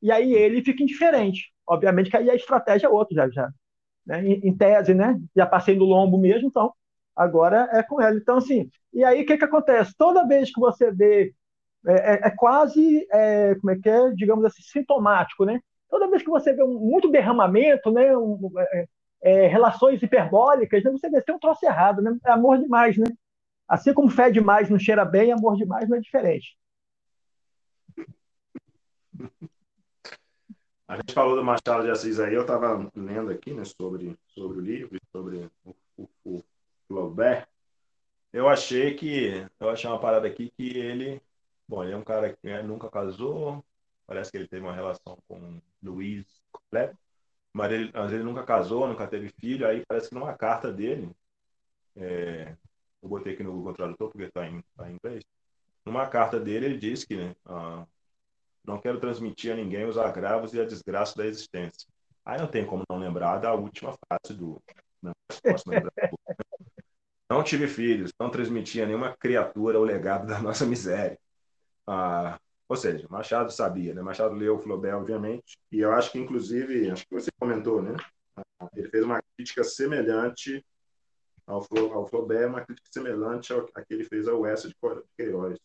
E 0.00 0.12
aí 0.12 0.32
ele 0.32 0.62
fica 0.62 0.82
indiferente. 0.82 1.52
Obviamente 1.66 2.08
que 2.08 2.16
aí 2.16 2.30
a 2.30 2.34
estratégia 2.34 2.86
é 2.86 2.90
outra, 2.90 3.14
já, 3.16 3.28
já. 3.28 3.50
Né? 4.06 4.24
Em, 4.24 4.48
em, 4.48 4.56
tese, 4.56 4.94
né? 4.94 5.20
Já 5.34 5.44
passei 5.44 5.76
do 5.76 5.84
lombo 5.84 6.16
mesmo, 6.16 6.48
então 6.48 6.72
agora 7.14 7.68
é 7.72 7.82
com 7.82 8.00
ela. 8.00 8.16
Então, 8.16 8.38
assim, 8.38 8.70
e 8.92 9.04
aí 9.04 9.22
o 9.22 9.26
que, 9.26 9.36
que 9.36 9.44
acontece? 9.44 9.92
Toda 9.98 10.26
vez 10.26 10.52
que 10.52 10.60
você 10.60 10.92
vê, 10.92 11.34
é, 11.86 11.92
é, 11.92 12.28
é 12.28 12.30
quase, 12.30 13.06
é, 13.12 13.56
como 13.56 13.72
é 13.72 13.76
que 13.76 13.88
é, 13.88 14.10
digamos 14.12 14.44
assim, 14.44 14.62
sintomático, 14.62 15.44
né? 15.44 15.60
Toda 15.90 16.08
vez 16.08 16.22
que 16.22 16.30
você 16.30 16.52
vê 16.52 16.62
um, 16.62 16.78
muito 16.78 17.10
derramamento, 17.10 17.90
né? 17.90 18.16
Um, 18.16 18.50
é, 18.58 18.86
é, 19.22 19.46
relações 19.48 20.02
hiperbólicas, 20.02 20.82
né? 20.82 20.90
você 20.90 21.10
vê, 21.10 21.20
tem 21.20 21.34
um 21.34 21.38
troço 21.38 21.66
errado, 21.66 22.00
né? 22.00 22.16
É 22.24 22.30
amor 22.30 22.58
demais, 22.58 22.96
né? 22.96 23.06
Assim 23.68 23.92
como 23.92 24.08
fé 24.08 24.30
demais 24.30 24.70
não 24.70 24.78
cheira 24.78 25.04
bem, 25.04 25.32
amor 25.32 25.56
demais 25.56 25.88
não 25.88 25.96
é 25.96 26.00
diferente. 26.00 26.56
A 30.88 30.96
gente 30.96 31.12
falou 31.12 31.36
do 31.36 31.44
Machado 31.44 31.84
de 31.84 31.90
Assis 31.90 32.18
aí, 32.18 32.34
eu 32.34 32.42
estava 32.42 32.90
lendo 32.96 33.30
aqui 33.30 33.52
né, 33.52 33.62
sobre, 33.64 34.18
sobre 34.34 34.58
o 34.58 34.60
livro, 34.60 34.98
sobre 35.12 35.48
o, 35.64 35.76
o, 35.96 36.08
o 36.24 36.44
Flaubert. 36.88 37.46
Eu 38.32 38.48
achei 38.48 38.94
que, 38.94 39.46
eu 39.60 39.70
achei 39.70 39.88
uma 39.88 40.00
parada 40.00 40.26
aqui 40.26 40.50
que 40.56 40.76
ele, 40.76 41.22
bom, 41.68 41.84
ele 41.84 41.92
é 41.92 41.96
um 41.96 42.02
cara 42.02 42.32
que 42.32 42.44
né, 42.44 42.60
nunca 42.62 42.90
casou, 42.90 43.64
parece 44.10 44.28
que 44.28 44.36
ele 44.36 44.48
teve 44.48 44.66
uma 44.66 44.74
relação 44.74 45.16
com 45.28 45.62
Luiz 45.80 46.26
Cleber, 46.68 46.96
mas 47.52 47.70
ele, 47.70 47.92
mas 47.94 48.12
ele 48.12 48.24
nunca 48.24 48.42
casou, 48.42 48.88
nunca 48.88 49.06
teve 49.06 49.28
filho, 49.38 49.64
aí 49.64 49.84
parece 49.86 50.08
que 50.08 50.16
numa 50.16 50.34
carta 50.34 50.72
dele, 50.72 51.12
é, 51.94 52.56
eu 53.00 53.08
botei 53.08 53.34
aqui 53.34 53.44
no 53.44 53.52
Google 53.52 53.72
Tradutor 53.72 54.10
porque 54.10 54.26
está 54.26 54.44
em, 54.48 54.60
tá 54.76 54.90
em 54.90 54.94
inglês, 54.94 55.22
numa 55.86 56.08
carta 56.08 56.40
dele 56.40 56.66
ele 56.66 56.76
diz 56.76 57.04
que 57.04 57.14
né, 57.14 57.36
ah, 57.46 57.86
não 58.64 58.80
quero 58.80 58.98
transmitir 58.98 59.52
a 59.52 59.56
ninguém 59.56 59.86
os 59.86 59.96
agravos 59.96 60.52
e 60.54 60.60
a 60.60 60.66
desgraça 60.66 61.16
da 61.16 61.24
existência. 61.24 61.86
Aí 62.24 62.36
não 62.36 62.48
tem 62.48 62.66
como 62.66 62.82
não 62.90 62.98
lembrar 62.98 63.38
da 63.38 63.54
última 63.54 63.94
frase 63.94 64.36
do. 64.36 64.60
Não, 65.02 65.12
não 67.30 67.42
tive 67.42 67.66
filhos, 67.68 68.12
não 68.20 68.28
transmitia 68.28 68.84
nenhuma 68.84 69.16
criatura 69.16 69.80
o 69.80 69.84
legado 69.84 70.26
da 70.26 70.42
nossa 70.42 70.66
miséria. 70.66 71.18
Ah, 71.86 72.38
ou 72.70 72.76
seja, 72.76 73.04
Machado 73.10 73.50
sabia, 73.50 73.92
né? 73.92 74.00
Machado 74.00 74.32
leu 74.32 74.54
o 74.54 74.58
Flaubert, 74.60 74.94
obviamente, 74.94 75.58
e 75.72 75.80
eu 75.80 75.90
acho 75.92 76.12
que, 76.12 76.20
inclusive, 76.20 76.88
acho 76.88 77.04
que 77.04 77.12
você 77.12 77.28
comentou, 77.36 77.82
né? 77.82 77.96
Ele 78.76 78.88
fez 78.88 79.02
uma 79.04 79.20
crítica 79.36 79.64
semelhante 79.64 80.64
ao, 81.44 81.62
Flaubert, 81.62 82.48
uma 82.48 82.64
crítica 82.64 82.88
semelhante 82.92 83.52
ao 83.52 83.66
que 83.66 83.72
ele 83.92 84.04
fez 84.04 84.28
ao 84.28 84.42
West 84.42 84.68
de 84.68 84.76
Queiroz. 85.16 85.58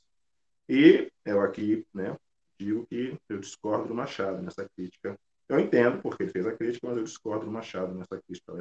E 0.67 1.07
eu 1.23 1.41
aqui, 1.41 1.85
né, 1.93 2.17
digo 2.59 2.87
que 2.87 3.15
eu 3.29 3.37
discordo 3.37 3.87
do 3.87 3.93
Machado 3.93 4.41
nessa 4.41 4.67
crítica. 4.75 5.15
Eu 5.47 5.59
entendo 5.59 6.01
porque 6.01 6.23
ele 6.23 6.31
fez 6.31 6.47
a 6.47 6.57
crítica, 6.57 6.87
mas 6.87 6.97
eu 6.97 7.03
discordo 7.03 7.45
do 7.45 7.51
Machado 7.51 7.93
nessa 7.93 8.19
crítica. 8.19 8.51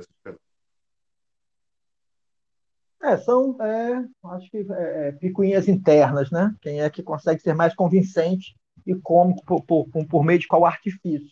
É, 3.05 3.19
são, 3.19 3.55
é, 3.61 4.03
acho 4.31 4.51
que 4.51 4.57
é, 4.57 5.09
é, 5.09 5.13
picuinhas 5.13 5.69
internas, 5.69 6.31
né? 6.31 6.55
Quem 6.63 6.81
é 6.81 6.89
que 6.89 7.03
consegue 7.03 7.41
ser 7.43 7.55
mais 7.55 7.75
convincente 7.75 8.57
e 8.87 8.95
como 8.95 9.37
por, 9.45 9.63
por, 9.63 9.87
por 10.09 10.25
meio 10.25 10.39
de 10.39 10.47
qual 10.49 10.65
artifício. 10.65 11.31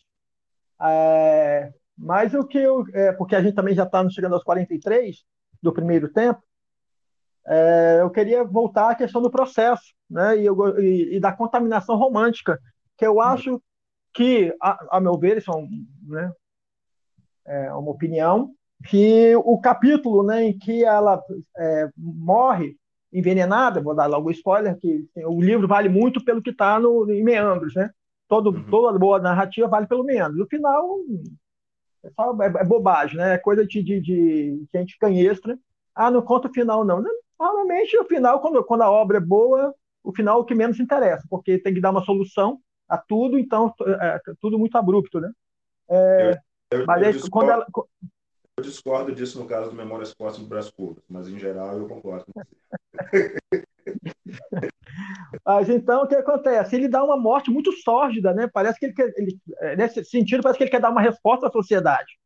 É, 0.83 1.73
mas 1.97 2.35
o 2.35 2.47
que 2.47 2.59
eu, 2.59 2.85
é, 2.93 3.13
porque 3.13 3.35
a 3.35 3.43
gente 3.43 3.55
também 3.55 3.75
já 3.75 3.85
está 3.85 4.07
chegando 4.11 4.35
aos 4.35 4.45
43 4.45 5.25
do 5.63 5.73
primeiro 5.73 6.13
tempo, 6.13 6.43
é, 7.47 7.99
eu 8.01 8.11
queria 8.11 8.45
voltar 8.45 8.91
à 8.91 8.95
questão 8.95 9.23
do 9.23 9.31
processo, 9.31 9.95
né, 10.11 10.37
e, 10.39 10.45
eu, 10.45 10.79
e, 10.79 11.17
e 11.17 11.21
da 11.21 11.33
contaminação 11.33 11.97
romântica, 11.97 12.59
que 12.97 13.07
eu 13.07 13.21
acho 13.21 13.63
que, 14.13 14.55
a, 14.61 14.99
a 14.99 15.01
meu 15.01 15.19
ver, 15.19 15.39
isso 15.39 15.51
é, 15.51 15.57
um, 15.57 15.87
né, 16.03 16.33
é, 17.47 17.73
uma 17.73 17.91
opinião, 17.91 18.55
que 18.89 19.35
o 19.37 19.61
capítulo 19.61 20.23
né, 20.23 20.45
em 20.45 20.59
que 20.59 20.85
ela 20.85 21.23
é, 21.57 21.91
morre 21.97 22.77
envenenada, 23.13 23.81
vou 23.81 23.95
dar 23.95 24.07
logo 24.07 24.29
o 24.29 24.33
spoiler, 24.33 24.79
que 24.79 25.07
o 25.17 25.41
livro 25.41 25.69
vale 25.69 25.89
muito 25.89 26.25
pelo 26.25 26.43
que 26.43 26.51
está 26.51 26.81
em 27.11 27.23
meandros, 27.23 27.75
né? 27.75 27.91
Todo, 28.27 28.51
uhum. 28.51 28.65
Toda 28.71 28.99
boa 28.99 29.19
narrativa 29.19 29.69
vale 29.69 29.87
pelo 29.87 30.05
meandros. 30.05 30.41
O 30.41 30.49
final 30.49 30.99
é, 32.03 32.11
só, 32.11 32.37
é, 32.43 32.47
é 32.47 32.65
bobagem, 32.65 33.19
né? 33.19 33.35
É 33.35 33.39
coisa 33.39 33.67
de, 33.67 33.83
de, 33.83 34.01
de 34.01 34.65
gente 34.75 34.99
canhestra. 34.99 35.59
Ah, 35.95 36.11
não 36.11 36.23
conta 36.23 36.49
o 36.49 36.53
final, 36.53 36.85
não. 36.85 37.05
Normalmente, 37.39 37.99
o 37.99 38.05
final, 38.05 38.41
quando, 38.41 38.65
quando 38.65 38.83
a 38.83 38.91
obra 38.91 39.19
é 39.19 39.21
boa, 39.21 39.75
o 40.03 40.15
final 40.15 40.39
é 40.39 40.41
o 40.41 40.45
que 40.45 40.55
menos 40.55 40.81
interessa, 40.81 41.27
porque 41.29 41.59
tem 41.59 41.75
que 41.75 41.81
dar 41.81 41.91
uma 41.91 42.05
solução 42.05 42.59
a 42.89 42.97
tudo, 42.97 43.39
então 43.39 43.73
é, 44.01 44.21
é 44.27 44.33
tudo 44.41 44.59
muito 44.59 44.77
abrupto, 44.77 45.21
né? 45.21 45.31
É, 45.91 46.41
eu, 46.71 46.81
eu, 46.81 46.87
mas 46.87 47.03
eu, 47.07 47.13
discordo, 47.13 47.31
quando 47.31 47.51
ela... 47.51 47.67
eu 48.59 48.65
discordo 48.65 49.15
disso 49.15 49.39
no 49.39 49.47
caso 49.47 49.71
do 49.71 49.77
Memórias 49.77 50.15
Póstumas 50.15 50.49
Braço 50.49 50.75
Curtas, 50.75 51.05
mas 51.09 51.29
em 51.29 51.39
geral 51.39 51.79
eu 51.79 51.89
concordo 51.89 52.27
com 52.27 52.33
você. 52.33 53.35
Mas 55.45 55.69
então 55.69 56.03
o 56.03 56.07
que 56.07 56.15
acontece? 56.15 56.77
Ele 56.77 56.87
dá 56.87 57.03
uma 57.03 57.17
morte 57.17 57.51
muito 57.51 57.73
sórdida, 57.73 58.33
né? 58.33 58.47
Parece 58.47 58.79
que 58.79 58.87
ele, 58.87 58.93
quer, 58.93 59.13
ele 59.17 59.39
nesse 59.77 60.05
sentido 60.05 60.43
parece 60.43 60.59
que 60.59 60.65
ele 60.65 60.71
quer 60.71 60.81
dar 60.81 60.91
uma 60.91 61.01
resposta 61.01 61.49
à 61.49 61.51
sociedade, 61.51 62.19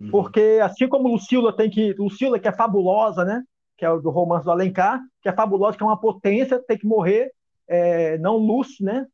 uhum. 0.00 0.10
porque 0.10 0.58
assim 0.62 0.88
como 0.88 1.08
Lucila 1.08 1.54
tem 1.54 1.70
que 1.70 1.92
Lucila 1.92 2.38
que 2.38 2.48
é 2.48 2.52
fabulosa, 2.52 3.24
né? 3.24 3.44
que 3.80 3.84
é 3.86 3.90
o 3.90 3.98
do 3.98 4.10
romance 4.10 4.44
do 4.44 4.50
Alencar, 4.50 5.00
que 5.22 5.28
é 5.30 5.32
fabulosa, 5.32 5.74
que 5.74 5.82
é 5.82 5.86
uma 5.86 5.98
potência, 5.98 6.62
tem 6.62 6.76
que 6.76 6.86
morrer, 6.86 7.32
é, 7.66 8.18
não 8.18 8.36
Lúcio, 8.36 8.84
né? 8.84 9.06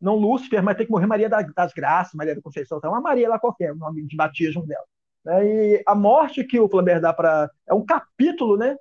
Não 0.00 0.16
Lúcifer, 0.16 0.60
mas 0.64 0.76
tem 0.76 0.84
que 0.84 0.90
morrer 0.90 1.06
Maria 1.06 1.28
das 1.28 1.72
Graças, 1.72 2.14
Maria 2.14 2.34
da 2.34 2.42
Conceição, 2.42 2.78
então 2.78 2.90
é 2.90 2.94
uma 2.94 3.00
Maria 3.00 3.28
lá 3.28 3.38
qualquer, 3.38 3.72
o 3.72 3.76
nome 3.76 4.04
de 4.04 4.16
batismo 4.16 4.66
dela. 4.66 4.84
Né? 5.24 5.46
E 5.46 5.82
a 5.86 5.94
morte 5.94 6.44
que 6.44 6.58
o 6.58 6.68
Flaubert 6.68 7.00
dá 7.00 7.12
para. 7.12 7.50
É 7.68 7.74
um 7.74 7.84
capítulo, 7.84 8.56
né? 8.56 8.76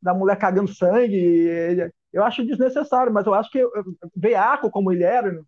Da 0.00 0.14
mulher 0.14 0.36
cagando 0.36 0.72
sangue. 0.72 1.90
Eu 2.12 2.24
acho 2.24 2.44
desnecessário, 2.44 3.12
mas 3.12 3.26
eu 3.26 3.34
acho 3.34 3.50
que 3.50 3.62
veaco 4.16 4.70
como 4.70 4.90
ele 4.92 5.04
era, 5.04 5.40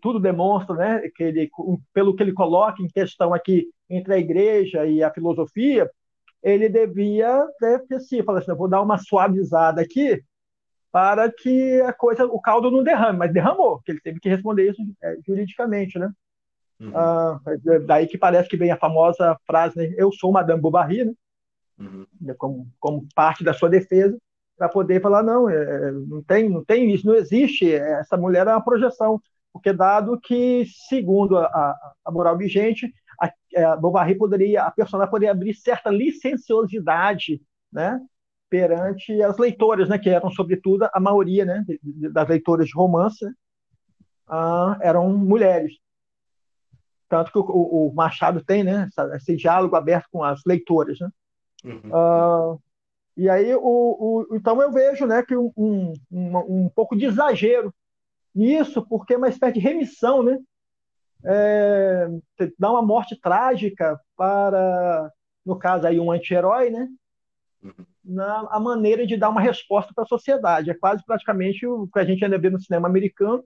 tudo 0.00 0.18
demonstra, 0.18 0.74
né? 0.74 1.02
Que 1.14 1.24
ele, 1.24 1.50
pelo 1.92 2.14
que 2.14 2.22
ele 2.22 2.32
coloca 2.32 2.82
em 2.82 2.88
questão 2.88 3.32
aqui 3.32 3.68
entre 3.88 4.14
a 4.14 4.18
igreja 4.18 4.86
e 4.86 5.02
a 5.02 5.12
filosofia, 5.12 5.90
ele 6.42 6.68
devia 6.68 7.46
ter 7.58 7.86
que 7.86 7.94
assim, 7.94 8.22
falar 8.22 8.40
assim, 8.40 8.54
vou 8.54 8.68
dar 8.68 8.82
uma 8.82 8.98
suavizada 8.98 9.80
aqui 9.80 10.22
para 10.92 11.30
que 11.30 11.80
a 11.82 11.92
coisa, 11.92 12.26
o 12.26 12.40
caldo 12.40 12.70
não 12.70 12.82
derrame, 12.82 13.18
mas 13.18 13.32
derramou, 13.32 13.76
porque 13.76 13.92
ele 13.92 14.00
teve 14.00 14.20
que 14.20 14.28
responder 14.28 14.70
isso 14.70 14.82
é, 15.02 15.16
juridicamente, 15.24 15.98
né? 15.98 16.10
Uhum. 16.80 16.92
Ah, 16.94 17.38
é 17.46 17.78
daí 17.80 18.06
que 18.06 18.16
parece 18.16 18.48
que 18.48 18.56
vem 18.56 18.70
a 18.70 18.76
famosa 18.76 19.36
frase, 19.46 19.76
né? 19.76 19.92
eu 19.96 20.10
sou 20.12 20.32
Madame 20.32 20.60
Bovary, 20.60 21.04
né? 21.04 21.12
Uhum. 21.78 22.06
Como, 22.38 22.68
como 22.78 23.06
parte 23.14 23.44
da 23.44 23.52
sua 23.52 23.68
defesa, 23.68 24.16
para 24.56 24.68
poder 24.68 25.00
falar, 25.00 25.22
não, 25.22 25.48
é, 25.48 25.92
não, 25.92 26.22
tem, 26.22 26.48
não 26.48 26.64
tem 26.64 26.92
isso, 26.92 27.06
não 27.06 27.14
existe, 27.14 27.72
essa 27.72 28.16
mulher 28.16 28.46
é 28.46 28.50
uma 28.50 28.62
projeção, 28.62 29.20
porque 29.52 29.72
dado 29.72 30.20
que, 30.20 30.66
segundo 30.88 31.38
a, 31.38 31.94
a 32.04 32.10
moral 32.10 32.36
vigente, 32.36 32.92
a, 33.20 33.32
é, 33.54 33.64
a 33.64 33.76
Bovary 33.76 34.14
poderia, 34.14 34.64
a 34.64 34.70
personagem 34.70 35.10
poderia 35.10 35.32
abrir 35.32 35.54
certa 35.54 35.90
licenciosidade, 35.90 37.40
né, 37.72 38.00
perante 38.50 39.22
as 39.22 39.38
leitoras, 39.38 39.88
né, 39.88 39.98
que 39.98 40.10
eram 40.10 40.30
sobretudo 40.30 40.88
a 40.92 41.00
maioria, 41.00 41.44
né, 41.44 41.64
das 41.82 42.28
leitoras 42.28 42.66
de 42.66 42.74
romance, 42.74 43.24
ah, 44.28 44.78
eram 44.82 45.08
mulheres. 45.08 45.72
Tanto 47.10 47.32
que 47.32 47.38
o, 47.38 47.42
o, 47.42 47.92
Machado 47.92 48.42
tem, 48.42 48.62
né, 48.62 48.88
esse 49.16 49.34
diálogo 49.34 49.74
aberto 49.74 50.06
com 50.12 50.22
as 50.22 50.40
leitoras, 50.46 51.00
né. 51.00 51.10
Uhum. 51.64 51.90
Ah, 51.92 52.56
e 53.16 53.28
aí, 53.28 53.52
o, 53.54 53.60
o, 53.60 54.28
então 54.32 54.62
eu 54.62 54.70
vejo, 54.70 55.06
né, 55.06 55.20
que 55.24 55.36
um, 55.36 55.52
um, 55.56 55.92
um, 56.10 56.38
um 56.38 56.68
pouco 56.68 56.96
de 56.96 57.06
exagero 57.06 57.74
nisso, 58.32 58.86
porque 58.88 59.14
é 59.14 59.16
uma 59.16 59.28
espécie 59.28 59.54
de 59.54 59.60
remissão, 59.60 60.22
né, 60.22 60.38
é, 61.24 62.08
dá 62.56 62.70
uma 62.70 62.80
morte 62.80 63.20
trágica 63.20 64.00
para, 64.16 65.10
no 65.44 65.58
caso 65.58 65.88
aí, 65.88 65.98
um 65.98 66.12
anti-herói, 66.12 66.70
né? 66.70 66.88
Uhum. 67.60 67.84
Na 68.04 68.48
a 68.50 68.60
maneira 68.60 69.04
de 69.04 69.16
dar 69.16 69.28
uma 69.28 69.40
resposta 69.40 69.92
para 69.92 70.04
a 70.04 70.06
sociedade. 70.06 70.70
É 70.70 70.74
quase 70.74 71.04
praticamente 71.04 71.66
o 71.66 71.88
que 71.88 71.98
a 71.98 72.04
gente 72.04 72.24
ainda 72.24 72.38
vê 72.38 72.48
no 72.48 72.60
cinema 72.60 72.88
americano, 72.88 73.44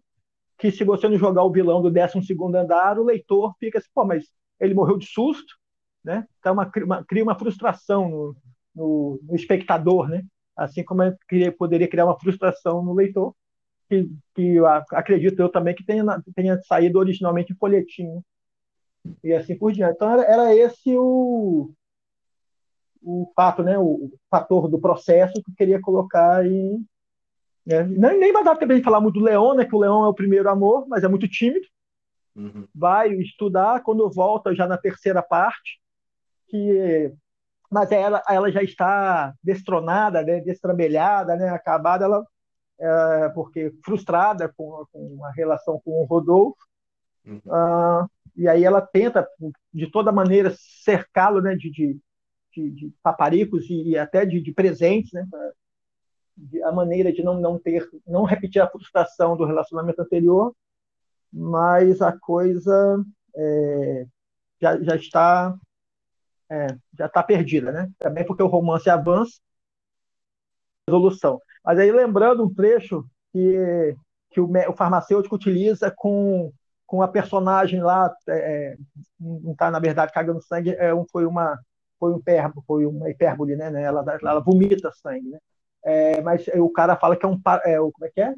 que 0.59 0.71
se 0.71 0.85
você 0.85 1.09
não 1.09 1.19
jogar 1.19 1.43
o 1.45 1.53
vilão 1.53 1.83
do 1.83 1.91
12 1.91 2.37
andar, 2.57 2.99
o 2.99 3.05
leitor 3.05 3.55
fica 3.59 3.79
assim, 3.79 3.89
pô, 3.95 4.05
mas 4.05 4.25
ele 4.61 4.75
morreu 4.75 4.97
de 4.97 5.07
susto, 5.07 5.55
né? 6.03 6.27
Então 6.39 6.53
uma, 6.55 6.71
uma, 6.85 7.05
cria 7.05 7.23
uma 7.23 7.39
frustração 7.39 8.09
no, 8.09 8.37
no, 8.75 9.21
no 9.23 9.35
espectador, 9.35 10.09
né? 10.09 10.23
Assim 10.57 10.85
como 10.85 11.03
poderia 11.59 11.89
criar 11.89 12.05
uma 12.05 12.19
frustração 12.19 12.83
no 12.83 12.95
leitor 12.95 13.35
que, 13.89 14.09
que 14.35 14.59
acredito 14.93 15.41
eu 15.41 15.49
também 15.49 15.75
que 15.75 15.85
tenha, 15.85 16.05
tenha 16.35 16.61
saído 16.63 16.99
originalmente 16.99 17.53
em 17.53 17.57
folhetim. 17.57 18.23
E 19.23 19.33
assim 19.33 19.57
por 19.57 19.73
diante. 19.73 19.95
Então, 19.97 20.11
era, 20.11 20.23
era 20.23 20.55
esse 20.55 20.97
o, 20.97 21.71
o 23.03 23.31
fato, 23.37 23.63
né, 23.63 23.79
o, 23.79 24.11
fator 24.31 24.69
do 24.69 24.81
processo 24.81 25.35
que 25.35 25.51
eu 25.51 25.55
queria 25.57 25.81
colocar 25.81 26.47
em. 26.47 26.85
Né? 27.67 27.83
Nem, 27.85 28.19
nem 28.19 28.33
vai 28.33 28.45
dar 28.45 28.57
tempo 28.57 28.75
de 28.75 28.83
falar 28.83 29.01
muito 29.01 29.19
do 29.19 29.25
Leão, 29.25 29.55
né, 29.55 29.65
que 29.65 29.75
o 29.75 29.79
Leão 29.79 30.05
é 30.05 30.09
o 30.09 30.15
primeiro 30.15 30.49
amor, 30.49 30.87
mas 30.89 31.03
é 31.03 31.09
muito 31.09 31.29
tímido. 31.29 31.67
Uhum. 32.37 32.67
Vai 32.75 33.13
estudar, 33.15 33.83
quando 33.83 34.11
volta 34.11 34.55
já 34.55 34.67
na 34.67 34.77
terceira 34.77 35.23
parte, 35.23 35.81
que 36.49 37.13
mas 37.71 37.91
ela, 37.91 38.23
ela 38.29 38.53
já 38.53 38.63
está 38.63 39.35
destronada, 39.43 40.23
né, 40.23 40.41
destrambelhada, 40.41 41.35
né, 41.35 41.49
acabada, 41.49 42.05
ela 42.05 42.25
é, 42.79 43.29
porque 43.31 43.73
frustrada 43.85 44.53
com, 44.57 44.85
com, 44.93 45.25
a 45.25 45.33
relação 45.33 45.81
com 45.85 46.03
o 46.03 46.05
Rodolfo, 46.05 46.57
uhum. 47.27 47.41
uh, 47.47 48.09
e 48.37 48.49
aí 48.49 48.65
ela 48.65 48.81
tenta, 48.81 49.27
de 49.73 49.91
toda 49.91 50.13
maneira, 50.13 50.55
cercá-lo 50.57 51.41
né, 51.41 51.55
de, 51.57 51.71
de, 51.71 51.99
de, 52.53 52.71
de 52.71 52.93
paparicos 53.03 53.69
e, 53.69 53.91
e, 53.91 53.99
até 53.99 54.25
de, 54.25 54.41
de 54.41 54.53
presentes, 54.53 55.13
né? 55.13 55.27
A 56.65 56.73
maneira 56.73 57.13
de 57.13 57.23
não, 57.23 57.41
não 57.41 57.59
ter, 57.59 57.89
não 58.07 58.25
repetir 58.25 58.61
a 58.61 58.69
frustração 58.69 59.37
do 59.37 59.45
relacionamento 59.45 60.01
anterior, 60.03 60.55
mas 61.33 62.01
a 62.01 62.13
coisa 62.13 63.05
é, 63.37 64.07
já, 64.61 64.81
já 64.81 64.97
está 64.97 65.57
é, 66.51 66.67
já 66.97 67.07
está 67.07 67.23
perdida, 67.23 67.73
né? 67.73 67.91
Também 67.99 68.25
porque 68.25 68.43
o 68.43 68.49
romance 68.49 68.89
avança, 68.89 69.41
resolução. 70.87 71.41
Mas 71.65 71.79
aí 71.79 71.91
lembrando 71.91 72.45
um 72.45 72.53
trecho 72.53 73.05
que 73.33 73.97
que 74.31 74.41
o, 74.41 74.51
o 74.69 74.77
farmacêutico 74.77 75.35
utiliza 75.37 75.91
com 75.91 76.53
com 76.87 77.03
a 77.03 77.09
personagem 77.09 77.83
lá, 77.83 78.13
é, 78.29 78.73
é 78.73 78.77
não 79.19 79.53
está 79.53 79.71
na 79.71 79.79
verdade 79.81 80.13
cagando 80.13 80.43
sangue, 80.43 80.71
é 80.71 80.91
foi 81.11 81.27
uma 81.27 81.59
foi 81.99 82.13
um 82.13 82.19
hipérbole, 82.19 82.67
foi 82.67 82.87
uma 82.87 83.11
hipérbole, 83.11 83.57
né? 83.57 83.83
Ela, 83.83 84.05
ela 84.23 84.41
vomita 84.41 84.91
sangue, 84.93 85.31
né? 85.31 85.39
É, 85.85 86.21
mas 86.23 86.47
o 86.49 86.71
cara 86.71 86.97
fala 86.97 87.17
que 87.17 87.27
é 87.27 87.29
um 87.29 87.41
é, 87.65 87.77
como 87.77 88.05
é 88.05 88.11
que 88.11 88.21
é? 88.21 88.35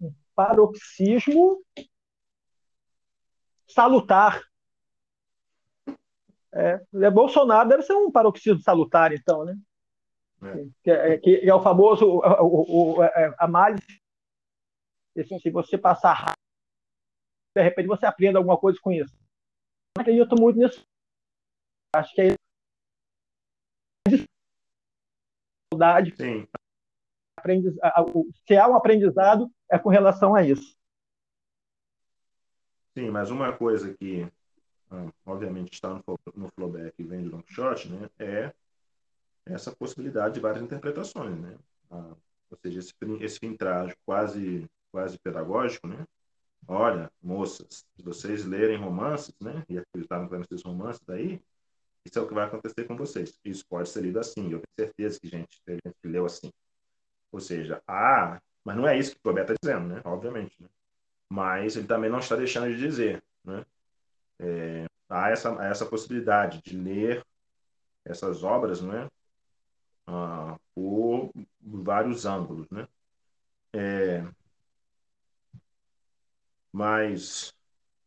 Um 0.00 0.12
paroxismo 0.34 1.62
salutar. 3.68 4.42
É, 6.52 6.80
é, 7.02 7.10
Bolsonaro 7.10 7.68
deve 7.68 7.82
ser 7.82 7.94
um 7.94 8.10
paroxismo 8.10 8.60
salutar, 8.60 9.12
então, 9.12 9.44
né? 9.44 9.56
É. 10.42 10.66
Que, 10.82 10.90
é, 10.90 11.18
que 11.18 11.48
é 11.48 11.54
o 11.54 11.62
famoso 11.62 12.06
o, 12.06 12.18
o, 12.18 12.98
o, 12.98 13.02
a 13.38 13.48
malha. 13.48 13.78
Se 15.16 15.50
você 15.50 15.78
passar 15.78 16.34
de 17.56 17.62
repente 17.62 17.86
você 17.86 18.04
aprende 18.04 18.36
alguma 18.36 18.58
coisa 18.58 18.78
com 18.82 18.90
isso. 18.90 19.14
Não 19.96 20.02
acredito 20.02 20.34
muito 20.38 20.58
nisso. 20.58 20.84
Acho 21.94 22.12
que 22.14 22.20
é 22.20 22.34
dificuldade. 25.70 26.14
Sim. 26.16 26.48
Aprendiz... 27.44 27.74
Se 28.46 28.56
há 28.56 28.66
um 28.66 28.74
aprendizado, 28.74 29.50
é 29.70 29.78
com 29.78 29.90
relação 29.90 30.34
a 30.34 30.42
isso. 30.42 30.74
Sim, 32.96 33.10
mas 33.10 33.30
uma 33.30 33.52
coisa 33.52 33.92
que, 33.92 34.26
ah, 34.90 35.08
obviamente, 35.26 35.74
está 35.74 36.00
no, 36.34 36.48
flowback 36.54 36.94
e 36.98 37.04
vem 37.04 37.22
do 37.22 37.36
long 37.36 37.42
shot, 37.46 37.88
né, 37.88 38.08
é 38.18 38.52
essa 39.44 39.74
possibilidade 39.74 40.34
de 40.34 40.40
várias 40.40 40.62
interpretações, 40.62 41.38
né? 41.38 41.58
Ah, 41.90 42.14
ou 42.50 42.58
seja, 42.62 42.78
esse, 42.78 42.94
esse 43.20 43.38
filtragem 43.38 43.94
quase, 44.06 44.64
quase 44.90 45.18
pedagógico, 45.18 45.86
né? 45.86 46.06
olha, 46.66 47.12
moças, 47.22 47.84
se 47.94 48.02
vocês 48.02 48.46
lerem 48.46 48.78
romances, 48.78 49.34
né, 49.38 49.64
e 49.68 49.76
acreditarem 49.76 50.28
vendo 50.28 50.44
esses 50.44 50.62
romances 50.62 51.02
daí, 51.06 51.38
isso 52.04 52.18
é 52.18 52.22
o 52.22 52.28
que 52.28 52.34
vai 52.34 52.46
acontecer 52.46 52.84
com 52.84 52.96
vocês. 52.96 53.38
Isso 53.44 53.66
pode 53.66 53.88
ser 53.88 54.02
lido 54.02 54.18
assim, 54.18 54.50
eu 54.50 54.60
tenho 54.60 54.88
certeza 54.88 55.20
que 55.20 55.28
gente, 55.28 55.60
gente 55.68 55.96
leu 56.04 56.24
assim. 56.24 56.50
Ou 57.34 57.40
seja, 57.40 57.82
ah, 57.88 58.40
mas 58.64 58.76
não 58.76 58.86
é 58.86 58.96
isso 58.96 59.16
que 59.16 59.28
o 59.28 59.36
está 59.36 59.54
dizendo, 59.60 59.88
né, 59.88 60.00
obviamente, 60.04 60.54
né? 60.62 60.68
Mas 61.28 61.74
ele 61.74 61.88
também 61.88 62.08
não 62.08 62.20
está 62.20 62.36
deixando 62.36 62.68
de 62.68 62.78
dizer, 62.78 63.24
né? 63.44 63.66
É, 64.38 64.86
há 65.08 65.30
essa, 65.30 65.60
há 65.60 65.66
essa 65.66 65.84
possibilidade 65.84 66.62
de 66.62 66.76
ler 66.76 67.26
essas 68.04 68.44
obras, 68.44 68.80
né, 68.80 69.08
ah, 70.06 70.56
por 70.76 71.32
vários 71.60 72.24
ângulos, 72.24 72.70
né? 72.70 72.86
É, 73.72 74.24
mas 76.72 77.52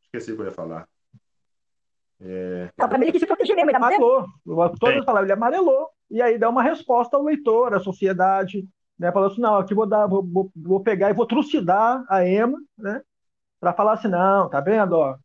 esqueci 0.03 0.32
o 0.32 0.38
que 0.38 0.41
eu 0.43 0.45
ia 0.45 0.51
falar. 0.53 0.88
É... 2.21 2.71
Também 2.78 3.01
ele 3.01 3.11
quis 3.11 3.19
se 3.19 3.28
proteger 3.28 3.57
mesmo, 3.57 3.71
ele 3.71 3.78
amarelou. 3.78 4.25
Todas 4.80 5.03
palavras, 5.03 5.30
ele 5.30 5.34
amarelou. 5.34 5.89
E 6.09 6.21
aí 6.21 6.38
dá 6.38 6.49
uma 6.49 6.63
resposta 6.63 7.17
ao 7.17 7.23
leitor, 7.23 7.73
à 7.73 7.82
sociedade, 7.82 8.65
né? 8.97 9.11
Falou 9.11 9.31
assim, 9.31 9.41
não, 9.41 9.57
aqui 9.57 9.73
vou 9.73 9.85
dar, 9.85 10.07
vou, 10.07 10.51
vou 10.55 10.79
pegar 10.81 11.09
e 11.09 11.13
vou 11.13 11.25
trucidar 11.25 12.03
a 12.09 12.27
Emma, 12.27 12.57
né? 12.77 13.01
Para 13.59 13.73
falar 13.73 13.93
assim, 13.93 14.07
não, 14.07 14.49
tá 14.49 14.61
vendo, 14.61 14.93
ó, 14.93 15.17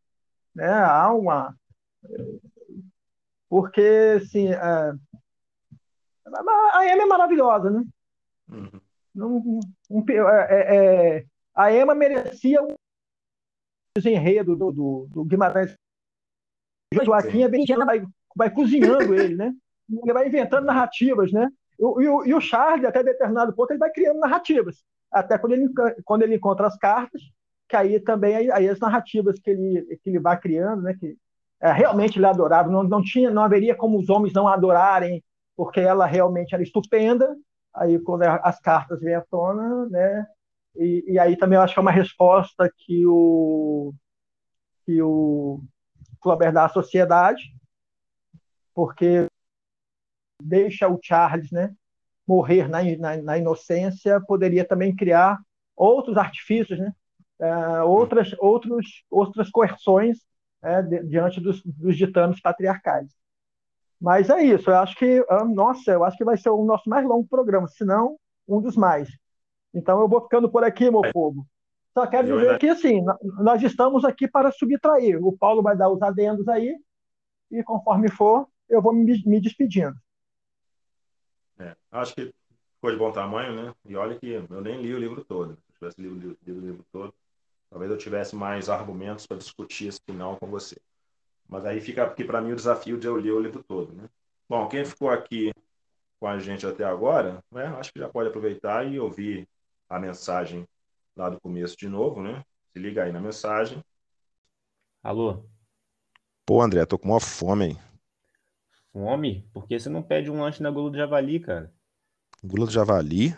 né? 0.54 0.72
Há 0.72 1.12
uma 1.12 1.54
porque 3.52 4.16
assim, 4.16 4.48
é... 4.48 4.56
a 6.24 6.86
Emma 6.86 7.02
é 7.02 7.06
maravilhosa, 7.06 7.68
né? 7.70 7.84
Uhum. 8.48 8.80
Não, 9.14 9.60
um, 9.90 10.04
é, 10.08 10.16
é, 10.48 11.16
é, 11.18 11.26
a 11.54 11.70
Emma 11.70 11.94
merecia 11.94 12.62
um 12.62 12.74
desenredo 13.94 14.56
do, 14.56 14.72
do, 14.72 15.06
do 15.10 15.24
Guimarães. 15.26 15.76
Joaquim 17.04 17.44
Avenidiana 17.44 17.84
vai, 17.84 18.02
vai 18.34 18.50
cozinhando 18.50 19.14
ele, 19.14 19.36
né? 19.36 19.52
Ele 20.02 20.12
vai 20.14 20.26
inventando 20.28 20.64
narrativas, 20.64 21.30
né? 21.30 21.46
E, 21.82 22.04
e, 22.04 22.30
e, 22.30 22.34
o 22.34 22.40
Charles, 22.40 22.84
até 22.84 23.02
determinado 23.02 23.52
ponto, 23.54 23.72
ele 23.72 23.78
vai 23.78 23.90
criando 23.90 24.20
narrativas. 24.20 24.84
Até 25.10 25.36
quando 25.36 25.52
ele, 25.52 25.68
quando 26.04 26.22
ele 26.22 26.36
encontra 26.36 26.66
as 26.66 26.76
cartas, 26.78 27.20
que 27.68 27.76
aí 27.76 27.98
também 28.00 28.36
aí, 28.36 28.52
aí 28.52 28.68
as 28.68 28.78
narrativas 28.78 29.38
que 29.40 29.50
ele, 29.50 29.98
que 30.02 30.10
ele 30.10 30.20
vai 30.20 30.38
criando, 30.38 30.82
né? 30.82 30.94
Que 30.98 31.16
é, 31.60 31.72
realmente 31.72 32.18
ele 32.18 32.26
adorava. 32.26 32.70
Não, 32.70 32.82
não, 32.82 33.02
tinha, 33.02 33.30
não 33.30 33.42
haveria 33.42 33.74
como 33.74 33.98
os 33.98 34.08
homens 34.08 34.32
não 34.32 34.46
adorarem, 34.48 35.22
porque 35.56 35.80
ela 35.80 36.06
realmente 36.06 36.54
era 36.54 36.62
estupenda. 36.62 37.36
Aí 37.74 37.98
quando 37.98 38.22
as 38.22 38.60
cartas 38.60 39.00
vêm 39.00 39.14
à 39.14 39.22
tona, 39.22 39.86
né? 39.88 40.26
E, 40.76 41.04
e, 41.08 41.18
aí 41.18 41.36
também 41.36 41.56
eu 41.56 41.62
acho 41.62 41.74
que 41.74 41.80
é 41.80 41.82
uma 41.82 41.90
resposta 41.90 42.70
que 42.78 43.06
o 43.06 43.92
que 44.84 45.00
o 45.00 45.62
Flaubert 46.22 46.52
dá 46.52 46.64
à 46.64 46.68
sociedade, 46.68 47.42
porque 48.74 49.26
deixa 50.42 50.88
o 50.88 50.98
Charles, 51.02 51.50
né, 51.50 51.72
morrer 52.26 52.68
na, 52.68 52.82
na, 52.96 53.16
na 53.16 53.38
inocência, 53.38 54.20
poderia 54.20 54.64
também 54.64 54.94
criar 54.94 55.38
outros 55.76 56.16
artifícios, 56.16 56.78
né, 56.78 56.92
uh, 57.40 57.86
outras 57.86 58.34
outros 58.38 59.04
outras 59.10 59.50
coerções 59.50 60.18
é, 60.62 60.82
de, 60.82 61.02
diante 61.04 61.40
dos, 61.40 61.62
dos 61.64 61.96
ditames 61.96 62.40
patriarcais. 62.40 63.08
Mas 64.00 64.30
é 64.30 64.42
isso, 64.42 64.68
eu 64.68 64.76
acho 64.76 64.96
que, 64.96 65.24
ah, 65.28 65.44
nossa, 65.44 65.92
eu 65.92 66.04
acho 66.04 66.16
que 66.16 66.24
vai 66.24 66.36
ser 66.36 66.50
o 66.50 66.64
nosso 66.64 66.88
mais 66.90 67.06
longo 67.06 67.26
programa, 67.28 67.68
se 67.68 67.84
não 67.84 68.16
um 68.48 68.60
dos 68.60 68.76
mais. 68.76 69.08
Então 69.72 70.00
eu 70.00 70.08
vou 70.08 70.20
ficando 70.22 70.50
por 70.50 70.64
aqui, 70.64 70.90
meu 70.90 71.02
povo. 71.12 71.46
Só 71.94 72.06
quero 72.06 72.26
dizer 72.26 72.58
que, 72.58 72.68
assim, 72.68 73.04
nós 73.38 73.62
estamos 73.62 74.04
aqui 74.04 74.26
para 74.26 74.50
subtrair. 74.50 75.22
O 75.22 75.36
Paulo 75.36 75.62
vai 75.62 75.76
dar 75.76 75.90
os 75.90 76.00
adendos 76.00 76.48
aí, 76.48 76.74
e 77.50 77.62
conforme 77.62 78.10
for, 78.10 78.48
eu 78.68 78.80
vou 78.80 78.92
me, 78.94 79.22
me 79.26 79.40
despedindo. 79.40 79.94
É, 81.62 81.76
acho 81.92 82.14
que 82.14 82.34
ficou 82.74 82.90
de 82.90 82.96
bom 82.96 83.12
tamanho, 83.12 83.54
né? 83.54 83.74
E 83.84 83.94
olha 83.94 84.18
que 84.18 84.26
eu 84.26 84.60
nem 84.60 84.82
li 84.82 84.92
o 84.92 84.98
livro 84.98 85.24
todo. 85.24 85.54
Se 85.54 85.84
eu 85.84 85.90
tivesse 85.92 86.00
lido, 86.00 86.36
lido 86.44 86.58
o 86.58 86.66
livro 86.66 86.84
todo, 86.90 87.14
talvez 87.70 87.88
eu 87.88 87.96
tivesse 87.96 88.34
mais 88.34 88.68
argumentos 88.68 89.28
para 89.28 89.36
discutir 89.36 89.86
esse 89.86 90.00
final 90.04 90.36
com 90.38 90.48
você. 90.48 90.76
Mas 91.48 91.64
aí 91.64 91.80
fica 91.80 92.02
aqui 92.02 92.24
para 92.24 92.40
mim 92.40 92.52
o 92.52 92.56
desafio 92.56 92.98
de 92.98 93.06
eu 93.06 93.14
ler 93.14 93.30
o 93.30 93.40
livro 93.40 93.62
todo, 93.62 93.92
né? 93.92 94.08
Bom, 94.48 94.68
quem 94.68 94.84
ficou 94.84 95.08
aqui 95.08 95.52
com 96.18 96.26
a 96.26 96.38
gente 96.38 96.66
até 96.66 96.84
agora, 96.84 97.42
né, 97.50 97.66
acho 97.78 97.92
que 97.92 97.98
já 97.98 98.08
pode 98.08 98.28
aproveitar 98.28 98.86
e 98.86 98.98
ouvir 98.98 99.48
a 99.88 99.98
mensagem 99.98 100.66
lá 101.16 101.28
do 101.30 101.40
começo 101.40 101.76
de 101.76 101.88
novo, 101.88 102.20
né? 102.22 102.44
Se 102.72 102.78
liga 102.78 103.04
aí 103.04 103.12
na 103.12 103.20
mensagem. 103.20 103.82
Alô? 105.02 105.44
Pô, 106.44 106.60
André, 106.60 106.84
tô 106.86 106.98
com 106.98 107.08
uma 107.08 107.20
fome, 107.20 107.66
hein? 107.66 107.91
Fome? 108.92 109.48
Por 109.52 109.66
que 109.66 109.78
você 109.78 109.88
não 109.88 110.02
pede 110.02 110.30
um 110.30 110.40
lanche 110.40 110.62
na 110.62 110.70
Gula 110.70 110.90
do 110.90 110.96
Javali, 110.96 111.40
cara? 111.40 111.72
Gula 112.44 112.66
do 112.66 112.72
Javali? 112.72 113.34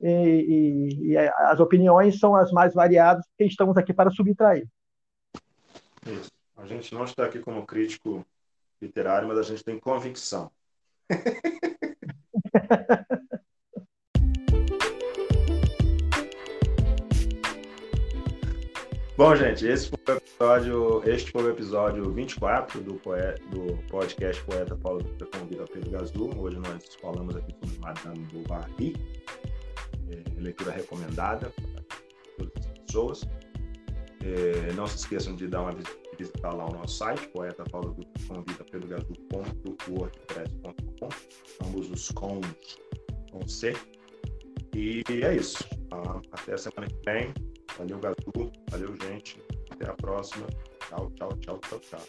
e, 0.01 0.09
e, 0.09 1.11
e, 1.11 1.17
as 1.17 1.59
opiniões 1.59 2.19
são 2.19 2.35
as 2.35 2.51
mais 2.51 2.73
variadas 2.73 3.25
que 3.37 3.45
estamos 3.45 3.77
aqui 3.77 3.93
para 3.93 4.11
subtrair. 4.11 4.67
Isso. 6.05 6.29
A 6.55 6.65
gente 6.65 6.93
não 6.93 7.05
está 7.05 7.25
aqui 7.25 7.39
como 7.39 7.65
crítico 7.65 8.25
literário, 8.81 9.27
mas 9.27 9.37
a 9.37 9.43
gente 9.43 9.63
tem 9.63 9.79
convicção. 9.79 10.51
Bom, 19.19 19.35
gente, 19.35 19.67
esse 19.67 19.89
foi 19.89 19.99
o 20.07 20.17
episódio, 20.17 21.03
este 21.05 21.29
foi 21.29 21.43
o 21.43 21.49
episódio 21.49 22.09
24 22.09 22.81
do, 22.81 22.93
poeta, 22.93 23.37
do 23.49 23.75
podcast 23.89 24.41
Poeta 24.45 24.77
Paulo 24.77 25.03
Dutra 25.03 25.27
Convida 25.37 25.65
Pedro 25.65 25.91
Gazul. 25.91 26.39
Hoje 26.39 26.57
nós 26.57 26.95
falamos 27.01 27.35
aqui 27.35 27.53
sobre 27.61 27.79
Madame 27.79 28.25
Bovary, 28.31 28.95
é, 30.09 30.23
leitura 30.39 30.71
recomendada 30.71 31.49
para 31.49 31.83
todas 32.37 32.65
as 32.65 32.79
pessoas. 32.79 33.27
É, 34.23 34.71
não 34.71 34.87
se 34.87 34.95
esqueçam 34.95 35.35
de 35.35 35.49
dar 35.49 35.63
uma 35.63 35.75
visitar 36.17 36.53
lá 36.53 36.67
o 36.67 36.71
nosso 36.71 36.99
site, 36.99 37.27
poeta 37.27 37.65
Paulo 37.69 37.93
Dutra 37.95 38.25
Convida 38.25 38.63
Pedro 38.71 38.87
Gazul.wordpress.com, 38.87 41.09
ambos 41.65 41.91
os 41.91 42.09
com, 42.11 42.39
com 43.33 43.45
C. 43.45 43.75
E 44.73 45.03
é 45.09 45.35
isso. 45.35 45.61
Ah, 45.91 46.21
até 46.31 46.53
a 46.53 46.57
semana 46.57 46.87
que 46.87 46.95
vem. 47.03 47.33
Valeu, 47.79 47.97
Gatu. 47.97 48.51
Valeu, 48.71 48.93
gente. 49.01 49.41
Até 49.71 49.89
a 49.89 49.93
próxima. 49.93 50.45
Tchau, 50.89 51.09
tchau, 51.15 51.29
tchau, 51.39 51.59
tchau, 51.59 51.79
tchau. 51.79 52.01